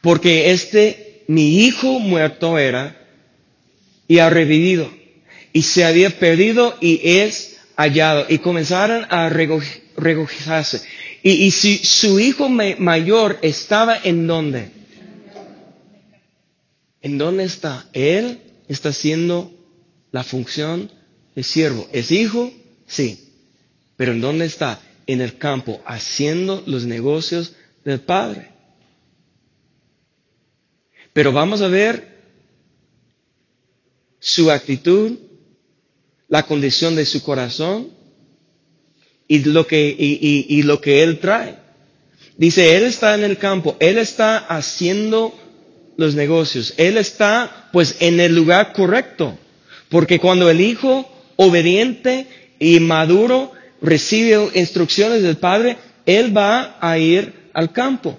porque 0.00 0.52
este, 0.52 1.22
mi 1.28 1.64
hijo 1.64 1.98
muerto 1.98 2.58
era 2.58 2.96
y 4.08 4.18
ha 4.18 4.30
revivido 4.30 4.90
y 5.52 5.62
se 5.62 5.84
había 5.84 6.08
perdido 6.10 6.76
y 6.80 7.00
es 7.18 7.58
hallado. 7.76 8.24
Y 8.28 8.38
comenzaron 8.38 9.06
a 9.10 9.28
regocijarse. 9.28 10.80
Y, 11.22 11.32
y 11.32 11.50
si 11.50 11.76
su 11.78 12.18
hijo 12.18 12.48
mayor 12.48 13.38
estaba 13.42 13.98
en 14.02 14.26
dónde? 14.26 14.79
¿En 17.02 17.18
dónde 17.18 17.44
está? 17.44 17.88
Él 17.92 18.40
está 18.68 18.90
haciendo 18.90 19.52
la 20.12 20.24
función 20.24 20.90
de 21.34 21.42
siervo. 21.42 21.88
¿Es 21.92 22.10
hijo? 22.10 22.52
Sí. 22.86 23.28
Pero 23.96 24.12
¿en 24.12 24.20
dónde 24.20 24.46
está? 24.46 24.80
en 25.12 25.20
el 25.20 25.38
campo 25.38 25.80
haciendo 25.86 26.62
los 26.66 26.84
negocios 26.84 27.52
del 27.84 28.00
Padre. 28.00 28.48
Pero 31.12 31.32
vamos 31.32 31.62
a 31.62 31.68
ver 31.68 32.20
su 34.20 34.52
actitud, 34.52 35.18
la 36.28 36.44
condición 36.46 36.94
de 36.94 37.06
su 37.06 37.24
corazón 37.24 37.88
y 39.26 39.40
lo 39.40 39.66
que, 39.66 39.96
y, 39.98 40.62
lo 40.62 40.80
que 40.80 41.02
él 41.02 41.18
trae. 41.18 41.56
Dice, 42.36 42.76
él 42.76 42.84
está 42.84 43.16
en 43.16 43.24
el 43.24 43.36
campo, 43.36 43.76
él 43.80 43.98
está 43.98 44.38
haciendo 44.38 45.34
los 45.96 46.14
negocios, 46.14 46.74
él 46.76 46.96
está 46.96 47.68
pues 47.72 47.96
en 48.00 48.20
el 48.20 48.34
lugar 48.34 48.72
correcto, 48.72 49.38
porque 49.88 50.18
cuando 50.18 50.48
el 50.48 50.60
hijo 50.60 51.08
obediente 51.36 52.26
y 52.58 52.80
maduro 52.80 53.52
recibe 53.82 54.50
instrucciones 54.54 55.22
del 55.22 55.36
padre, 55.36 55.76
él 56.06 56.36
va 56.36 56.76
a 56.80 56.98
ir 56.98 57.32
al 57.52 57.72
campo. 57.72 58.18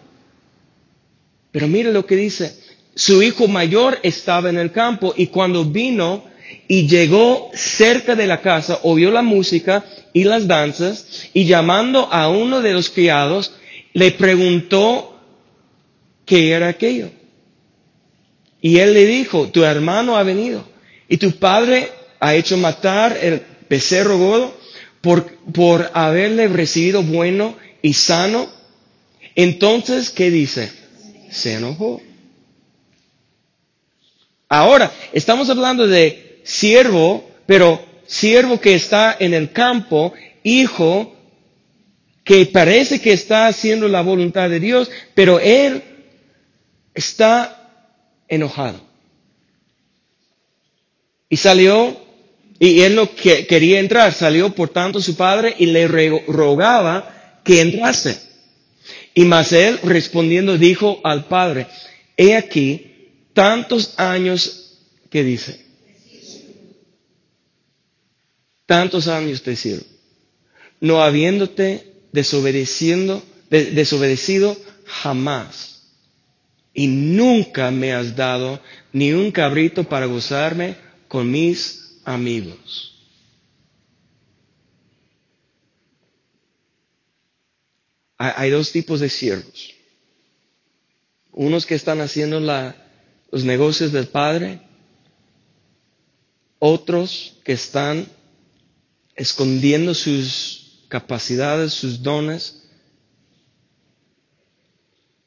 Pero 1.52 1.68
mire 1.68 1.92
lo 1.92 2.06
que 2.06 2.16
dice, 2.16 2.56
su 2.96 3.22
hijo 3.22 3.48
mayor 3.48 4.00
estaba 4.04 4.50
en 4.50 4.58
el 4.58 4.72
campo 4.72 5.14
y 5.16 5.28
cuando 5.28 5.66
vino 5.66 6.24
y 6.68 6.88
llegó 6.88 7.50
cerca 7.54 8.16
de 8.16 8.28
la 8.28 8.42
casa, 8.42 8.80
oyó 8.84 9.12
la 9.12 9.22
música 9.22 9.86
y 10.14 10.24
las 10.24 10.48
danzas 10.48 11.30
y 11.34 11.46
llamando 11.46 12.08
a 12.12 12.30
uno 12.30 12.62
de 12.62 12.74
los 12.74 12.90
criados, 12.90 13.54
le 13.94 14.12
preguntó 14.12 15.20
qué 16.26 16.52
era 16.52 16.70
aquello. 16.70 17.12
Y 18.62 18.78
él 18.78 18.94
le 18.94 19.06
dijo, 19.06 19.48
tu 19.50 19.64
hermano 19.64 20.16
ha 20.16 20.24
venido 20.24 20.64
y 21.10 21.18
tu 21.18 21.32
padre 21.34 21.90
ha 22.20 22.36
hecho 22.36 22.56
matar 22.58 23.18
el 23.22 23.42
becerro 23.70 24.18
godo 24.18 24.58
por, 25.02 25.26
por 25.52 25.90
haberle 25.94 26.48
recibido 26.48 27.02
bueno 27.02 27.58
y 27.82 27.94
sano. 27.94 28.48
Entonces, 29.36 30.12
¿qué 30.12 30.30
dice? 30.30 30.72
Se 31.32 31.56
enojó. 31.56 32.02
Ahora, 34.48 34.92
estamos 35.12 35.50
hablando 35.50 35.88
de 35.88 36.42
siervo, 36.44 37.30
pero 37.46 37.84
siervo 38.06 38.60
que 38.60 38.76
está 38.76 39.16
en 39.20 39.34
el 39.34 39.52
campo, 39.52 40.14
hijo 40.44 41.16
que 42.24 42.46
parece 42.46 43.02
que 43.02 43.14
está 43.14 43.48
haciendo 43.48 43.88
la 43.88 44.02
voluntad 44.02 44.50
de 44.50 44.60
Dios, 44.60 44.90
pero 45.16 45.40
él 45.40 45.84
está 46.94 47.61
enojado. 48.32 48.82
Y 51.30 51.38
salió, 51.38 51.96
y 52.60 52.82
él 52.82 52.96
no 52.96 53.14
quería 53.14 53.80
entrar, 53.80 54.14
salió 54.14 54.56
por 54.56 54.70
tanto 54.70 55.00
su 55.02 55.16
padre 55.16 55.56
y 55.60 55.68
le 55.68 55.88
rogaba 55.88 57.42
que 57.44 57.62
entrase. 57.62 58.20
Y 59.14 59.26
mas 59.26 59.52
él 59.52 59.80
respondiendo 59.84 60.58
dijo 60.58 61.00
al 61.04 61.26
padre, 61.26 61.68
he 62.18 62.36
aquí, 62.36 63.12
tantos 63.34 64.00
años 64.00 64.78
que 65.10 65.24
dice. 65.24 65.64
Tantos 68.66 69.08
años 69.08 69.44
te 69.44 69.56
sirvo. 69.56 69.86
No 70.80 71.04
habiéndote 71.04 71.92
desobedeciendo, 72.14 73.22
desobedecido 73.50 74.58
jamás. 74.86 75.71
Y 76.74 76.88
nunca 76.88 77.70
me 77.72 77.94
has 77.94 78.16
dado 78.16 78.60
ni 78.94 79.12
un 79.12 79.32
cabrito 79.32 79.84
para 79.84 80.06
gozarme 80.06 80.76
con 81.08 81.30
mis 81.30 82.00
amigos. 82.06 82.88
Hay 88.18 88.52
dos 88.52 88.72
tipos 88.72 89.00
de 89.00 89.10
siervos. 89.10 89.74
Unos 91.32 91.66
que 91.66 91.76
están 91.76 92.02
haciendo 92.02 92.40
la, 92.40 92.76
los 93.32 93.44
negocios 93.44 93.92
del 93.92 94.08
Padre, 94.08 94.62
otros 96.60 97.34
que 97.44 97.54
están 97.54 98.08
escondiendo 99.16 99.96
sus 99.96 100.86
capacidades, 100.88 101.74
sus 101.74 102.04
dones, 102.04 102.61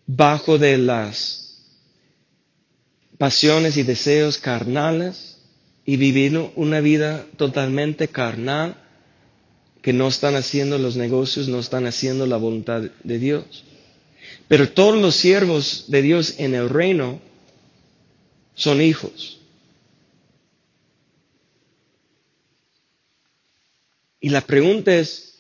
bajo 0.07 0.59
de 0.59 0.79
las 0.79 1.63
pasiones 3.19 3.77
y 3.77 3.83
deseos 3.83 4.39
carnales 4.39 5.39
y 5.85 5.97
viviendo 5.97 6.53
una 6.57 6.81
vida 6.81 7.27
totalmente 7.37 8.09
carnal, 8.09 8.77
que 9.83 9.93
no 9.93 10.09
están 10.09 10.35
haciendo 10.35 10.79
los 10.79 10.97
negocios, 10.97 11.47
no 11.49 11.59
están 11.59 11.87
haciendo 11.87 12.27
la 12.27 12.39
voluntad 12.39 12.83
de 13.03 13.19
Dios. 13.19 13.65
Pero 14.49 14.71
todos 14.71 15.01
los 15.01 15.15
siervos 15.15 15.85
de 15.89 16.01
Dios 16.01 16.37
en 16.39 16.55
el 16.55 16.71
reino 16.71 17.21
son 18.55 18.81
hijos. 18.81 19.41
Y 24.21 24.31
la 24.31 24.41
pregunta 24.41 24.95
es, 24.97 25.35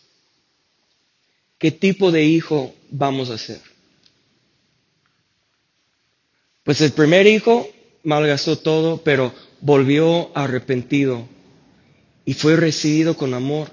¿qué 1.56 1.70
tipo 1.70 2.12
de 2.12 2.24
hijo 2.24 2.74
vamos 2.90 3.30
a 3.30 3.38
ser? 3.38 3.73
Pues 6.64 6.80
el 6.80 6.92
primer 6.92 7.26
hijo 7.26 7.68
malgastó 8.02 8.58
todo, 8.58 9.02
pero 9.04 9.32
volvió 9.60 10.36
arrepentido 10.36 11.28
y 12.24 12.34
fue 12.34 12.56
recibido 12.56 13.16
con 13.16 13.34
amor. 13.34 13.70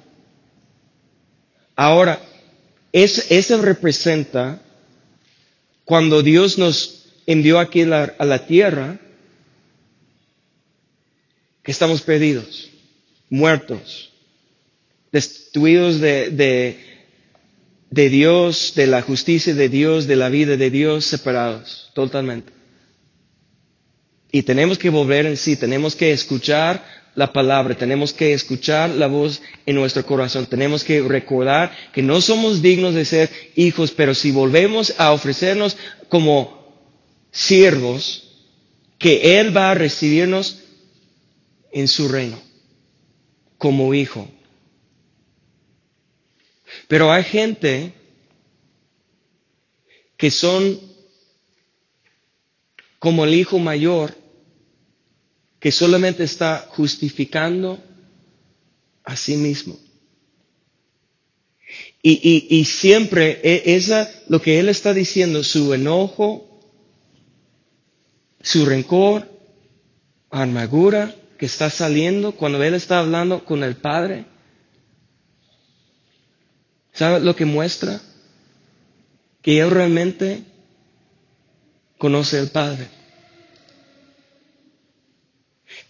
Ahora, 1.75 2.21
eso 2.91 3.61
representa 3.61 4.61
cuando 5.85 6.21
Dios 6.21 6.57
nos 6.57 7.05
envió 7.25 7.59
aquí 7.59 7.81
a 7.83 8.25
la 8.25 8.45
tierra, 8.45 8.99
que 11.63 11.71
estamos 11.71 12.01
perdidos, 12.01 12.69
muertos, 13.29 14.11
destruidos 15.11 15.99
de, 15.99 16.29
de, 16.31 16.79
de, 17.89 18.09
Dios, 18.09 18.73
de 18.75 18.87
la 18.87 19.01
justicia 19.01 19.53
de 19.53 19.69
Dios, 19.69 20.07
de 20.07 20.15
la 20.15 20.29
vida 20.29 20.57
de 20.57 20.69
Dios, 20.69 21.05
separados 21.05 21.91
totalmente. 21.93 22.61
Y 24.32 24.43
tenemos 24.43 24.77
que 24.77 24.89
volver 24.89 25.25
en 25.25 25.36
sí, 25.38 25.57
tenemos 25.57 25.95
que 25.95 26.11
escuchar 26.11 26.84
la 27.15 27.34
palabra, 27.34 27.75
tenemos 27.75 28.13
que 28.13 28.34
escuchar 28.34 28.89
la 28.91 29.07
voz 29.07 29.41
en 29.65 29.75
nuestro 29.75 30.05
corazón, 30.05 30.45
tenemos 30.45 30.84
que 30.84 31.01
recordar 31.01 31.75
que 31.91 32.01
no 32.01 32.21
somos 32.21 32.61
dignos 32.61 32.93
de 32.93 33.03
ser 33.03 33.29
hijos, 33.55 33.91
pero 33.91 34.15
si 34.15 34.32
volvemos 34.32 34.93
a 34.97 35.11
ofrecernos 35.11 35.75
como 36.07 36.61
siervos, 37.32 38.29
que 38.97 39.39
Él 39.39 39.55
va 39.55 39.71
a 39.71 39.75
recibirnos 39.75 40.59
en 41.73 41.88
su 41.88 42.07
reino 42.07 42.39
como 43.57 43.93
hijo. 43.93 44.29
Pero 46.88 47.11
hay 47.11 47.23
gente 47.23 47.93
que 50.15 50.32
son 50.32 50.79
como 52.99 53.25
el 53.25 53.34
hijo 53.34 53.57
mayor 53.59 54.20
que 55.62 55.72
solamente 55.72 56.24
está 56.26 56.68
justificando 56.72 57.82
a 59.05 59.16
sí 59.16 59.38
mismo. 59.38 59.80
Y, 62.03 62.47
y, 62.49 62.66
siempre 62.66 63.39
e, 63.43 63.76
esa, 63.76 64.09
lo 64.28 64.41
que 64.41 64.59
él 64.59 64.68
está 64.68 64.93
diciendo, 64.93 65.43
su 65.43 65.74
enojo, 65.74 66.59
su 68.41 68.66
rencor, 68.66 69.30
amargura, 70.32 71.16
que 71.38 71.45
está 71.45 71.70
saliendo 71.70 72.34
cuando 72.34 72.64
Él 72.64 72.74
está 72.74 72.99
hablando 72.99 73.45
con 73.45 73.64
el 73.64 73.76
Padre? 73.76 74.26
¿Sabe 76.93 77.20
lo 77.20 77.36
que 77.36 77.45
muestra? 77.45 78.01
Que 79.41 79.59
Él 79.59 79.70
realmente 79.70 80.43
conoce 81.97 82.39
al 82.39 82.49
Padre. 82.49 83.01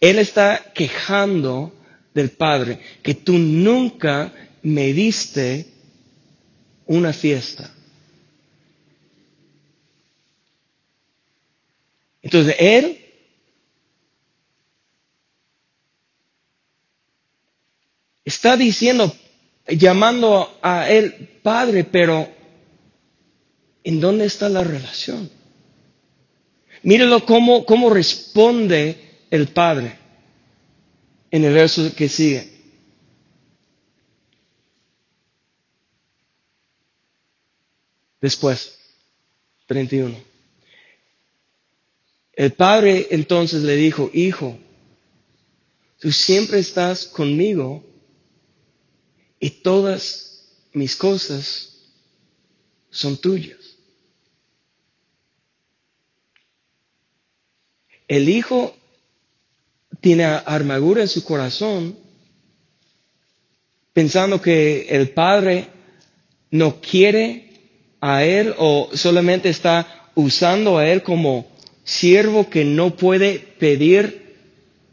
Él 0.01 0.19
está 0.19 0.73
quejando 0.73 1.73
del 2.13 2.31
Padre 2.31 2.81
que 3.01 3.13
tú 3.13 3.37
nunca 3.37 4.33
me 4.63 4.91
diste 4.91 5.67
una 6.87 7.13
fiesta. 7.13 7.71
Entonces, 12.21 12.55
Él 12.59 13.01
Está 18.31 18.55
diciendo, 18.55 19.13
llamando 19.67 20.57
a 20.61 20.89
él 20.89 21.39
Padre, 21.43 21.83
pero 21.83 22.29
¿en 23.83 23.99
dónde 23.99 24.25
está 24.25 24.47
la 24.47 24.63
relación? 24.63 25.29
Mírelo 26.83 27.25
cómo, 27.25 27.65
cómo 27.65 27.89
responde 27.89 29.11
el 29.32 29.47
Padre 29.47 29.97
en 31.32 31.45
el 31.45 31.53
verso 31.53 31.95
que 31.95 32.09
sigue. 32.09 32.51
Después, 38.19 38.77
31. 39.65 40.15
El 42.34 42.53
padre 42.53 43.07
entonces 43.11 43.63
le 43.63 43.75
dijo, 43.75 44.11
hijo, 44.13 44.59
tú 45.99 46.11
siempre 46.11 46.59
estás 46.59 47.05
conmigo 47.05 47.84
y 49.39 49.49
todas 49.49 50.45
mis 50.73 50.95
cosas 50.95 51.77
son 52.89 53.17
tuyas. 53.17 53.59
El 58.07 58.29
hijo 58.29 58.75
tiene 60.01 60.25
armadura 60.25 61.01
en 61.01 61.07
su 61.07 61.23
corazón 61.23 61.95
pensando 63.93 64.41
que 64.41 64.87
el 64.89 65.09
padre 65.09 65.67
no 66.49 66.81
quiere 66.81 67.51
a 68.01 68.23
él 68.23 68.53
o 68.57 68.89
solamente 68.93 69.49
está 69.49 70.09
usando 70.15 70.77
a 70.77 70.87
él 70.89 71.03
como 71.03 71.47
siervo 71.83 72.49
que 72.49 72.65
no 72.65 72.95
puede 72.95 73.39
pedir 73.59 74.21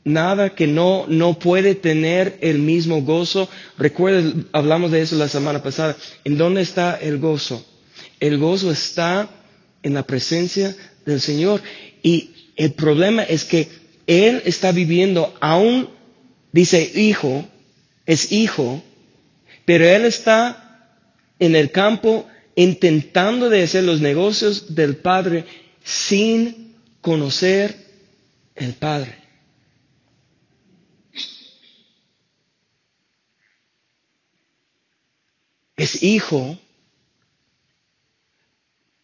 nada, 0.05 0.55
que 0.55 0.67
no, 0.67 1.07
no 1.09 1.39
puede 1.39 1.75
tener 1.75 2.39
el 2.41 2.59
mismo 2.59 3.03
gozo. 3.03 3.49
Recuerda, 3.77 4.33
hablamos 4.53 4.91
de 4.91 5.03
eso 5.03 5.17
la 5.17 5.29
semana 5.29 5.63
pasada. 5.63 5.97
¿En 6.25 6.39
dónde 6.39 6.63
está 6.63 6.97
el 6.97 7.19
gozo? 7.19 7.65
El 8.21 8.39
gozo 8.39 8.71
está 8.71 9.29
en 9.83 9.95
la 9.95 10.03
presencia 10.05 10.75
del 11.05 11.21
Señor. 11.21 11.63
Y 12.03 12.31
el 12.57 12.73
problema 12.73 13.23
es 13.23 13.45
que 13.45 13.69
Él 14.09 14.41
está 14.47 14.73
viviendo 14.73 15.37
aún, 15.39 15.91
dice 16.51 16.91
hijo, 16.95 17.47
es 18.07 18.33
hijo, 18.33 18.83
pero 19.67 19.85
Él 19.85 20.07
está 20.07 20.97
en 21.39 21.55
el 21.55 21.71
campo 21.71 22.27
intentando 22.57 23.51
hacer 23.51 23.85
los 23.85 24.01
negocios 24.01 24.75
del 24.75 24.97
Padre 24.97 25.45
sin 25.85 26.75
conocer 27.03 27.77
el 28.55 28.73
Padre. 28.73 29.15
Es 35.77 36.03
hijo, 36.03 36.59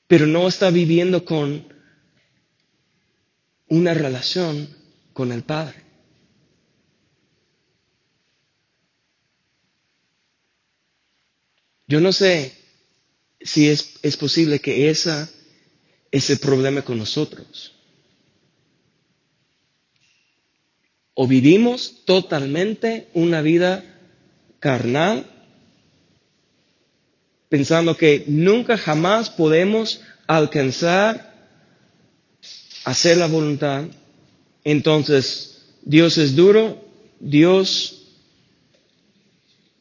pero 0.06 0.26
no 0.26 0.48
está 0.48 0.70
viviendo 0.70 1.26
con 1.26 1.70
una 3.68 3.92
relación 3.92 4.82
con 5.14 5.32
el 5.32 5.42
Padre. 5.42 5.82
Yo 11.86 12.00
no 12.00 12.12
sé 12.12 12.54
si 13.40 13.70
es, 13.70 13.94
es 14.02 14.18
posible 14.18 14.60
que 14.60 14.90
esa 14.90 15.30
es 16.10 16.28
el 16.28 16.38
problema 16.38 16.82
con 16.82 16.98
nosotros. 16.98 17.74
O 21.14 21.26
vivimos 21.26 22.04
totalmente 22.04 23.08
una 23.14 23.40
vida 23.40 23.84
carnal, 24.58 25.30
pensando 27.48 27.96
que 27.96 28.24
nunca 28.26 28.76
jamás 28.76 29.30
podemos 29.30 30.00
alcanzar 30.26 31.34
hacer 32.84 33.16
la 33.16 33.26
voluntad. 33.26 33.84
Entonces, 34.64 35.62
Dios 35.82 36.16
es 36.16 36.34
duro, 36.34 36.82
Dios 37.20 38.00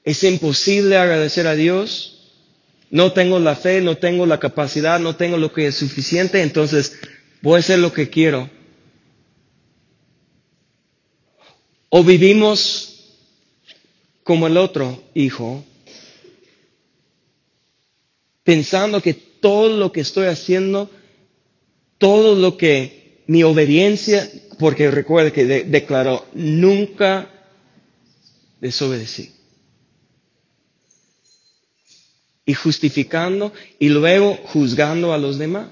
es 0.04 0.24
imposible 0.24 0.98
agradecer 0.98 1.48
a 1.48 1.56
Dios, 1.56 2.10
no 2.92 3.14
tengo 3.14 3.40
la 3.40 3.56
fe, 3.56 3.82
no 3.82 3.98
tengo 3.98 4.26
la 4.26 4.40
capacidad, 4.40 5.00
no 5.00 5.16
tengo 5.16 5.38
lo 5.38 5.54
que 5.54 5.68
es 5.68 5.76
suficiente, 5.76 6.42
entonces 6.42 7.00
voy 7.42 7.56
a 7.56 7.60
hacer 7.60 7.80
lo 7.80 7.94
que 7.94 8.10
quiero. 8.10 8.50
O 11.90 12.04
vivimos 12.04 13.16
como 14.24 14.48
el 14.48 14.58
otro 14.58 15.04
hijo, 15.14 15.64
pensando 18.44 19.02
que 19.02 19.14
todo 19.14 19.70
lo 19.78 19.92
que 19.92 20.02
estoy 20.02 20.28
haciendo, 20.28 20.90
todo 21.98 22.36
lo 22.36 22.58
que 22.58 23.03
mi 23.28 23.44
obediencia, 23.44 24.30
porque 24.60 24.92
recuerde 24.92 25.32
que 25.32 25.46
declaró, 25.46 26.26
nunca 26.34 27.30
desobedecí 28.60 29.32
y 32.46 32.54
justificando 32.54 33.54
y 33.80 33.90
luego 33.90 34.36
juzgando 34.46 35.14
a 35.14 35.18
los 35.18 35.38
demás. 35.38 35.68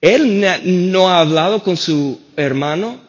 Él 0.00 0.44
no 0.90 1.08
ha 1.08 1.20
hablado 1.20 1.62
con 1.62 1.76
su 1.76 2.20
hermano. 2.36 3.06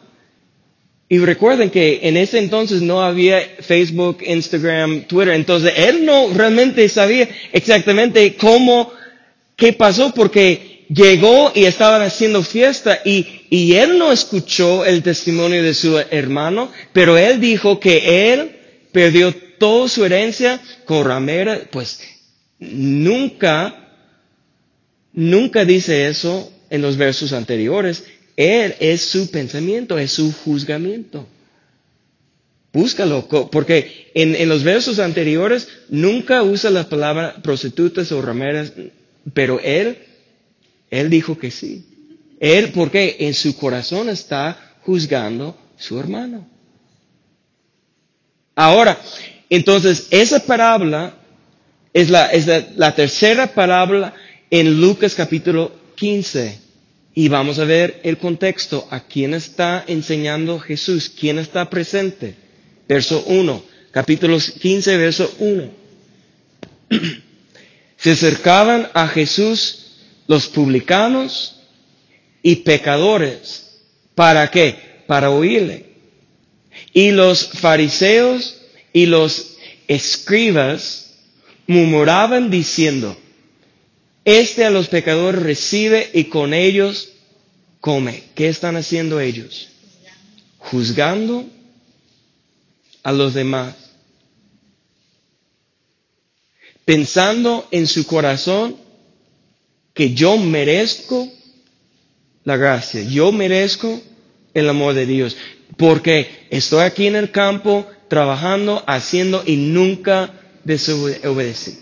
Y 1.08 1.18
recuerden 1.18 1.70
que 1.70 2.00
en 2.04 2.16
ese 2.16 2.38
entonces 2.38 2.82
no 2.82 3.02
había 3.02 3.40
Facebook, 3.60 4.18
Instagram, 4.24 5.02
Twitter. 5.08 5.34
Entonces 5.34 5.72
él 5.76 6.04
no 6.04 6.28
realmente 6.32 6.88
sabía 6.88 7.28
exactamente 7.52 8.36
cómo, 8.36 8.92
qué 9.56 9.72
pasó 9.72 10.12
porque 10.14 10.69
llegó 10.92 11.52
y 11.54 11.64
estaban 11.64 12.02
haciendo 12.02 12.42
fiesta 12.42 13.00
y, 13.04 13.42
y 13.48 13.74
él 13.74 13.96
no 13.98 14.10
escuchó 14.12 14.84
el 14.84 15.02
testimonio 15.02 15.62
de 15.62 15.74
su 15.74 15.98
hermano, 16.10 16.70
pero 16.92 17.16
él 17.16 17.40
dijo 17.40 17.78
que 17.78 18.32
él 18.32 18.56
perdió 18.92 19.32
toda 19.58 19.88
su 19.88 20.04
herencia 20.04 20.60
con 20.84 21.04
ramera, 21.04 21.60
pues 21.70 22.00
nunca, 22.58 23.88
nunca 25.12 25.64
dice 25.64 26.08
eso 26.08 26.52
en 26.70 26.82
los 26.82 26.96
versos 26.96 27.32
anteriores. 27.32 28.04
Él 28.36 28.74
es 28.80 29.02
su 29.02 29.30
pensamiento, 29.30 29.98
es 29.98 30.12
su 30.12 30.32
juzgamiento. 30.32 31.26
Búscalo, 32.72 33.26
porque 33.50 34.10
en, 34.14 34.34
en, 34.36 34.48
los 34.48 34.62
versos 34.62 34.98
anteriores 35.00 35.68
nunca 35.88 36.42
usa 36.42 36.70
la 36.70 36.88
palabra 36.88 37.36
prostitutas 37.42 38.12
o 38.12 38.22
rameras, 38.22 38.72
pero 39.34 39.60
él, 39.60 39.98
él 40.90 41.08
dijo 41.08 41.38
que 41.38 41.50
sí. 41.50 41.86
Él, 42.40 42.72
porque 42.72 43.16
en 43.20 43.34
su 43.34 43.56
corazón 43.56 44.08
está 44.08 44.74
juzgando 44.82 45.56
su 45.78 45.98
hermano. 45.98 46.46
Ahora, 48.54 49.00
entonces, 49.48 50.08
esa 50.10 50.40
parábola 50.40 51.14
es 51.92 52.10
la, 52.10 52.26
es 52.26 52.46
la, 52.46 52.94
tercera 52.94 53.48
parábola 53.48 54.14
en 54.50 54.80
Lucas 54.80 55.14
capítulo 55.14 55.72
15. 55.96 56.58
Y 57.14 57.28
vamos 57.28 57.58
a 57.58 57.64
ver 57.64 58.00
el 58.04 58.18
contexto. 58.18 58.86
¿A 58.90 59.00
quién 59.00 59.34
está 59.34 59.84
enseñando 59.86 60.58
Jesús? 60.58 61.10
¿Quién 61.10 61.38
está 61.38 61.68
presente? 61.68 62.34
Verso 62.88 63.24
1. 63.26 63.64
Capítulo 63.90 64.38
15, 64.38 64.96
verso 64.96 65.34
1. 65.38 65.70
Se 67.96 68.12
acercaban 68.12 68.88
a 68.94 69.08
Jesús 69.08 69.79
los 70.30 70.46
publicanos 70.46 71.56
y 72.40 72.54
pecadores. 72.62 73.80
¿Para 74.14 74.48
qué? 74.48 75.02
Para 75.08 75.28
oírle. 75.30 75.86
Y 76.92 77.10
los 77.10 77.48
fariseos 77.48 78.60
y 78.92 79.06
los 79.06 79.56
escribas 79.88 81.14
murmuraban 81.66 82.48
diciendo, 82.48 83.16
este 84.24 84.64
a 84.64 84.70
los 84.70 84.86
pecadores 84.86 85.42
recibe 85.42 86.08
y 86.14 86.26
con 86.26 86.54
ellos 86.54 87.08
come. 87.80 88.22
¿Qué 88.36 88.46
están 88.48 88.76
haciendo 88.76 89.18
ellos? 89.18 89.70
Juzgando 90.58 91.44
a 93.02 93.10
los 93.10 93.34
demás. 93.34 93.74
Pensando 96.84 97.66
en 97.72 97.88
su 97.88 98.06
corazón 98.06 98.76
que 100.00 100.14
yo 100.14 100.38
merezco 100.38 101.28
la 102.44 102.56
gracia, 102.56 103.02
yo 103.02 103.32
merezco 103.32 104.00
el 104.54 104.66
amor 104.70 104.94
de 104.94 105.04
Dios, 105.04 105.36
porque 105.76 106.46
estoy 106.48 106.84
aquí 106.84 107.06
en 107.06 107.16
el 107.16 107.30
campo, 107.30 107.86
trabajando, 108.08 108.82
haciendo 108.86 109.42
y 109.44 109.56
nunca 109.56 110.32
desobedecí. 110.64 111.78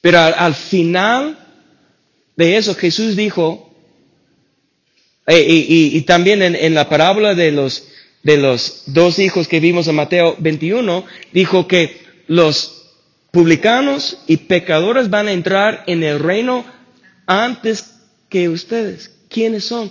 Pero 0.00 0.20
al, 0.20 0.54
final 0.54 1.36
de 2.36 2.56
eso 2.56 2.76
Jesús 2.76 3.16
dijo, 3.16 3.68
eh, 5.26 5.44
y, 5.44 6.00
también 6.02 6.40
en, 6.40 6.72
la 6.72 6.88
parábola 6.88 7.34
de 7.34 7.50
los, 7.50 7.82
de 8.22 8.36
los 8.36 8.84
dos 8.86 9.18
hijos 9.18 9.48
que 9.48 9.58
vimos 9.58 9.88
en 9.88 9.96
Mateo 9.96 10.36
21, 10.38 11.04
dijo 11.32 11.66
que 11.66 12.00
los 12.28 12.79
publicanos 13.30 14.18
y 14.26 14.36
pecadores 14.38 15.10
van 15.10 15.28
a 15.28 15.32
entrar 15.32 15.84
en 15.86 16.02
el 16.02 16.18
reino 16.18 16.64
antes 17.26 17.94
que 18.28 18.48
ustedes. 18.48 19.10
¿Quiénes 19.28 19.64
son? 19.64 19.90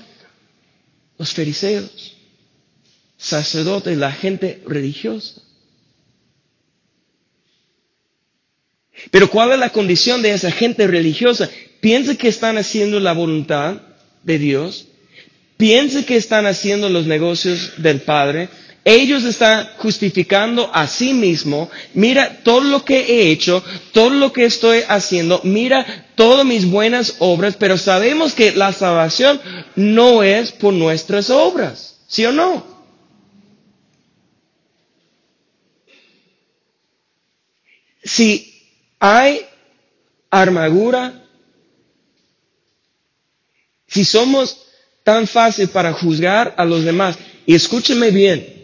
Los 1.18 1.34
fariseos 1.34 2.16
sacerdotes, 3.20 3.98
la 3.98 4.12
gente 4.14 4.64
religiosa. 4.66 5.42
Pero 9.12 9.30
¿cuál 9.30 9.52
es 9.52 9.60
la 9.60 9.70
condición 9.70 10.22
de 10.22 10.32
esa 10.32 10.52
gente 10.52 10.88
religiosa? 10.88 11.50
Piensa 11.82 12.16
que 12.16 12.30
están 12.30 12.58
haciendo 12.58 13.00
la 13.00 13.14
voluntad 13.14 13.82
de 14.24 14.40
Dios, 14.40 14.88
piensa 15.58 16.06
que 16.06 16.16
están 16.16 16.46
haciendo 16.46 16.90
los 16.90 17.06
negocios 17.06 17.74
del 17.78 18.02
Padre, 18.02 18.50
ellos 18.90 19.24
están 19.24 19.70
justificando 19.78 20.72
a 20.74 20.88
sí 20.88 21.14
mismo, 21.14 21.70
mira 21.94 22.42
todo 22.44 22.62
lo 22.62 22.84
que 22.84 23.00
he 23.02 23.30
hecho, 23.32 23.64
todo 23.94 24.10
lo 24.10 24.34
que 24.34 24.46
estoy 24.46 24.82
haciendo, 24.88 25.42
mira 25.44 26.08
todas 26.16 26.44
mis 26.44 26.66
buenas 26.66 27.18
obras, 27.20 27.56
pero 27.56 27.78
sabemos 27.78 28.34
que 28.34 28.52
la 28.52 28.74
salvación 28.74 29.40
no 29.76 30.24
es 30.24 30.52
por 30.52 30.74
nuestras 30.74 31.30
obras, 31.30 32.00
¿sí 32.08 32.26
o 32.26 32.32
no? 32.32 32.66
Si 38.04 38.72
hay 39.00 39.46
armadura, 40.32 41.26
si 43.88 44.04
somos 44.04 44.64
tan 45.04 45.28
fácil 45.28 45.70
para 45.70 45.94
juzgar 45.94 46.56
a 46.58 46.66
los 46.66 46.84
demás, 46.84 47.20
y 47.46 47.54
escúcheme 47.54 48.10
bien, 48.10 48.59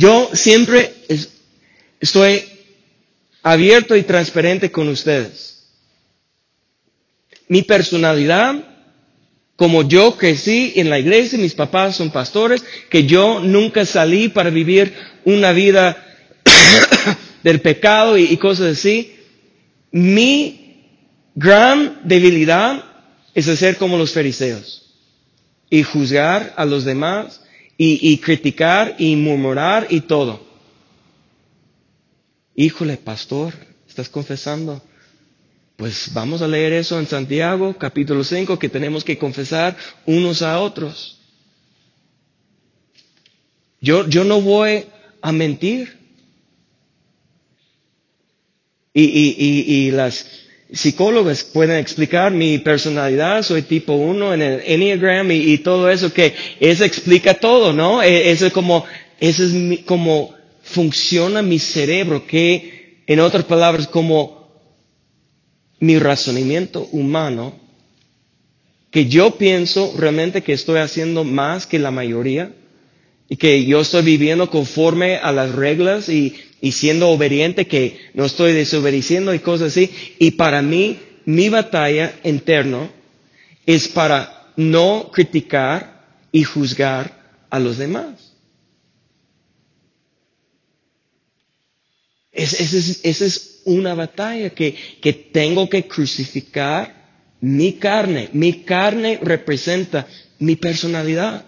yo 0.00 0.30
siempre 0.32 0.94
estoy 2.00 2.42
abierto 3.42 3.94
y 3.94 4.02
transparente 4.02 4.72
con 4.72 4.88
ustedes. 4.88 5.68
Mi 7.48 7.60
personalidad, 7.62 8.64
como 9.56 9.86
yo 9.86 10.16
crecí 10.16 10.72
en 10.76 10.88
la 10.88 10.98
iglesia, 10.98 11.38
mis 11.38 11.52
papás 11.52 11.96
son 11.96 12.10
pastores, 12.10 12.64
que 12.88 13.04
yo 13.04 13.40
nunca 13.40 13.84
salí 13.84 14.30
para 14.30 14.48
vivir 14.48 14.94
una 15.26 15.52
vida 15.52 16.02
del 17.42 17.60
pecado 17.60 18.16
y, 18.16 18.34
cosas 18.38 18.78
así. 18.78 19.14
Mi 19.92 20.78
gran 21.34 22.00
debilidad 22.04 22.84
es 23.34 23.48
hacer 23.48 23.76
como 23.76 23.98
los 23.98 24.12
fariseos 24.14 24.94
y 25.68 25.82
juzgar 25.82 26.54
a 26.56 26.64
los 26.64 26.86
demás 26.86 27.42
y, 27.82 28.18
criticar 28.18 28.96
y 28.98 29.16
murmurar 29.16 29.86
y 29.88 30.02
todo. 30.02 30.38
Híjole, 32.54 32.98
pastor, 32.98 33.54
¿estás 33.88 34.10
confesando? 34.10 34.82
Pues 35.76 36.12
vamos 36.12 36.42
a 36.42 36.46
leer 36.48 36.74
eso 36.74 36.98
en 37.00 37.06
Santiago, 37.06 37.74
capítulo 37.78 38.22
5, 38.22 38.58
que 38.58 38.68
tenemos 38.68 39.02
que 39.02 39.16
confesar 39.16 39.78
unos 40.04 40.42
a 40.42 40.60
otros. 40.60 41.18
Yo, 43.80 44.06
yo 44.06 44.24
no 44.24 44.42
voy 44.42 44.84
a 45.22 45.32
mentir. 45.32 45.98
Y, 48.92 49.04
y, 49.04 49.36
y, 49.38 49.74
y 49.86 49.90
las, 49.92 50.26
psicólogos 50.72 51.44
pueden 51.44 51.78
explicar 51.78 52.32
mi 52.32 52.58
personalidad, 52.58 53.42
soy 53.42 53.62
tipo 53.62 53.92
1 53.94 54.34
en 54.34 54.42
el 54.42 54.62
Enneagram 54.64 55.30
y, 55.32 55.58
todo 55.58 55.90
eso, 55.90 56.12
que 56.12 56.34
eso 56.60 56.84
explica 56.84 57.34
todo, 57.34 57.72
¿no? 57.72 58.02
E, 58.02 58.30
eso 58.30 58.46
es 58.46 58.52
como, 58.52 58.84
eso 59.18 59.44
es 59.44 59.80
como 59.84 60.34
funciona 60.62 61.42
mi 61.42 61.58
cerebro, 61.58 62.26
que 62.26 63.02
en 63.06 63.20
otras 63.20 63.44
palabras, 63.44 63.88
como 63.88 64.48
mi 65.80 65.98
razonamiento 65.98 66.88
humano, 66.92 67.58
que 68.90 69.06
yo 69.06 69.36
pienso 69.36 69.94
realmente 69.96 70.42
que 70.42 70.52
estoy 70.52 70.78
haciendo 70.78 71.24
más 71.24 71.66
que 71.66 71.78
la 71.78 71.90
mayoría 71.90 72.52
y 73.28 73.36
que 73.36 73.64
yo 73.64 73.80
estoy 73.80 74.02
viviendo 74.02 74.50
conforme 74.50 75.16
a 75.16 75.32
las 75.32 75.52
reglas 75.52 76.08
y, 76.08 76.34
y 76.60 76.72
siendo 76.72 77.08
obediente, 77.10 77.66
que 77.66 77.98
no 78.14 78.24
estoy 78.26 78.52
desobedeciendo 78.52 79.32
y 79.34 79.38
cosas 79.38 79.68
así. 79.68 79.90
Y 80.18 80.32
para 80.32 80.62
mí, 80.62 80.98
mi 81.24 81.48
batalla 81.48 82.14
interna 82.24 82.90
es 83.66 83.88
para 83.88 84.52
no 84.56 85.10
criticar 85.12 86.04
y 86.32 86.44
juzgar 86.44 87.44
a 87.48 87.58
los 87.58 87.78
demás. 87.78 88.30
Esa 92.32 92.62
es, 92.62 93.22
es, 93.22 93.46
una 93.66 93.94
batalla 93.94 94.50
que, 94.50 94.74
que 95.02 95.12
tengo 95.12 95.68
que 95.68 95.86
crucificar 95.86 97.00
mi 97.40 97.74
carne. 97.74 98.30
Mi 98.32 98.62
carne 98.62 99.18
representa 99.22 100.06
mi 100.38 100.56
personalidad 100.56 101.44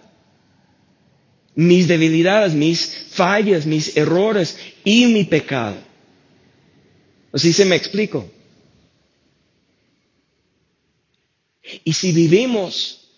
mis 1.55 1.89
debilidades, 1.89 2.55
mis 2.55 3.07
fallas, 3.11 3.67
mis 3.67 3.97
errores 3.97 4.57
y 4.85 5.07
mi 5.07 5.25
pecado. 5.25 5.77
Así 7.33 7.53
se 7.53 7.65
me 7.65 7.77
explico. 7.77 8.29
Y 11.85 11.93
si 11.93 12.13
vivimos 12.13 13.09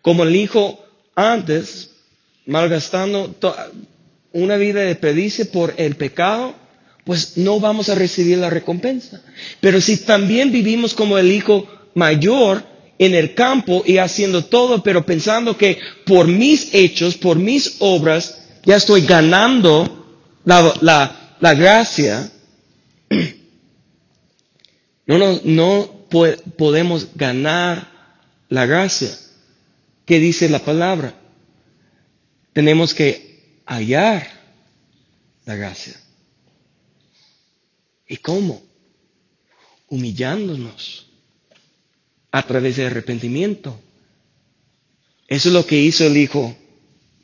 como 0.00 0.24
el 0.24 0.34
hijo 0.34 0.84
antes, 1.14 1.90
malgastando 2.46 3.34
una 4.32 4.56
vida 4.56 4.80
de 4.80 4.94
pedice 4.96 5.46
por 5.46 5.74
el 5.76 5.96
pecado, 5.96 6.54
pues 7.04 7.36
no 7.36 7.60
vamos 7.60 7.88
a 7.88 7.94
recibir 7.94 8.38
la 8.38 8.50
recompensa. 8.50 9.22
Pero 9.60 9.80
si 9.80 9.98
también 9.98 10.52
vivimos 10.52 10.94
como 10.94 11.18
el 11.18 11.30
hijo 11.32 11.68
mayor, 11.94 12.64
en 13.04 13.14
el 13.14 13.34
campo 13.34 13.82
y 13.84 13.98
haciendo 13.98 14.44
todo, 14.44 14.80
pero 14.84 15.04
pensando 15.04 15.56
que 15.58 15.78
por 16.06 16.28
mis 16.28 16.72
hechos, 16.72 17.16
por 17.16 17.36
mis 17.36 17.76
obras, 17.80 18.38
ya 18.64 18.76
estoy 18.76 19.02
ganando 19.02 20.06
la, 20.44 21.16
gracia. 21.40 22.30
No, 25.04 25.18
no, 25.18 25.40
no 25.42 25.90
podemos 26.56 27.08
ganar 27.16 27.88
la 28.48 28.66
gracia. 28.66 29.10
¿Qué 30.06 30.20
dice 30.20 30.48
la 30.48 30.60
palabra? 30.60 31.12
Tenemos 32.52 32.94
que 32.94 33.60
hallar 33.66 34.28
la 35.44 35.56
gracia. 35.56 36.00
¿Y 38.06 38.18
cómo? 38.18 38.62
Humillándonos 39.88 41.11
a 42.32 42.42
través 42.42 42.76
de 42.76 42.86
arrepentimiento. 42.86 43.78
Eso 45.28 45.48
es 45.50 45.54
lo 45.54 45.66
que 45.66 45.78
hizo 45.78 46.06
el 46.06 46.16
hijo 46.16 46.56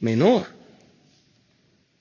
menor. 0.00 0.46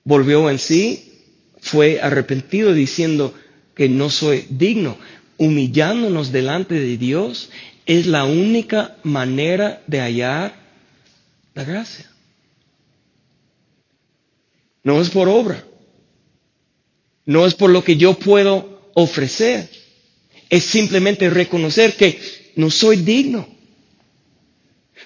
Volvió 0.04 0.48
en 0.48 0.58
sí, 0.58 1.12
fue 1.60 2.00
arrepentido 2.00 2.72
diciendo 2.72 3.34
que 3.74 3.88
no 3.88 4.10
soy 4.10 4.46
digno. 4.50 4.96
Humillándonos 5.38 6.32
delante 6.32 6.74
de 6.74 6.96
Dios 6.96 7.50
es 7.86 8.06
la 8.06 8.24
única 8.24 8.96
manera 9.02 9.82
de 9.86 10.00
hallar 10.00 10.54
la 11.54 11.64
gracia. 11.64 12.10
No 14.82 15.00
es 15.00 15.10
por 15.10 15.28
obra. 15.28 15.64
No 17.24 17.46
es 17.46 17.54
por 17.54 17.70
lo 17.70 17.84
que 17.84 17.96
yo 17.96 18.14
puedo 18.14 18.90
ofrecer. 18.94 19.68
Es 20.48 20.64
simplemente 20.64 21.28
reconocer 21.28 21.94
que 21.96 22.18
no 22.58 22.70
soy 22.72 22.96
digno. 22.96 23.46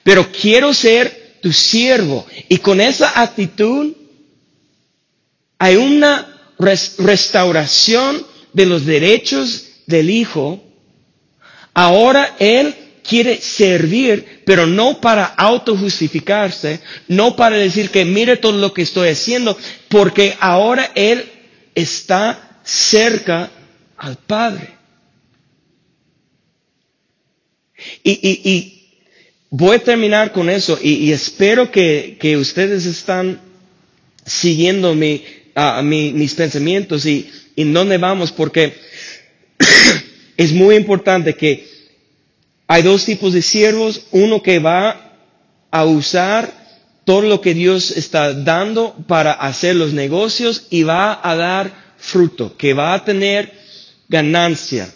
Pero 0.02 0.32
quiero 0.32 0.72
ser 0.72 1.36
tu 1.42 1.52
siervo. 1.52 2.26
Y 2.48 2.56
con 2.58 2.80
esa 2.80 3.20
actitud 3.20 3.92
hay 5.58 5.76
una 5.76 6.28
restauración 6.58 8.26
de 8.54 8.64
los 8.66 8.86
derechos 8.86 9.66
del 9.86 10.08
Hijo. 10.08 10.64
Ahora 11.74 12.36
Él 12.38 12.74
quiere 13.06 13.38
servir, 13.42 14.42
pero 14.46 14.66
no 14.66 14.98
para 15.02 15.26
autojustificarse, 15.26 16.80
no 17.08 17.36
para 17.36 17.58
decir 17.58 17.90
que 17.90 18.06
mire 18.06 18.38
todo 18.38 18.52
lo 18.52 18.72
que 18.72 18.80
estoy 18.82 19.10
haciendo, 19.10 19.58
porque 19.88 20.34
ahora 20.40 20.90
Él 20.94 21.30
está 21.74 22.60
cerca 22.64 23.50
al 23.98 24.16
Padre. 24.16 24.81
Y, 28.04 28.78
voy 29.50 29.76
a 29.76 29.78
terminar 29.84 30.32
con 30.32 30.48
eso 30.48 30.78
y, 30.82 31.12
espero 31.12 31.70
que, 31.70 32.36
ustedes 32.38 32.86
están 32.86 33.40
siguiendo 34.24 34.94
mis 34.94 36.34
pensamientos 36.34 37.06
y 37.06 37.30
en 37.56 37.72
dónde 37.72 37.98
vamos, 37.98 38.32
porque 38.32 38.74
es 40.36 40.52
muy 40.52 40.76
importante 40.76 41.34
que 41.34 41.66
hay 42.66 42.82
dos 42.82 43.04
tipos 43.04 43.34
de 43.34 43.42
siervos, 43.42 44.06
uno 44.12 44.42
que 44.42 44.58
va 44.58 45.18
a 45.70 45.84
usar 45.84 46.62
todo 47.04 47.22
lo 47.22 47.40
que 47.40 47.54
Dios 47.54 47.90
está 47.90 48.32
dando 48.32 48.94
para 49.06 49.32
hacer 49.32 49.76
los 49.76 49.92
negocios 49.92 50.66
y 50.70 50.82
va 50.84 51.20
a 51.22 51.34
dar 51.36 51.94
fruto, 51.98 52.56
que 52.56 52.74
va 52.74 52.94
a 52.94 53.04
tener 53.04 53.52
ganancia 54.08 54.92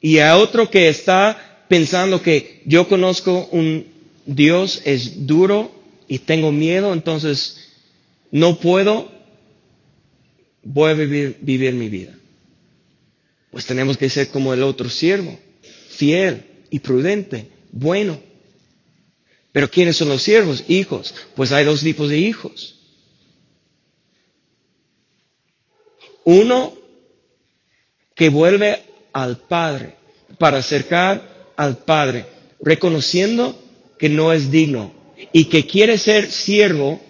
y 0.00 0.18
a 0.18 0.36
otro 0.36 0.70
que 0.70 0.88
está 0.88 1.64
pensando 1.68 2.22
que 2.22 2.62
yo 2.66 2.88
conozco 2.88 3.48
un 3.52 3.86
Dios 4.26 4.82
es 4.84 5.26
duro 5.26 5.72
y 6.08 6.18
tengo 6.18 6.52
miedo, 6.52 6.92
entonces 6.92 7.68
no 8.30 8.58
puedo, 8.58 9.10
voy 10.62 10.90
a 10.90 10.94
vivir, 10.94 11.38
vivir 11.40 11.74
mi 11.74 11.88
vida. 11.88 12.14
pues 13.50 13.66
tenemos 13.66 13.96
que 13.96 14.08
ser 14.08 14.28
como 14.28 14.54
el 14.54 14.62
otro 14.62 14.88
siervo, 14.88 15.38
fiel 15.90 16.44
y 16.70 16.78
prudente, 16.78 17.48
bueno. 17.72 18.20
Pero 19.52 19.68
¿quiénes 19.68 19.96
son 19.96 20.08
los 20.08 20.22
siervos? 20.22 20.64
Hijos. 20.68 21.12
Pues 21.34 21.50
hay 21.50 21.64
dos 21.64 21.80
tipos 21.80 22.08
de 22.08 22.18
hijos. 22.18 22.78
Uno 26.24 26.72
que 28.14 28.28
vuelve 28.28 28.84
al 29.12 29.36
Padre 29.38 29.94
para 30.38 30.58
acercar 30.58 31.52
al 31.56 31.78
Padre, 31.78 32.26
reconociendo 32.60 33.58
que 33.98 34.08
no 34.08 34.32
es 34.32 34.50
digno 34.50 34.92
y 35.32 35.44
que 35.44 35.66
quiere 35.66 35.98
ser 35.98 36.30
siervo, 36.30 37.00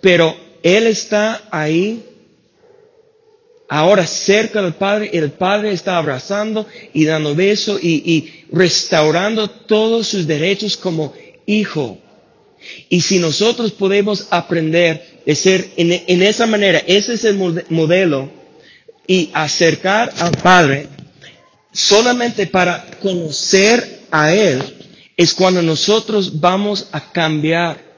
pero 0.00 0.36
Él 0.62 0.86
está 0.86 1.42
ahí 1.50 2.04
ahora 3.68 4.04
cerca 4.06 4.60
del 4.60 4.74
Padre, 4.74 5.10
el 5.12 5.30
Padre 5.30 5.72
está 5.72 5.96
abrazando 5.96 6.66
y 6.92 7.04
dando 7.04 7.36
beso 7.36 7.78
y, 7.80 8.44
restaurando 8.50 9.48
todos 9.48 10.08
sus 10.08 10.26
derechos 10.26 10.76
como 10.76 11.14
hijo. 11.46 11.98
Y 12.88 13.00
si 13.00 13.20
nosotros 13.20 13.70
podemos 13.70 14.26
aprender 14.30 15.20
de 15.24 15.34
ser 15.36 15.68
en, 15.76 15.92
en 16.06 16.22
esa 16.22 16.46
manera, 16.46 16.82
ese 16.84 17.14
es 17.14 17.24
el 17.24 17.36
modelo, 17.68 18.28
y 19.06 19.30
acercar 19.32 20.12
al 20.18 20.32
Padre 20.36 20.88
solamente 21.72 22.46
para 22.46 22.84
conocer 23.00 24.00
a 24.10 24.32
Él, 24.32 24.62
es 25.16 25.34
cuando 25.34 25.62
nosotros 25.62 26.40
vamos 26.40 26.86
a 26.92 27.12
cambiar 27.12 27.90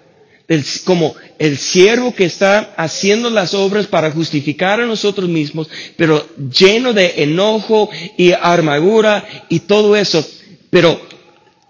como 0.85 1.15
el 1.39 1.57
siervo 1.57 2.15
que 2.15 2.25
está 2.25 2.75
haciendo 2.77 3.31
las 3.31 3.55
obras 3.55 3.87
para 3.87 4.11
justificar 4.11 4.81
a 4.81 4.87
nosotros 4.87 5.29
mismos, 5.29 5.69
pero 5.97 6.27
lleno 6.37 6.93
de 6.93 7.23
enojo 7.23 7.89
y 8.19 8.33
amargura 8.33 9.25
y 9.49 9.61
todo 9.61 9.97
eso, 9.97 10.27
pero 10.71 11.01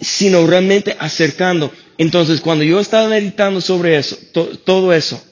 sino 0.00 0.44
realmente 0.46 0.96
acercando. 0.98 1.70
Entonces, 1.98 2.40
cuando 2.40 2.64
yo 2.64 2.80
estaba 2.80 3.09
meditando 3.09 3.61
sobre 3.61 3.96
eso, 3.96 4.16
todo 4.64 4.92
eso, 4.92 5.22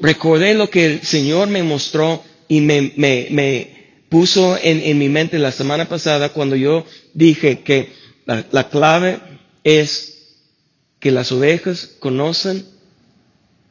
recordé 0.00 0.54
lo 0.54 0.70
que 0.70 0.86
el 0.86 1.02
Señor 1.02 1.48
me 1.48 1.62
mostró 1.62 2.22
y 2.48 2.60
me, 2.60 2.92
me 2.96 3.75
puso 4.08 4.56
en, 4.60 4.98
mi 4.98 5.08
mente 5.08 5.38
la 5.38 5.52
semana 5.52 5.88
pasada 5.88 6.30
cuando 6.30 6.56
yo 6.56 6.84
dije 7.14 7.60
que 7.60 7.92
la, 8.24 8.44
la 8.52 8.68
clave 8.68 9.20
es 9.64 10.16
que 11.00 11.10
las 11.10 11.32
ovejas 11.32 11.90
conocen 11.98 12.66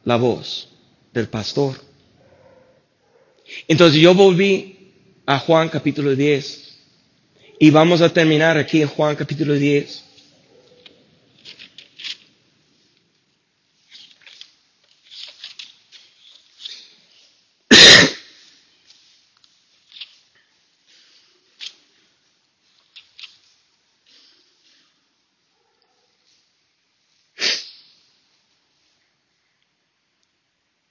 la 0.04 0.16
voz 0.16 0.68
del 1.12 1.28
pastor. 1.28 1.76
Entonces 3.68 4.00
yo 4.00 4.14
volví 4.14 4.92
a 5.26 5.38
Juan 5.38 5.68
capítulo 5.68 6.14
10 6.14 6.66
y 7.58 7.70
vamos 7.70 8.00
a 8.00 8.12
terminar 8.12 8.58
aquí 8.58 8.82
en 8.82 8.88
Juan 8.88 9.16
capítulo 9.16 9.54
10. 9.54 10.05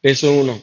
Verso 0.05 0.31
1. 0.33 0.61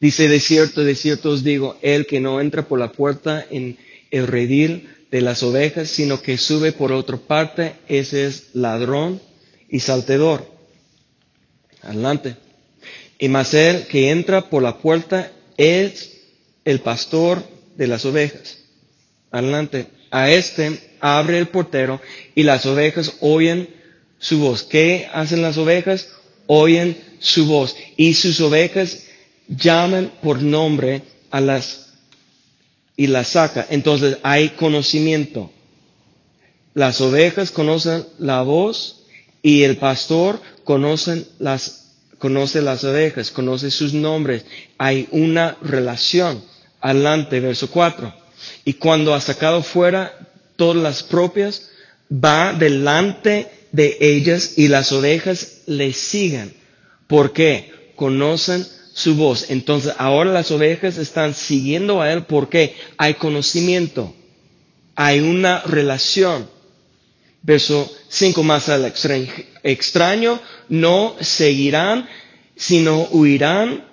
Dice, 0.00 0.28
de 0.28 0.40
cierto, 0.40 0.82
de 0.82 0.96
cierto 0.96 1.30
os 1.30 1.44
digo, 1.44 1.78
el 1.82 2.04
que 2.06 2.18
no 2.18 2.40
entra 2.40 2.66
por 2.66 2.80
la 2.80 2.90
puerta 2.90 3.46
en 3.48 3.78
el 4.10 4.26
redil 4.26 4.88
de 5.12 5.20
las 5.20 5.44
ovejas, 5.44 5.88
sino 5.88 6.20
que 6.20 6.36
sube 6.36 6.72
por 6.72 6.90
otra 6.90 7.16
parte, 7.16 7.74
ese 7.86 8.26
es 8.26 8.48
ladrón 8.54 9.22
y 9.68 9.78
saltedor. 9.78 10.50
Adelante. 11.82 12.34
Y 13.20 13.28
más 13.28 13.54
el 13.54 13.86
que 13.86 14.10
entra 14.10 14.50
por 14.50 14.64
la 14.64 14.78
puerta 14.78 15.30
es 15.56 16.18
el 16.64 16.80
pastor 16.80 17.44
de 17.76 17.86
las 17.86 18.04
ovejas. 18.04 18.64
Adelante. 19.30 19.86
A 20.10 20.28
este 20.28 20.96
abre 20.98 21.38
el 21.38 21.46
portero 21.46 22.00
y 22.34 22.42
las 22.42 22.66
ovejas 22.66 23.14
oyen 23.20 23.68
su 24.18 24.40
voz. 24.40 24.64
¿Qué 24.64 25.08
hacen 25.12 25.40
las 25.40 25.56
ovejas? 25.56 26.08
Oyen 26.48 26.96
su 27.20 27.46
voz 27.46 27.76
y 27.96 28.14
sus 28.14 28.40
ovejas 28.40 29.04
llaman 29.48 30.10
por 30.22 30.42
nombre 30.42 31.02
a 31.30 31.40
las 31.40 31.90
y 32.96 33.06
las 33.06 33.28
saca. 33.28 33.66
Entonces 33.70 34.18
hay 34.22 34.50
conocimiento. 34.50 35.50
Las 36.74 37.00
ovejas 37.00 37.50
conocen 37.50 38.04
la 38.18 38.42
voz 38.42 39.04
y 39.42 39.62
el 39.62 39.76
pastor 39.76 40.40
conocen 40.64 41.26
las, 41.38 41.92
conoce 42.18 42.60
las 42.60 42.82
ovejas, 42.84 43.30
conoce 43.30 43.70
sus 43.70 43.94
nombres. 43.94 44.44
Hay 44.78 45.08
una 45.12 45.56
relación. 45.62 46.42
Adelante, 46.80 47.40
verso 47.40 47.70
4. 47.70 48.12
Y 48.64 48.74
cuando 48.74 49.14
ha 49.14 49.20
sacado 49.20 49.62
fuera 49.62 50.12
todas 50.56 50.82
las 50.82 51.02
propias, 51.02 51.68
va 52.12 52.52
delante 52.52 53.50
de 53.70 53.96
ellas 54.00 54.54
y 54.56 54.68
las 54.68 54.92
ovejas 54.92 55.57
le 55.68 55.92
siguen. 55.92 56.52
¿Por 57.06 57.32
qué? 57.32 57.72
Conocen 57.94 58.66
su 58.92 59.14
voz. 59.14 59.50
Entonces 59.50 59.94
ahora 59.98 60.32
las 60.32 60.50
ovejas 60.50 60.98
están 60.98 61.34
siguiendo 61.34 62.02
a 62.02 62.12
Él 62.12 62.24
porque 62.24 62.74
hay 62.96 63.14
conocimiento, 63.14 64.14
hay 64.96 65.20
una 65.20 65.60
relación. 65.62 66.48
Verso 67.42 67.90
5 68.08 68.42
más 68.42 68.68
al 68.68 68.92
extraño, 69.62 70.40
no 70.68 71.14
seguirán, 71.20 72.08
sino 72.56 73.02
huirán 73.12 73.84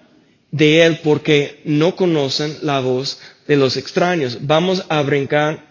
de 0.51 0.83
Él 0.85 0.99
porque 1.03 1.61
no 1.65 1.95
conocen 1.95 2.57
la 2.63 2.79
voz 2.79 3.19
de 3.47 3.55
los 3.57 3.77
extraños. 3.77 4.39
Vamos 4.41 4.83
a 4.89 5.03
brincar 5.03 5.63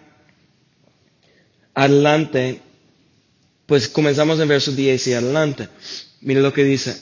adelante, 1.74 2.60
pues 3.66 3.88
comenzamos 3.88 4.38
en 4.40 4.48
verso 4.48 4.72
10 4.72 5.06
y 5.06 5.12
adelante. 5.14 5.68
Mire 6.20 6.40
lo 6.40 6.52
que 6.52 6.64
dice. 6.64 6.96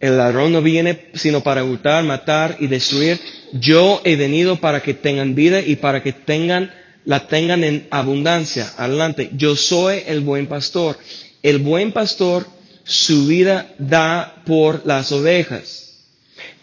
El 0.00 0.16
ladrón 0.16 0.52
no 0.52 0.62
viene 0.62 1.08
sino 1.14 1.42
para 1.42 1.64
hurtar, 1.64 2.04
matar 2.04 2.56
y 2.60 2.68
destruir. 2.68 3.20
Yo 3.52 4.00
he 4.04 4.16
venido 4.16 4.60
para 4.60 4.80
que 4.82 4.94
tengan 4.94 5.34
vida 5.34 5.60
y 5.60 5.76
para 5.76 6.02
que 6.02 6.12
tengan, 6.12 6.72
la 7.04 7.26
tengan 7.26 7.64
en 7.64 7.88
abundancia. 7.90 8.72
Adelante. 8.76 9.30
Yo 9.34 9.56
soy 9.56 10.02
el 10.06 10.20
buen 10.20 10.46
pastor. 10.46 10.96
El 11.42 11.58
buen 11.58 11.92
pastor 11.92 12.46
su 12.84 13.26
vida 13.26 13.74
da 13.78 14.42
por 14.46 14.86
las 14.86 15.12
ovejas. 15.12 15.88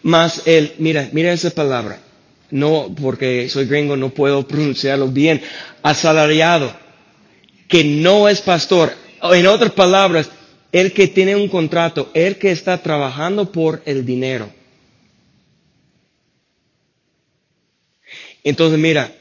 Mas 0.02 0.42
el, 0.46 0.72
mira, 0.78 1.08
mira 1.12 1.32
esa 1.32 1.50
palabra. 1.50 2.00
No, 2.50 2.94
porque 3.00 3.48
soy 3.48 3.66
gringo, 3.66 3.96
no 3.96 4.10
puedo 4.10 4.46
pronunciarlo 4.46 5.08
bien. 5.08 5.40
Asalariado. 5.82 6.85
Que 7.68 7.84
no 7.84 8.28
es 8.28 8.40
pastor. 8.40 8.94
En 9.22 9.46
otras 9.46 9.72
palabras, 9.72 10.30
el 10.72 10.92
que 10.92 11.08
tiene 11.08 11.34
un 11.36 11.48
contrato, 11.48 12.10
el 12.14 12.36
que 12.38 12.50
está 12.50 12.82
trabajando 12.82 13.50
por 13.50 13.82
el 13.86 14.04
dinero. 14.04 14.52
Entonces 18.44 18.78
mira, 18.78 19.12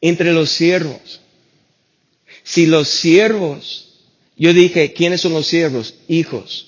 entre 0.00 0.32
los 0.32 0.50
siervos, 0.50 1.20
si 2.42 2.66
los 2.66 2.88
siervos, 2.88 4.00
yo 4.36 4.52
dije, 4.52 4.92
¿quiénes 4.92 5.20
son 5.20 5.34
los 5.34 5.46
siervos? 5.46 5.94
Hijos. 6.08 6.66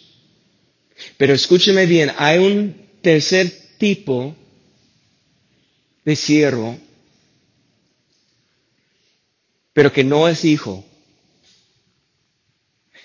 Pero 1.17 1.35
escúcheme 1.35 1.87
bien, 1.87 2.13
hay 2.19 2.39
un 2.39 2.77
tercer 3.01 3.51
tipo 3.79 4.37
de 6.05 6.15
siervo, 6.15 6.79
pero 9.73 9.93
que 9.93 10.05
no 10.05 10.29
es 10.29 10.45
hijo 10.45 10.85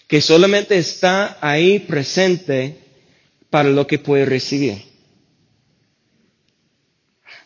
que 0.08 0.22
solamente 0.22 0.78
está 0.78 1.38
ahí 1.41 1.80
presente 1.80 2.78
para 3.49 3.70
lo 3.70 3.86
que 3.86 3.99
puede 3.99 4.26
recibir. 4.26 4.84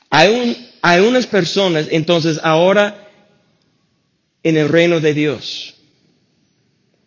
Hay, 0.10 0.30
un, 0.30 0.58
hay 0.82 1.02
unas 1.02 1.26
personas, 1.26 1.88
entonces, 1.90 2.40
ahora 2.44 3.10
en 4.44 4.58
el 4.58 4.70
reino 4.70 5.00
de 5.00 5.14
Dios, 5.14 5.76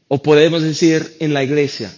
o 0.09 0.23
podemos 0.23 0.63
decir 0.63 1.17
en 1.21 1.35
la 1.35 1.45
iglesia, 1.45 1.95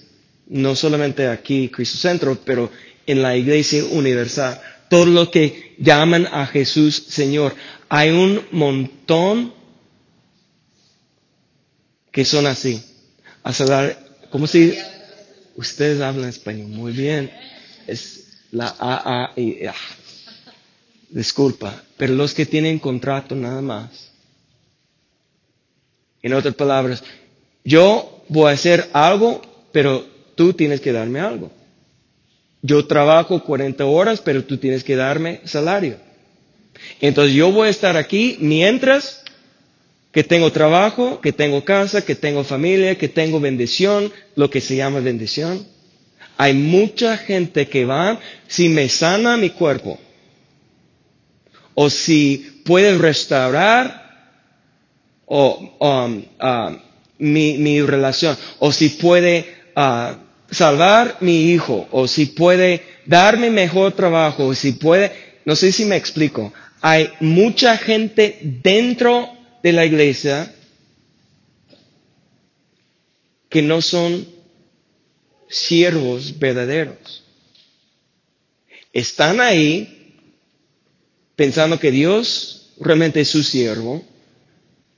no 0.49 0.77
solamente 0.77 1.27
aquí, 1.27 1.69
Cristo 1.71 1.99
Centro, 1.99 2.39
pero 2.45 2.71
en 3.07 3.23
la 3.23 3.37
iglesia 3.37 3.85
universal, 3.85 4.61
todos 4.91 5.09
los 5.09 5.31
que 5.31 5.75
llaman 5.79 6.27
a 6.27 6.47
Jesús 6.47 7.07
Señor. 7.09 7.55
Hay 7.89 8.11
un 8.11 8.43
montón 8.53 9.53
que 12.13 12.25
son 12.25 12.47
así 12.47 12.83
a 13.47 13.97
¿cómo 14.31 14.47
si 14.47 14.75
Ustedes 15.57 16.03
hablan 16.03 16.29
español 16.29 16.69
muy 16.69 16.93
bien. 16.93 17.31
Es 17.87 18.45
la 18.51 18.75
A, 18.79 19.25
A 19.25 19.41
y 19.41 19.65
A. 19.67 19.75
disculpa, 21.09 21.83
pero 21.97 22.15
los 22.15 22.35
que 22.35 22.45
tienen 22.45 22.79
contrato 22.79 23.35
nada 23.35 23.63
más. 23.63 24.13
En 26.23 26.35
otras 26.35 26.55
palabras, 26.55 27.03
yo 27.65 28.25
voy 28.29 28.51
a 28.51 28.55
hacer 28.55 28.91
algo, 28.93 29.41
pero 29.73 30.05
tú 30.35 30.53
tienes 30.53 30.81
que 30.81 30.93
darme 30.93 31.21
algo. 31.21 31.51
Yo 32.61 32.87
trabajo 32.87 33.43
40 33.43 33.85
horas, 33.87 34.21
pero 34.21 34.45
tú 34.45 34.59
tienes 34.59 34.85
que 34.85 34.97
darme 34.97 35.41
salario. 35.45 35.97
Entonces 37.01 37.35
yo 37.35 37.51
voy 37.53 37.69
a 37.69 37.71
estar 37.71 37.97
aquí 37.97 38.37
mientras 38.41 39.23
que 40.17 40.25
tengo 40.25 40.51
trabajo, 40.51 41.21
que 41.21 41.31
tengo 41.31 41.63
casa, 41.63 42.03
que 42.03 42.15
tengo 42.15 42.43
familia, 42.43 42.97
que 42.97 43.07
tengo 43.07 43.39
bendición, 43.39 44.11
lo 44.35 44.49
que 44.49 44.63
se 44.63 44.75
llama 44.75 45.01
bendición. 45.01 45.67
Hay 46.39 46.55
mucha 46.55 47.19
gente 47.19 47.69
que 47.69 47.85
va, 47.85 48.19
si 48.49 48.71
me 48.71 48.89
sana 48.89 49.37
mi 49.37 49.51
cuerpo, 49.51 49.99
o 51.75 51.91
si 51.91 52.63
puede 52.65 52.97
restaurar 52.97 54.41
o, 55.27 55.77
um, 55.81 56.25
mi, 57.19 57.59
mi, 57.59 57.83
relación, 57.83 58.39
o 58.59 58.73
si 58.73 58.89
puede 58.89 59.45
uh, 59.77 60.17
salvar 60.51 61.19
mi 61.21 61.51
hijo, 61.53 61.89
o 61.91 62.09
si 62.09 62.25
puede 62.25 62.81
darme 63.05 63.51
mejor 63.51 63.93
trabajo, 63.93 64.47
o 64.47 64.55
si 64.55 64.73
puede, 64.73 65.13
no 65.45 65.55
sé 65.57 65.73
si 65.73 65.85
me 65.85 65.97
explico, 65.97 66.55
hay 66.81 67.11
mucha 67.21 67.77
gente 67.77 68.39
dentro 68.63 69.36
de 69.67 69.73
la 69.73 69.85
iglesia 69.85 70.55
que 73.49 73.63
no 73.63 73.83
son 73.83 74.25
siervos 75.49 76.39
verdaderos. 76.39 77.25
Están 78.93 79.41
ahí 79.41 80.23
pensando 81.35 81.81
que 81.81 81.91
Dios 81.91 82.75
realmente 82.79 83.23
es 83.23 83.29
su 83.29 83.43
siervo, 83.43 84.05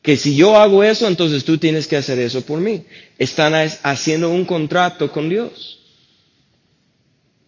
que 0.02 0.18
si 0.18 0.36
yo 0.36 0.58
hago 0.58 0.84
eso, 0.84 1.08
entonces 1.08 1.44
tú 1.44 1.56
tienes 1.56 1.86
que 1.86 1.96
hacer 1.96 2.18
eso 2.18 2.42
por 2.42 2.60
mí. 2.60 2.84
Están 3.16 3.54
haciendo 3.82 4.28
un 4.28 4.44
contrato 4.44 5.10
con 5.10 5.30
Dios. 5.30 5.80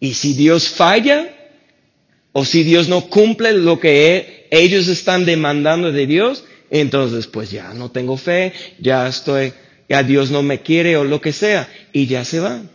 Y 0.00 0.14
si 0.14 0.32
Dios 0.32 0.70
falla, 0.70 1.36
o 2.32 2.46
si 2.46 2.62
Dios 2.62 2.88
no 2.88 3.10
cumple 3.10 3.52
lo 3.52 3.78
que 3.78 4.16
e, 4.16 4.48
ellos 4.50 4.88
están 4.88 5.26
demandando 5.26 5.92
de 5.92 6.06
Dios, 6.06 6.44
entonces 6.70 7.26
pues 7.26 7.50
ya 7.50 7.74
no 7.74 7.90
tengo 7.90 8.16
fe, 8.16 8.52
ya 8.78 9.08
estoy, 9.08 9.52
ya 9.88 10.02
Dios 10.02 10.30
no 10.30 10.42
me 10.42 10.62
quiere 10.62 10.96
o 10.96 11.04
lo 11.04 11.20
que 11.20 11.32
sea, 11.32 11.68
y 11.92 12.06
ya 12.06 12.24
se 12.24 12.40
van. 12.40 12.70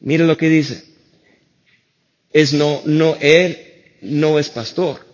Mire 0.00 0.24
lo 0.24 0.36
que 0.36 0.48
dice. 0.48 0.84
Es 2.32 2.52
no, 2.52 2.82
no, 2.84 3.16
él 3.20 3.58
no 4.02 4.38
es 4.38 4.48
pastor, 4.48 5.06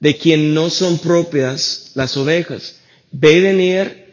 de 0.00 0.16
quien 0.16 0.52
no 0.52 0.70
son 0.70 0.98
propias 0.98 1.92
las 1.94 2.16
ovejas. 2.16 2.80
Ve 3.10 3.40
venir 3.40 4.08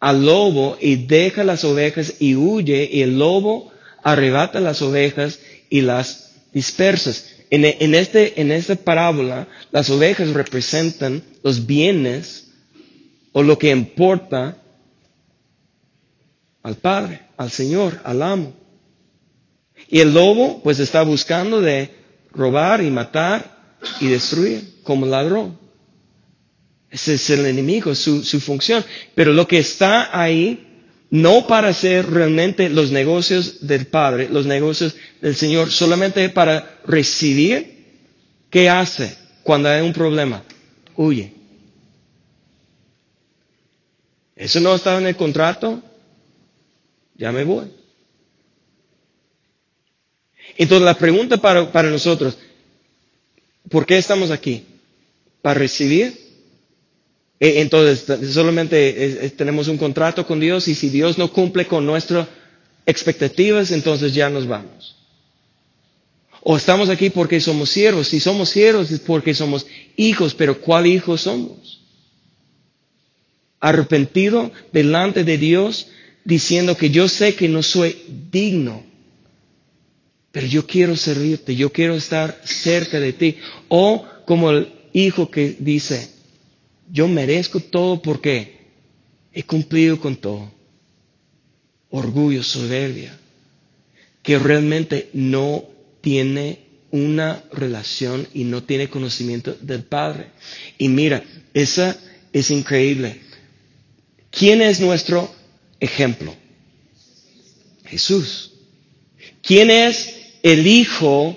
al 0.00 0.24
lobo 0.24 0.76
y 0.80 0.96
deja 1.06 1.44
las 1.44 1.64
ovejas 1.64 2.14
y 2.20 2.34
huye 2.34 2.88
y 2.92 3.02
el 3.02 3.18
lobo 3.18 3.72
arrebata 4.02 4.60
las 4.60 4.82
ovejas 4.82 5.38
y 5.68 5.80
las 5.82 6.32
dispersas. 6.52 7.35
En, 7.50 7.94
este, 7.94 8.40
en 8.40 8.50
esta 8.50 8.74
parábola, 8.74 9.46
las 9.70 9.88
ovejas 9.90 10.30
representan 10.30 11.22
los 11.42 11.64
bienes 11.66 12.48
o 13.32 13.42
lo 13.42 13.58
que 13.58 13.70
importa 13.70 14.56
al 16.62 16.76
Padre, 16.76 17.20
al 17.36 17.50
Señor, 17.50 18.00
al 18.04 18.22
amo. 18.22 18.52
Y 19.88 20.00
el 20.00 20.12
lobo 20.12 20.60
pues 20.62 20.80
está 20.80 21.02
buscando 21.02 21.60
de 21.60 21.90
robar 22.32 22.82
y 22.82 22.90
matar 22.90 23.76
y 24.00 24.08
destruir 24.08 24.80
como 24.82 25.06
ladrón. 25.06 25.58
Ese 26.90 27.14
es 27.14 27.30
el 27.30 27.46
enemigo, 27.46 27.94
su, 27.94 28.24
su 28.24 28.40
función. 28.40 28.84
Pero 29.14 29.32
lo 29.32 29.46
que 29.46 29.58
está 29.58 30.18
ahí, 30.18 30.65
no 31.10 31.46
para 31.46 31.68
hacer 31.68 32.10
realmente 32.10 32.68
los 32.68 32.90
negocios 32.90 33.66
del 33.66 33.86
Padre, 33.86 34.28
los 34.28 34.46
negocios 34.46 34.96
del 35.20 35.36
Señor, 35.36 35.70
solamente 35.70 36.28
para 36.30 36.78
recibir, 36.86 37.84
¿qué 38.50 38.68
hace 38.68 39.16
cuando 39.42 39.68
hay 39.68 39.82
un 39.82 39.92
problema? 39.92 40.42
Huye. 40.96 41.32
¿Eso 44.34 44.60
no 44.60 44.74
estaba 44.74 44.98
en 44.98 45.06
el 45.06 45.16
contrato? 45.16 45.82
ya 47.18 47.32
me 47.32 47.44
voy. 47.44 47.70
Entonces 50.56 50.84
la 50.84 50.94
pregunta 50.96 51.36
para, 51.36 51.70
para 51.70 51.90
nosotros, 51.90 52.38
¿por 53.68 53.84
qué 53.84 53.98
estamos 53.98 54.30
aquí? 54.30 54.64
¿Para 55.42 55.58
recibir? 55.60 56.25
E, 57.38 57.60
entonces 57.60 58.32
solamente 58.32 59.32
tenemos 59.36 59.68
un 59.68 59.76
contrato 59.76 60.26
con 60.26 60.40
Dios 60.40 60.68
y 60.68 60.74
si 60.74 60.88
Dios 60.88 61.18
no 61.18 61.32
cumple 61.32 61.66
con 61.66 61.84
nuestras 61.84 62.28
expectativas, 62.86 63.72
entonces 63.72 64.14
ya 64.14 64.30
nos 64.30 64.46
vamos. 64.46 64.96
O 66.48 66.56
estamos 66.56 66.88
aquí 66.88 67.10
porque 67.10 67.40
somos 67.40 67.70
siervos. 67.70 68.06
Si 68.06 68.20
somos 68.20 68.50
siervos 68.50 68.92
es 68.92 69.00
porque 69.00 69.34
somos 69.34 69.66
hijos, 69.96 70.32
pero 70.32 70.60
¿cuál 70.60 70.86
hijo 70.86 71.18
somos? 71.18 71.80
Arrepentido 73.58 74.52
delante 74.72 75.24
de 75.24 75.38
Dios 75.38 75.88
diciendo 76.24 76.76
que 76.76 76.90
yo 76.90 77.08
sé 77.08 77.34
que 77.34 77.48
no 77.48 77.64
soy 77.64 77.96
digno, 78.30 78.84
pero 80.30 80.46
yo 80.46 80.66
quiero 80.66 80.94
servirte, 80.94 81.56
yo 81.56 81.72
quiero 81.72 81.94
estar 81.94 82.40
cerca 82.44 83.00
de 83.00 83.12
ti. 83.12 83.38
O 83.68 84.06
como 84.24 84.52
el 84.52 84.68
hijo 84.92 85.28
que 85.30 85.56
dice, 85.58 86.10
yo 86.90 87.08
merezco 87.08 87.60
todo 87.60 88.00
porque 88.00 88.56
he 89.32 89.42
cumplido 89.42 90.00
con 90.00 90.16
todo. 90.16 90.50
Orgullo, 91.90 92.42
soberbia, 92.42 93.18
que 94.22 94.38
realmente 94.38 95.10
no 95.12 95.64
tiene 96.00 96.60
una 96.90 97.42
relación 97.52 98.26
y 98.34 98.44
no 98.44 98.62
tiene 98.62 98.88
conocimiento 98.88 99.56
del 99.60 99.84
Padre. 99.84 100.26
Y 100.78 100.88
mira, 100.88 101.22
esa 101.54 101.96
es 102.32 102.50
increíble. 102.50 103.20
¿Quién 104.30 104.62
es 104.62 104.80
nuestro 104.80 105.34
ejemplo. 105.80 106.34
Jesús. 107.84 108.52
¿Quién 109.42 109.70
es 109.70 110.14
el 110.42 110.66
Hijo 110.66 111.36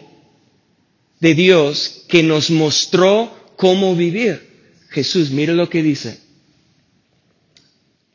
de 1.20 1.36
Dios 1.36 2.06
que 2.08 2.24
nos 2.24 2.50
mostró 2.50 3.32
cómo 3.56 3.95
vivir? 3.95 4.49
Jesús, 4.90 5.32
mire 5.32 5.54
lo 5.54 5.70
que 5.70 5.84
dice. 5.84 6.20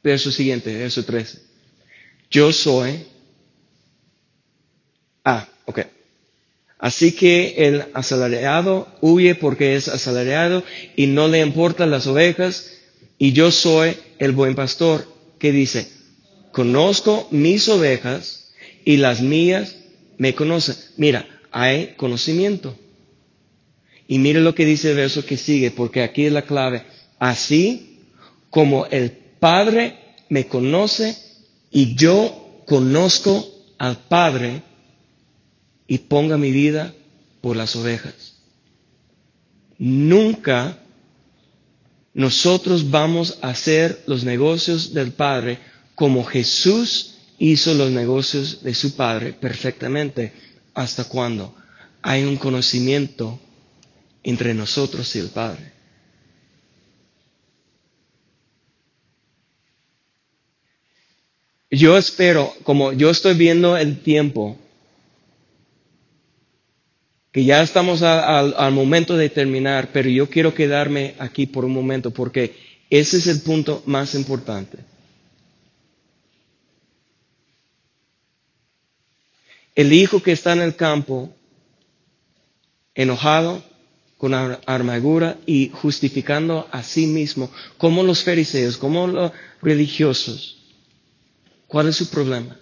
Verso 0.02 0.30
siguiente, 0.30 0.74
verso 0.76 1.04
13. 1.04 1.40
Yo 2.30 2.52
soy. 2.52 3.06
Ah, 5.24 5.48
ok. 5.64 5.80
Así 6.78 7.12
que 7.12 7.54
el 7.66 7.84
asalariado 7.94 8.88
huye 9.00 9.34
porque 9.34 9.76
es 9.76 9.88
asalariado 9.88 10.62
y 10.96 11.06
no 11.06 11.28
le 11.28 11.40
importan 11.40 11.90
las 11.90 12.06
ovejas. 12.06 12.72
Y 13.16 13.32
yo 13.32 13.50
soy 13.50 13.96
el 14.18 14.32
buen 14.32 14.54
pastor 14.54 15.06
que 15.38 15.52
dice, 15.52 15.88
conozco 16.52 17.28
mis 17.30 17.68
ovejas 17.68 18.52
y 18.84 18.98
las 18.98 19.22
mías 19.22 19.76
me 20.18 20.34
conocen. 20.34 20.76
Mira, 20.96 21.26
hay 21.50 21.94
conocimiento. 21.96 22.76
Y 24.06 24.18
mire 24.18 24.40
lo 24.40 24.54
que 24.54 24.66
dice 24.66 24.90
el 24.90 24.96
verso 24.96 25.24
que 25.24 25.36
sigue, 25.36 25.70
porque 25.70 26.02
aquí 26.02 26.26
es 26.26 26.32
la 26.32 26.42
clave. 26.42 26.84
Así 27.18 28.00
como 28.50 28.86
el 28.86 29.10
Padre 29.10 29.98
me 30.28 30.46
conoce 30.46 31.16
y 31.70 31.94
yo 31.94 32.62
conozco 32.66 33.46
al 33.78 33.98
Padre 34.08 34.62
y 35.86 35.98
ponga 35.98 36.38
mi 36.38 36.50
vida 36.50 36.94
por 37.40 37.56
las 37.56 37.76
ovejas. 37.76 38.34
Nunca 39.78 40.78
nosotros 42.14 42.90
vamos 42.90 43.38
a 43.42 43.48
hacer 43.48 44.04
los 44.06 44.24
negocios 44.24 44.94
del 44.94 45.12
Padre 45.12 45.58
como 45.94 46.24
Jesús 46.24 47.14
hizo 47.38 47.74
los 47.74 47.90
negocios 47.90 48.62
de 48.62 48.74
su 48.74 48.94
Padre 48.94 49.32
perfectamente. 49.32 50.32
¿Hasta 50.74 51.04
cuando 51.04 51.54
Hay 52.02 52.24
un 52.24 52.36
conocimiento 52.36 53.40
entre 54.24 54.54
nosotros 54.54 55.14
y 55.14 55.20
el 55.20 55.28
Padre. 55.28 55.72
Yo 61.70 61.96
espero, 61.98 62.52
como 62.62 62.92
yo 62.92 63.10
estoy 63.10 63.34
viendo 63.36 63.76
el 63.76 64.00
tiempo, 64.00 64.58
que 67.32 67.44
ya 67.44 67.62
estamos 67.62 68.02
al 68.02 68.72
momento 68.72 69.16
de 69.16 69.28
terminar, 69.28 69.90
pero 69.92 70.08
yo 70.08 70.30
quiero 70.30 70.54
quedarme 70.54 71.16
aquí 71.18 71.46
por 71.46 71.64
un 71.64 71.72
momento 71.72 72.12
porque 72.12 72.54
ese 72.90 73.16
es 73.16 73.26
el 73.26 73.40
punto 73.42 73.82
más 73.86 74.14
importante. 74.14 74.78
El 79.74 79.92
hijo 79.92 80.22
que 80.22 80.30
está 80.30 80.52
en 80.52 80.60
el 80.60 80.76
campo 80.76 81.34
enojado, 82.94 83.64
con 84.24 84.32
armadura 84.32 85.36
y 85.44 85.68
justificando 85.68 86.66
a 86.72 86.82
sí 86.82 87.06
mismo, 87.06 87.50
como 87.76 88.02
los 88.02 88.24
fariseos, 88.24 88.78
como 88.78 89.06
los 89.06 89.32
religiosos. 89.60 90.56
¿Cuál 91.66 91.88
es 91.88 91.96
su 91.96 92.08
problema? 92.08 92.56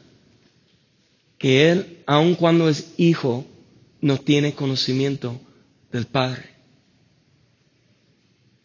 Que 1.38 1.70
él, 1.70 1.98
aun 2.04 2.34
cuando 2.34 2.68
es 2.68 2.94
hijo, 2.96 3.46
no 4.00 4.18
tiene 4.18 4.54
conocimiento 4.54 5.40
del 5.92 6.06
Padre. 6.06 6.50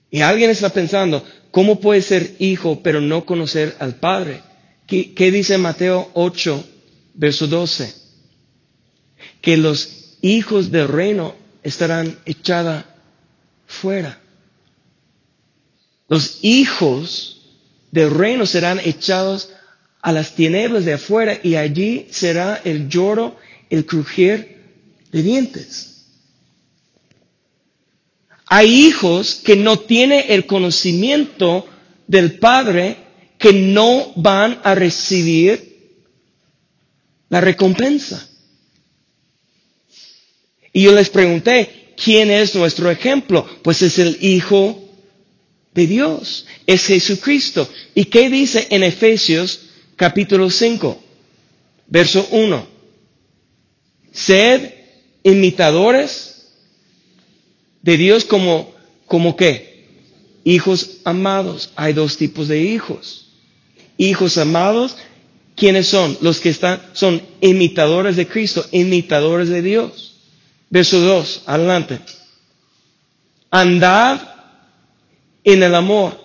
Y 0.10 0.22
alguien 0.22 0.50
está 0.50 0.70
pensando, 0.70 1.24
¿cómo 1.52 1.80
puede 1.80 2.02
ser 2.02 2.36
hijo 2.40 2.82
pero 2.82 3.00
no 3.00 3.26
conocer 3.26 3.76
al 3.78 3.98
Padre? 3.98 4.42
¿Qué, 4.88 5.14
qué 5.14 5.30
dice 5.30 5.60
Mateo 5.60 6.10
8, 6.16 6.68
verso 7.14 7.46
12? 7.46 7.94
Que 9.40 9.56
los 9.56 10.18
hijos 10.24 10.72
del 10.72 10.88
reino 10.88 11.36
estarán 11.68 12.18
echadas 12.26 12.86
fuera. 13.66 14.18
Los 16.08 16.40
hijos 16.42 17.42
del 17.92 18.10
reino 18.12 18.46
serán 18.46 18.80
echados 18.80 19.50
a 20.02 20.14
las 20.14 20.34
tinieblas 20.36 20.86
de 20.86 20.94
afuera 20.94 21.38
y 21.44 21.56
allí 21.56 22.08
será 22.10 22.62
el 22.64 22.88
lloro, 22.88 23.36
el 23.70 23.86
crujir 23.86 24.64
de 25.12 25.22
dientes. 25.22 26.06
Hay 28.46 28.88
hijos 28.88 29.36
que 29.36 29.58
no 29.58 29.78
tienen 29.80 30.24
el 30.30 30.46
conocimiento 30.46 31.68
del 32.08 32.40
Padre 32.40 32.96
que 33.38 33.52
no 33.52 34.14
van 34.16 34.62
a 34.64 34.74
recibir 34.74 35.98
la 37.28 37.42
recompensa. 37.42 38.27
Y 40.74 40.84
yo 40.84 40.92
les 40.92 41.10
pregunté, 41.10 41.94
¿quién 42.02 42.32
es 42.32 42.56
nuestro 42.56 42.90
ejemplo? 42.92 43.46
Pues 43.62 43.82
es 43.82 43.98
el 44.00 44.18
Hijo 44.22 44.84
de 45.74 45.88
Dios, 45.88 46.46
es 46.66 46.86
Jesucristo. 46.86 47.70
¿Y 47.96 48.06
qué 48.06 48.30
dice 48.30 48.68
en 48.70 48.84
Efesios 48.84 49.62
capítulo 49.96 50.50
5, 50.50 51.02
verso 51.88 52.28
1? 52.32 52.68
Sed 54.12 54.74
imitadores 55.24 56.48
de 57.82 57.98
Dios 57.98 58.26
como, 58.26 58.74
como 59.06 59.36
qué? 59.36 59.86
Hijos 60.44 60.98
amados. 61.04 61.72
Hay 61.76 61.94
dos 61.94 62.18
tipos 62.18 62.48
de 62.48 62.62
hijos. 62.62 63.28
Hijos 63.98 64.38
amados, 64.38 64.96
¿quiénes 65.56 65.88
son? 65.88 66.18
Los 66.22 66.40
que 66.40 66.50
están, 66.50 66.82
son 66.94 67.22
imitadores 67.42 68.16
de 68.16 68.28
Cristo, 68.28 68.66
imitadores 68.72 69.50
de 69.50 69.62
Dios. 69.62 70.07
Verso 70.70 71.00
2, 71.00 71.44
adelante. 71.46 72.00
Andad 73.50 74.20
en 75.44 75.64
el 75.64 75.74
amor, 75.76 76.20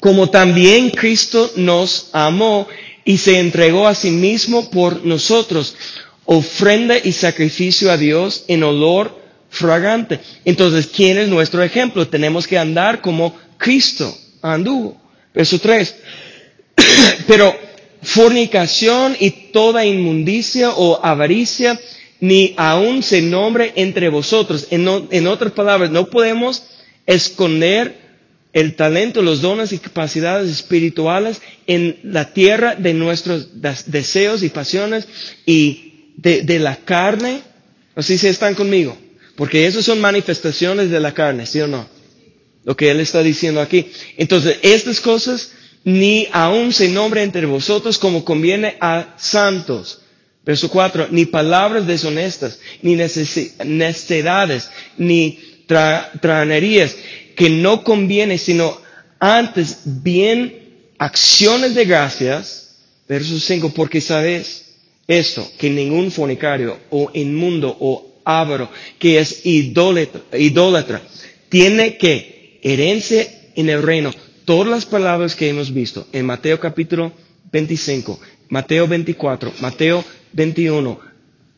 como 0.00 0.30
también 0.30 0.90
Cristo 0.90 1.52
nos 1.56 2.08
amó 2.12 2.66
y 3.04 3.18
se 3.18 3.38
entregó 3.38 3.86
a 3.86 3.94
sí 3.94 4.10
mismo 4.10 4.70
por 4.70 5.04
nosotros, 5.04 5.74
ofrenda 6.24 6.96
y 6.96 7.12
sacrificio 7.12 7.90
a 7.90 7.96
Dios 7.98 8.44
en 8.48 8.62
olor 8.62 9.20
fragante. 9.50 10.20
Entonces, 10.46 10.86
¿quién 10.86 11.18
es 11.18 11.28
nuestro 11.28 11.62
ejemplo? 11.62 12.08
Tenemos 12.08 12.46
que 12.46 12.58
andar 12.58 13.02
como 13.02 13.36
Cristo 13.58 14.16
anduvo. 14.40 15.00
Verso 15.34 15.58
3. 15.58 15.94
Pero 17.26 17.54
fornicación 18.02 19.16
y 19.20 19.30
toda 19.52 19.84
inmundicia 19.84 20.70
o 20.70 20.98
avaricia 21.04 21.78
ni 22.22 22.54
aún 22.56 23.02
se 23.02 23.20
nombre 23.20 23.72
entre 23.74 24.08
vosotros. 24.08 24.68
En, 24.70 24.86
otras 25.26 25.52
palabras, 25.54 25.90
no 25.90 26.08
podemos 26.08 26.62
esconder 27.04 27.96
el 28.52 28.76
talento, 28.76 29.22
los 29.22 29.40
dones 29.40 29.72
y 29.72 29.78
capacidades 29.78 30.48
espirituales 30.48 31.42
en 31.66 31.98
la 32.04 32.32
tierra 32.32 32.76
de 32.76 32.94
nuestros 32.94 33.48
deseos 33.86 34.44
y 34.44 34.50
pasiones 34.50 35.08
y 35.46 36.12
de, 36.16 36.60
la 36.60 36.76
carne. 36.76 37.40
Así 37.96 38.16
se 38.16 38.28
están 38.28 38.54
conmigo. 38.54 38.96
Porque 39.34 39.66
esas 39.66 39.84
son 39.84 40.00
manifestaciones 40.00 40.90
de 40.90 41.00
la 41.00 41.12
carne, 41.14 41.44
¿sí 41.44 41.60
o 41.60 41.66
no? 41.66 41.88
Lo 42.64 42.76
que 42.76 42.88
él 42.92 43.00
está 43.00 43.20
diciendo 43.24 43.60
aquí. 43.60 43.86
Entonces, 44.16 44.58
estas 44.62 45.00
cosas 45.00 45.50
ni 45.82 46.28
aún 46.30 46.72
se 46.72 46.88
nombre 46.88 47.24
entre 47.24 47.46
vosotros 47.46 47.98
como 47.98 48.24
conviene 48.24 48.76
a 48.80 49.14
santos 49.18 50.02
Verso 50.44 50.68
4, 50.68 51.08
ni 51.10 51.24
palabras 51.24 51.86
deshonestas, 51.86 52.58
ni 52.82 52.96
necesidades, 52.96 54.70
ni 54.98 55.38
tranerías, 56.20 56.96
que 57.36 57.48
no 57.48 57.84
conviene, 57.84 58.38
sino 58.38 58.76
antes 59.20 59.78
bien 59.84 60.58
acciones 60.98 61.74
de 61.74 61.84
gracias. 61.84 62.58
Verso 63.08 63.38
5, 63.38 63.70
porque 63.74 64.00
sabes 64.00 64.74
esto, 65.06 65.48
que 65.58 65.70
ningún 65.70 66.10
fornicario 66.10 66.78
o 66.90 67.10
inmundo 67.14 67.76
o 67.78 68.12
ávaro 68.24 68.70
que 68.98 69.18
es 69.18 69.44
idólatra, 69.44 70.22
idólatra 70.38 71.02
tiene 71.48 71.96
que 71.98 72.58
herencia 72.62 73.26
en 73.54 73.68
el 73.68 73.82
reino. 73.82 74.12
Todas 74.44 74.68
las 74.68 74.86
palabras 74.86 75.36
que 75.36 75.48
hemos 75.48 75.72
visto 75.72 76.06
en 76.12 76.26
Mateo 76.26 76.58
capítulo 76.58 77.12
25, 77.52 78.18
Mateo 78.52 78.86
24, 78.86 79.50
Mateo 79.62 80.04
21, 80.34 81.00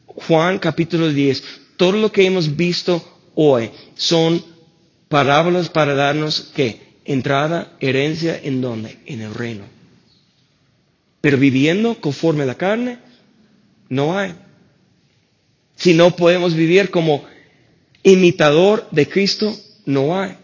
Juan 0.07 0.61
capítulo 0.61 1.09
10, 1.09 1.43
todo 1.77 1.99
lo 1.99 2.13
que 2.13 2.25
hemos 2.25 2.55
visto 2.55 3.03
hoy 3.35 3.73
son 3.97 4.41
parábolas 5.09 5.69
para 5.69 5.95
darnos 5.95 6.53
que 6.55 6.81
entrada, 7.05 7.73
herencia, 7.81 8.39
¿en 8.41 8.61
dónde? 8.61 8.97
En 9.07 9.23
el 9.23 9.35
reino. 9.35 9.65
Pero 11.21 11.37
viviendo 11.37 12.01
conforme 12.01 12.45
a 12.45 12.47
la 12.47 12.55
carne, 12.55 13.01
no 13.89 14.17
hay. 14.17 14.37
Si 15.75 15.95
no 15.95 16.15
podemos 16.15 16.55
vivir 16.55 16.91
como 16.91 17.25
imitador 18.05 18.87
de 18.93 19.09
Cristo, 19.09 19.53
no 19.85 20.17
hay. 20.17 20.37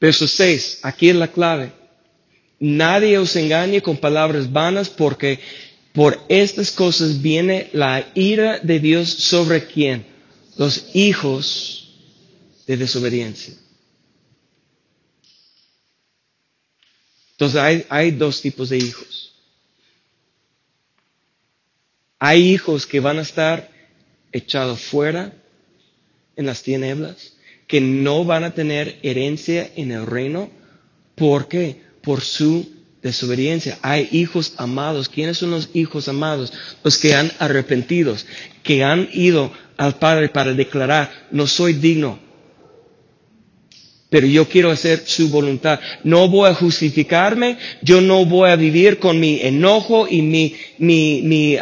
Verso 0.00 0.26
6, 0.26 0.78
aquí 0.84 1.10
es 1.10 1.16
la 1.16 1.28
clave. 1.28 1.77
Nadie 2.60 3.18
os 3.18 3.36
engañe 3.36 3.80
con 3.82 3.96
palabras 3.96 4.50
vanas 4.50 4.88
porque 4.88 5.38
por 5.92 6.20
estas 6.28 6.70
cosas 6.70 7.22
viene 7.22 7.70
la 7.72 8.10
ira 8.14 8.58
de 8.58 8.80
Dios 8.80 9.08
sobre 9.08 9.66
quién? 9.66 10.04
Los 10.56 10.90
hijos 10.94 11.94
de 12.66 12.76
desobediencia. 12.76 13.54
Entonces 17.38 17.86
hay, 17.88 18.10
dos 18.10 18.42
tipos 18.42 18.68
de 18.68 18.78
hijos. 18.78 19.32
Hay 22.18 22.52
hijos 22.52 22.84
que 22.84 22.98
van 22.98 23.20
a 23.20 23.22
estar 23.22 23.70
echados 24.32 24.80
fuera 24.80 25.32
en 26.34 26.46
las 26.46 26.64
tinieblas, 26.64 27.34
que 27.68 27.80
no 27.80 28.24
van 28.24 28.42
a 28.42 28.54
tener 28.54 28.98
herencia 29.02 29.70
en 29.76 29.92
el 29.92 30.04
reino. 30.04 30.50
¿Por 31.14 31.46
qué? 31.46 31.87
Por 32.08 32.22
su 32.22 32.66
desobediencia. 33.02 33.78
Hay 33.82 34.08
hijos 34.12 34.54
amados. 34.56 35.10
¿Quiénes 35.10 35.36
son 35.36 35.50
los 35.50 35.68
hijos 35.74 36.08
amados? 36.08 36.50
Los 36.82 36.96
que 36.96 37.14
han 37.14 37.30
arrepentidos, 37.38 38.24
que 38.62 38.82
han 38.82 39.10
ido 39.12 39.52
al 39.76 39.96
Padre 39.96 40.30
para 40.30 40.54
declarar, 40.54 41.26
no 41.30 41.46
soy 41.46 41.74
digno, 41.74 42.18
pero 44.08 44.26
yo 44.26 44.48
quiero 44.48 44.70
hacer 44.70 45.02
su 45.04 45.28
voluntad. 45.28 45.80
No 46.02 46.30
voy 46.30 46.48
a 46.48 46.54
justificarme, 46.54 47.58
yo 47.82 48.00
no 48.00 48.24
voy 48.24 48.48
a 48.48 48.56
vivir 48.56 48.98
con 48.98 49.20
mi 49.20 49.42
enojo 49.42 50.08
y 50.08 50.22
mi, 50.22 50.54
mi, 50.78 51.20
mi 51.20 51.58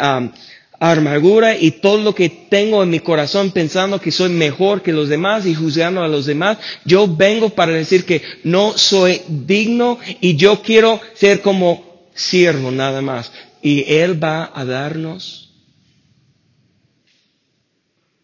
amargura 0.81 1.57
y 1.57 1.70
todo 1.72 1.99
lo 1.99 2.14
que 2.14 2.29
tengo 2.29 2.83
en 2.83 2.91
mi 2.91 3.01
corazón 3.01 3.51
pensando 3.51 4.01
que 4.01 4.12
soy 4.12 4.31
mejor 4.31 4.83
que 4.83 4.93
los 4.93 5.09
demás 5.09 5.47
y 5.47 5.55
juzgando 5.55 6.03
a 6.03 6.09
los 6.09 6.27
demás, 6.27 6.59
yo 6.85 7.07
vengo 7.14 7.51
para 7.51 7.72
decir 7.72 8.05
que 8.05 8.22
no 8.45 8.77
soy 8.77 9.22
digno 9.29 9.99
y 10.20 10.37
yo 10.37 10.62
quiero 10.62 11.01
ser 11.14 11.41
como 11.41 12.09
siervo 12.14 12.70
nada 12.70 13.01
más. 13.03 13.33
Y 13.62 13.85
Él 13.93 14.22
va 14.22 14.51
a 14.55 14.64
darnos 14.64 15.53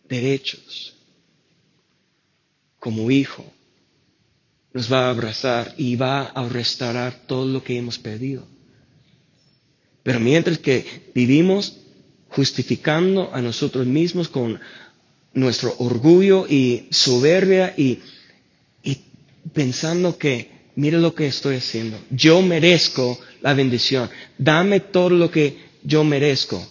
derechos 0.08 0.94
como 2.78 3.10
hijo. 3.10 3.44
Nos 4.74 4.90
va 4.90 5.06
a 5.06 5.10
abrazar 5.10 5.74
y 5.76 5.96
va 5.96 6.22
a 6.22 6.48
restaurar 6.48 7.26
todo 7.26 7.44
lo 7.44 7.62
que 7.62 7.76
hemos 7.76 7.98
perdido. 7.98 8.46
Pero 10.02 10.18
mientras 10.18 10.58
que 10.58 11.10
vivimos 11.14 11.81
justificando 12.34 13.30
a 13.34 13.40
nosotros 13.40 13.86
mismos 13.86 14.28
con 14.28 14.58
nuestro 15.34 15.74
orgullo 15.78 16.46
y 16.48 16.88
soberbia 16.90 17.74
y, 17.76 18.00
pensando 19.52 20.16
que, 20.18 20.50
mire 20.76 20.98
lo 20.98 21.14
que 21.14 21.26
estoy 21.26 21.56
haciendo, 21.56 21.98
yo 22.10 22.40
merezco 22.42 23.18
la 23.40 23.54
bendición, 23.54 24.08
dame 24.38 24.80
todo 24.80 25.10
lo 25.10 25.30
que 25.30 25.56
yo 25.82 26.04
merezco. 26.04 26.64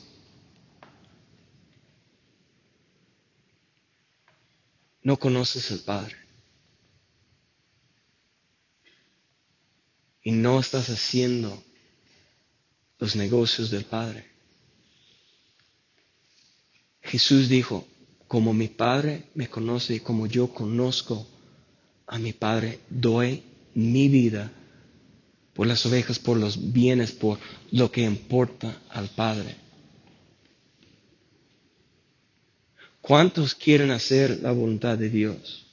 no 5.03 5.18
conoces 5.18 5.72
al 5.72 5.80
Padre. 5.80 6.16
Y 10.24 10.32
no 10.32 10.59
estás 10.59 10.89
haciendo 10.89 11.64
los 12.99 13.16
negocios 13.16 13.72
del 13.72 13.86
Padre. 13.86 14.30
Jesús 17.01 17.49
dijo, 17.49 17.87
como 18.27 18.53
mi 18.53 18.67
Padre 18.67 19.25
me 19.35 19.49
conoce 19.49 19.95
y 19.95 19.99
como 19.99 20.27
yo 20.27 20.53
conozco 20.53 21.27
a 22.07 22.17
mi 22.17 22.33
Padre, 22.33 22.79
doy 22.89 23.43
mi 23.73 24.07
vida 24.07 24.51
por 25.53 25.67
las 25.67 25.85
ovejas, 25.85 26.19
por 26.19 26.37
los 26.37 26.71
bienes, 26.71 27.11
por 27.11 27.39
lo 27.71 27.91
que 27.91 28.03
importa 28.03 28.81
al 28.89 29.09
Padre. 29.09 29.55
¿Cuántos 33.01 33.55
quieren 33.55 33.91
hacer 33.91 34.39
la 34.41 34.51
voluntad 34.51 34.97
de 34.97 35.09
Dios? 35.09 35.65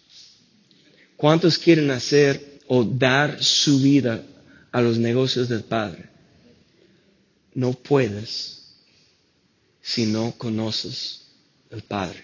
¿Cuántos 1.16 1.58
quieren 1.58 1.90
hacer 1.90 2.60
o 2.66 2.84
dar 2.84 3.42
su 3.42 3.80
vida 3.80 4.24
a 4.72 4.80
los 4.80 4.98
negocios 4.98 5.48
del 5.48 5.62
Padre? 5.62 6.08
No 7.54 7.72
puedes 7.72 8.57
si 9.88 10.04
no 10.04 10.32
conoces 10.36 11.22
al 11.70 11.80
Padre. 11.80 12.22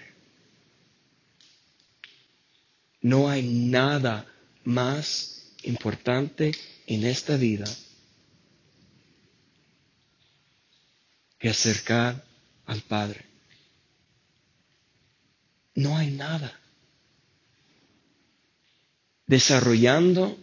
No 3.01 3.31
hay 3.31 3.43
nada 3.43 4.31
más 4.65 5.47
importante 5.63 6.53
en 6.87 7.07
esta 7.07 7.39
vida 7.39 7.65
que 11.39 11.49
acercar 11.49 12.23
al 12.67 12.83
Padre. 12.83 13.25
No 15.75 15.97
hay 15.97 16.11
nada. 16.11 16.61
Desarrollando 19.27 20.37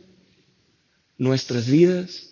nuestras 1.19 1.67
vidas, 1.67 2.29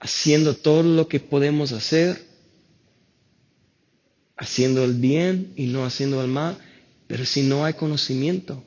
haciendo 0.00 0.56
todo 0.56 0.82
lo 0.82 1.06
que 1.06 1.20
podemos 1.20 1.70
hacer, 1.70 2.25
haciendo 4.36 4.84
el 4.84 4.94
bien 4.94 5.52
y 5.56 5.66
no 5.66 5.84
haciendo 5.84 6.22
el 6.22 6.28
mal, 6.28 6.58
pero 7.06 7.24
si 7.24 7.42
no 7.42 7.64
hay 7.64 7.74
conocimiento 7.74 8.62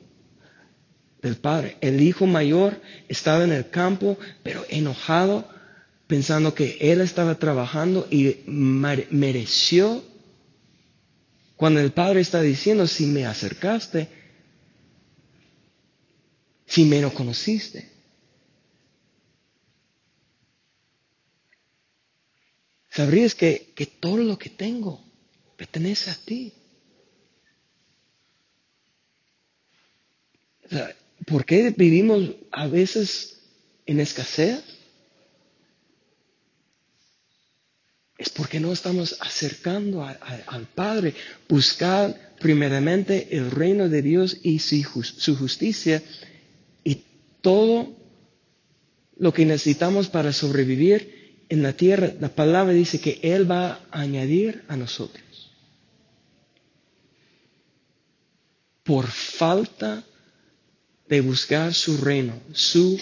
del 1.22 1.36
Padre. 1.36 1.76
El 1.80 2.00
hijo 2.00 2.26
mayor 2.26 2.80
estaba 3.08 3.44
en 3.44 3.52
el 3.52 3.70
campo, 3.70 4.18
pero 4.42 4.64
enojado, 4.68 5.48
pensando 6.06 6.54
que 6.54 6.78
él 6.80 7.00
estaba 7.00 7.36
trabajando 7.36 8.06
y 8.10 8.38
mereció 8.46 10.02
cuando 11.56 11.80
el 11.80 11.92
Padre 11.92 12.20
está 12.20 12.40
diciendo, 12.40 12.86
si 12.86 13.06
me 13.06 13.26
acercaste, 13.26 14.08
si 16.66 16.84
me 16.84 17.02
lo 17.02 17.12
conociste. 17.12 17.90
Sabrías 22.88 23.34
que, 23.34 23.72
que 23.76 23.86
todo 23.86 24.16
lo 24.16 24.38
que 24.38 24.50
tengo 24.50 25.09
pertenece 25.60 26.10
a 26.10 26.14
ti. 26.14 26.54
¿Por 31.26 31.44
qué 31.44 31.74
vivimos 31.76 32.30
a 32.50 32.66
veces 32.66 33.42
en 33.84 34.00
escasez? 34.00 34.62
es 38.16 38.28
porque 38.28 38.60
no 38.60 38.70
estamos 38.70 39.16
acercando 39.20 40.02
al 40.04 40.66
Padre. 40.74 41.14
Buscar 41.48 42.34
primeramente 42.38 43.28
el 43.30 43.50
reino 43.50 43.88
de 43.88 44.02
Dios 44.02 44.36
y 44.42 44.58
su 44.58 45.36
justicia 45.36 46.02
y 46.84 47.02
todo 47.40 47.96
lo 49.16 49.32
que 49.32 49.46
necesitamos 49.46 50.08
para 50.08 50.34
sobrevivir 50.34 51.44
en 51.48 51.62
la 51.62 51.72
tierra. 51.72 52.12
La 52.20 52.28
palabra 52.28 52.74
dice 52.74 53.00
que 53.00 53.20
Él 53.22 53.50
va 53.50 53.80
a 53.90 54.00
añadir 54.00 54.64
a 54.68 54.76
nosotros. 54.76 55.29
Por 58.90 59.06
falta 59.06 60.02
de 61.08 61.20
buscar 61.20 61.72
su 61.72 61.98
reino, 61.98 62.34
su 62.52 63.00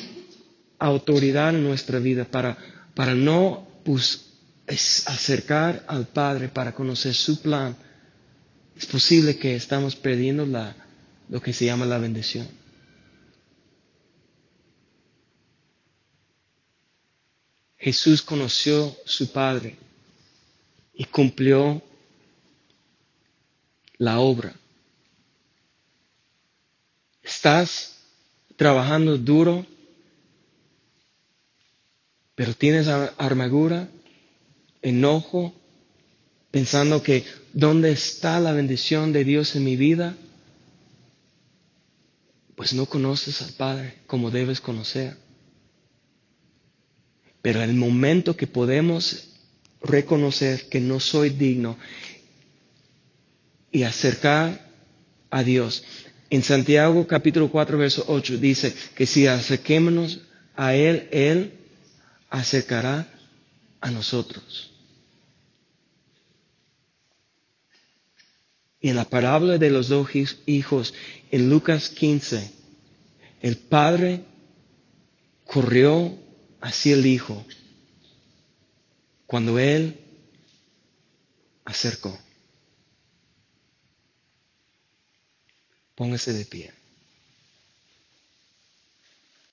autoridad 0.78 1.54
en 1.54 1.64
nuestra 1.64 1.98
vida, 1.98 2.26
para, 2.26 2.58
para 2.94 3.14
no 3.14 3.66
acercar 5.06 5.86
al 5.88 6.06
Padre 6.06 6.50
para 6.50 6.74
conocer 6.74 7.14
su 7.14 7.40
plan, 7.40 7.74
es 8.76 8.84
posible 8.84 9.38
que 9.38 9.56
estamos 9.56 9.96
perdiendo 9.96 10.44
la, 10.44 10.76
lo 11.30 11.40
que 11.40 11.54
se 11.54 11.64
llama 11.64 11.86
la 11.86 11.96
bendición. 11.96 12.46
Jesús 17.78 18.20
conoció 18.20 18.94
su 19.06 19.32
Padre 19.32 19.78
y 20.92 21.06
cumplió 21.06 21.82
la 23.96 24.20
obra. 24.20 24.54
Estás 27.28 27.92
trabajando 28.56 29.18
duro, 29.18 29.66
pero 32.34 32.54
tienes 32.54 32.88
armadura 32.88 33.86
enojo, 34.80 35.52
pensando 36.50 37.02
que 37.02 37.26
¿dónde 37.52 37.92
está 37.92 38.40
la 38.40 38.52
bendición 38.52 39.12
de 39.12 39.24
Dios 39.24 39.54
en 39.56 39.64
mi 39.64 39.76
vida? 39.76 40.16
Pues 42.56 42.72
no 42.72 42.86
conoces 42.86 43.42
al 43.42 43.52
Padre 43.52 43.98
como 44.06 44.30
debes 44.30 44.62
conocer. 44.62 45.14
Pero 47.42 47.62
el 47.62 47.74
momento 47.74 48.36
que 48.38 48.46
podemos 48.46 49.28
reconocer 49.82 50.70
que 50.70 50.80
no 50.80 50.98
soy 50.98 51.28
digno 51.28 51.76
y 53.70 53.82
acercar 53.82 54.66
a 55.30 55.42
Dios. 55.42 55.84
En 56.30 56.42
Santiago 56.42 57.06
capítulo 57.06 57.50
4 57.50 57.78
verso 57.78 58.04
8 58.06 58.36
dice 58.38 58.74
que 58.94 59.06
si 59.06 59.26
acerquémonos 59.26 60.20
a 60.54 60.74
Él, 60.74 61.08
Él 61.10 61.52
acercará 62.28 63.08
a 63.80 63.90
nosotros. 63.90 64.72
Y 68.80 68.90
en 68.90 68.96
la 68.96 69.04
parábola 69.04 69.58
de 69.58 69.70
los 69.70 69.88
dos 69.88 70.10
hijos, 70.46 70.94
en 71.30 71.50
Lucas 71.50 71.88
15, 71.88 72.52
el 73.42 73.56
padre 73.56 74.24
corrió 75.44 76.16
hacia 76.60 76.94
el 76.94 77.06
hijo 77.06 77.44
cuando 79.26 79.58
él 79.58 80.00
acercó. 81.64 82.16
Póngase 85.98 86.32
de 86.32 86.44
pie. 86.44 86.77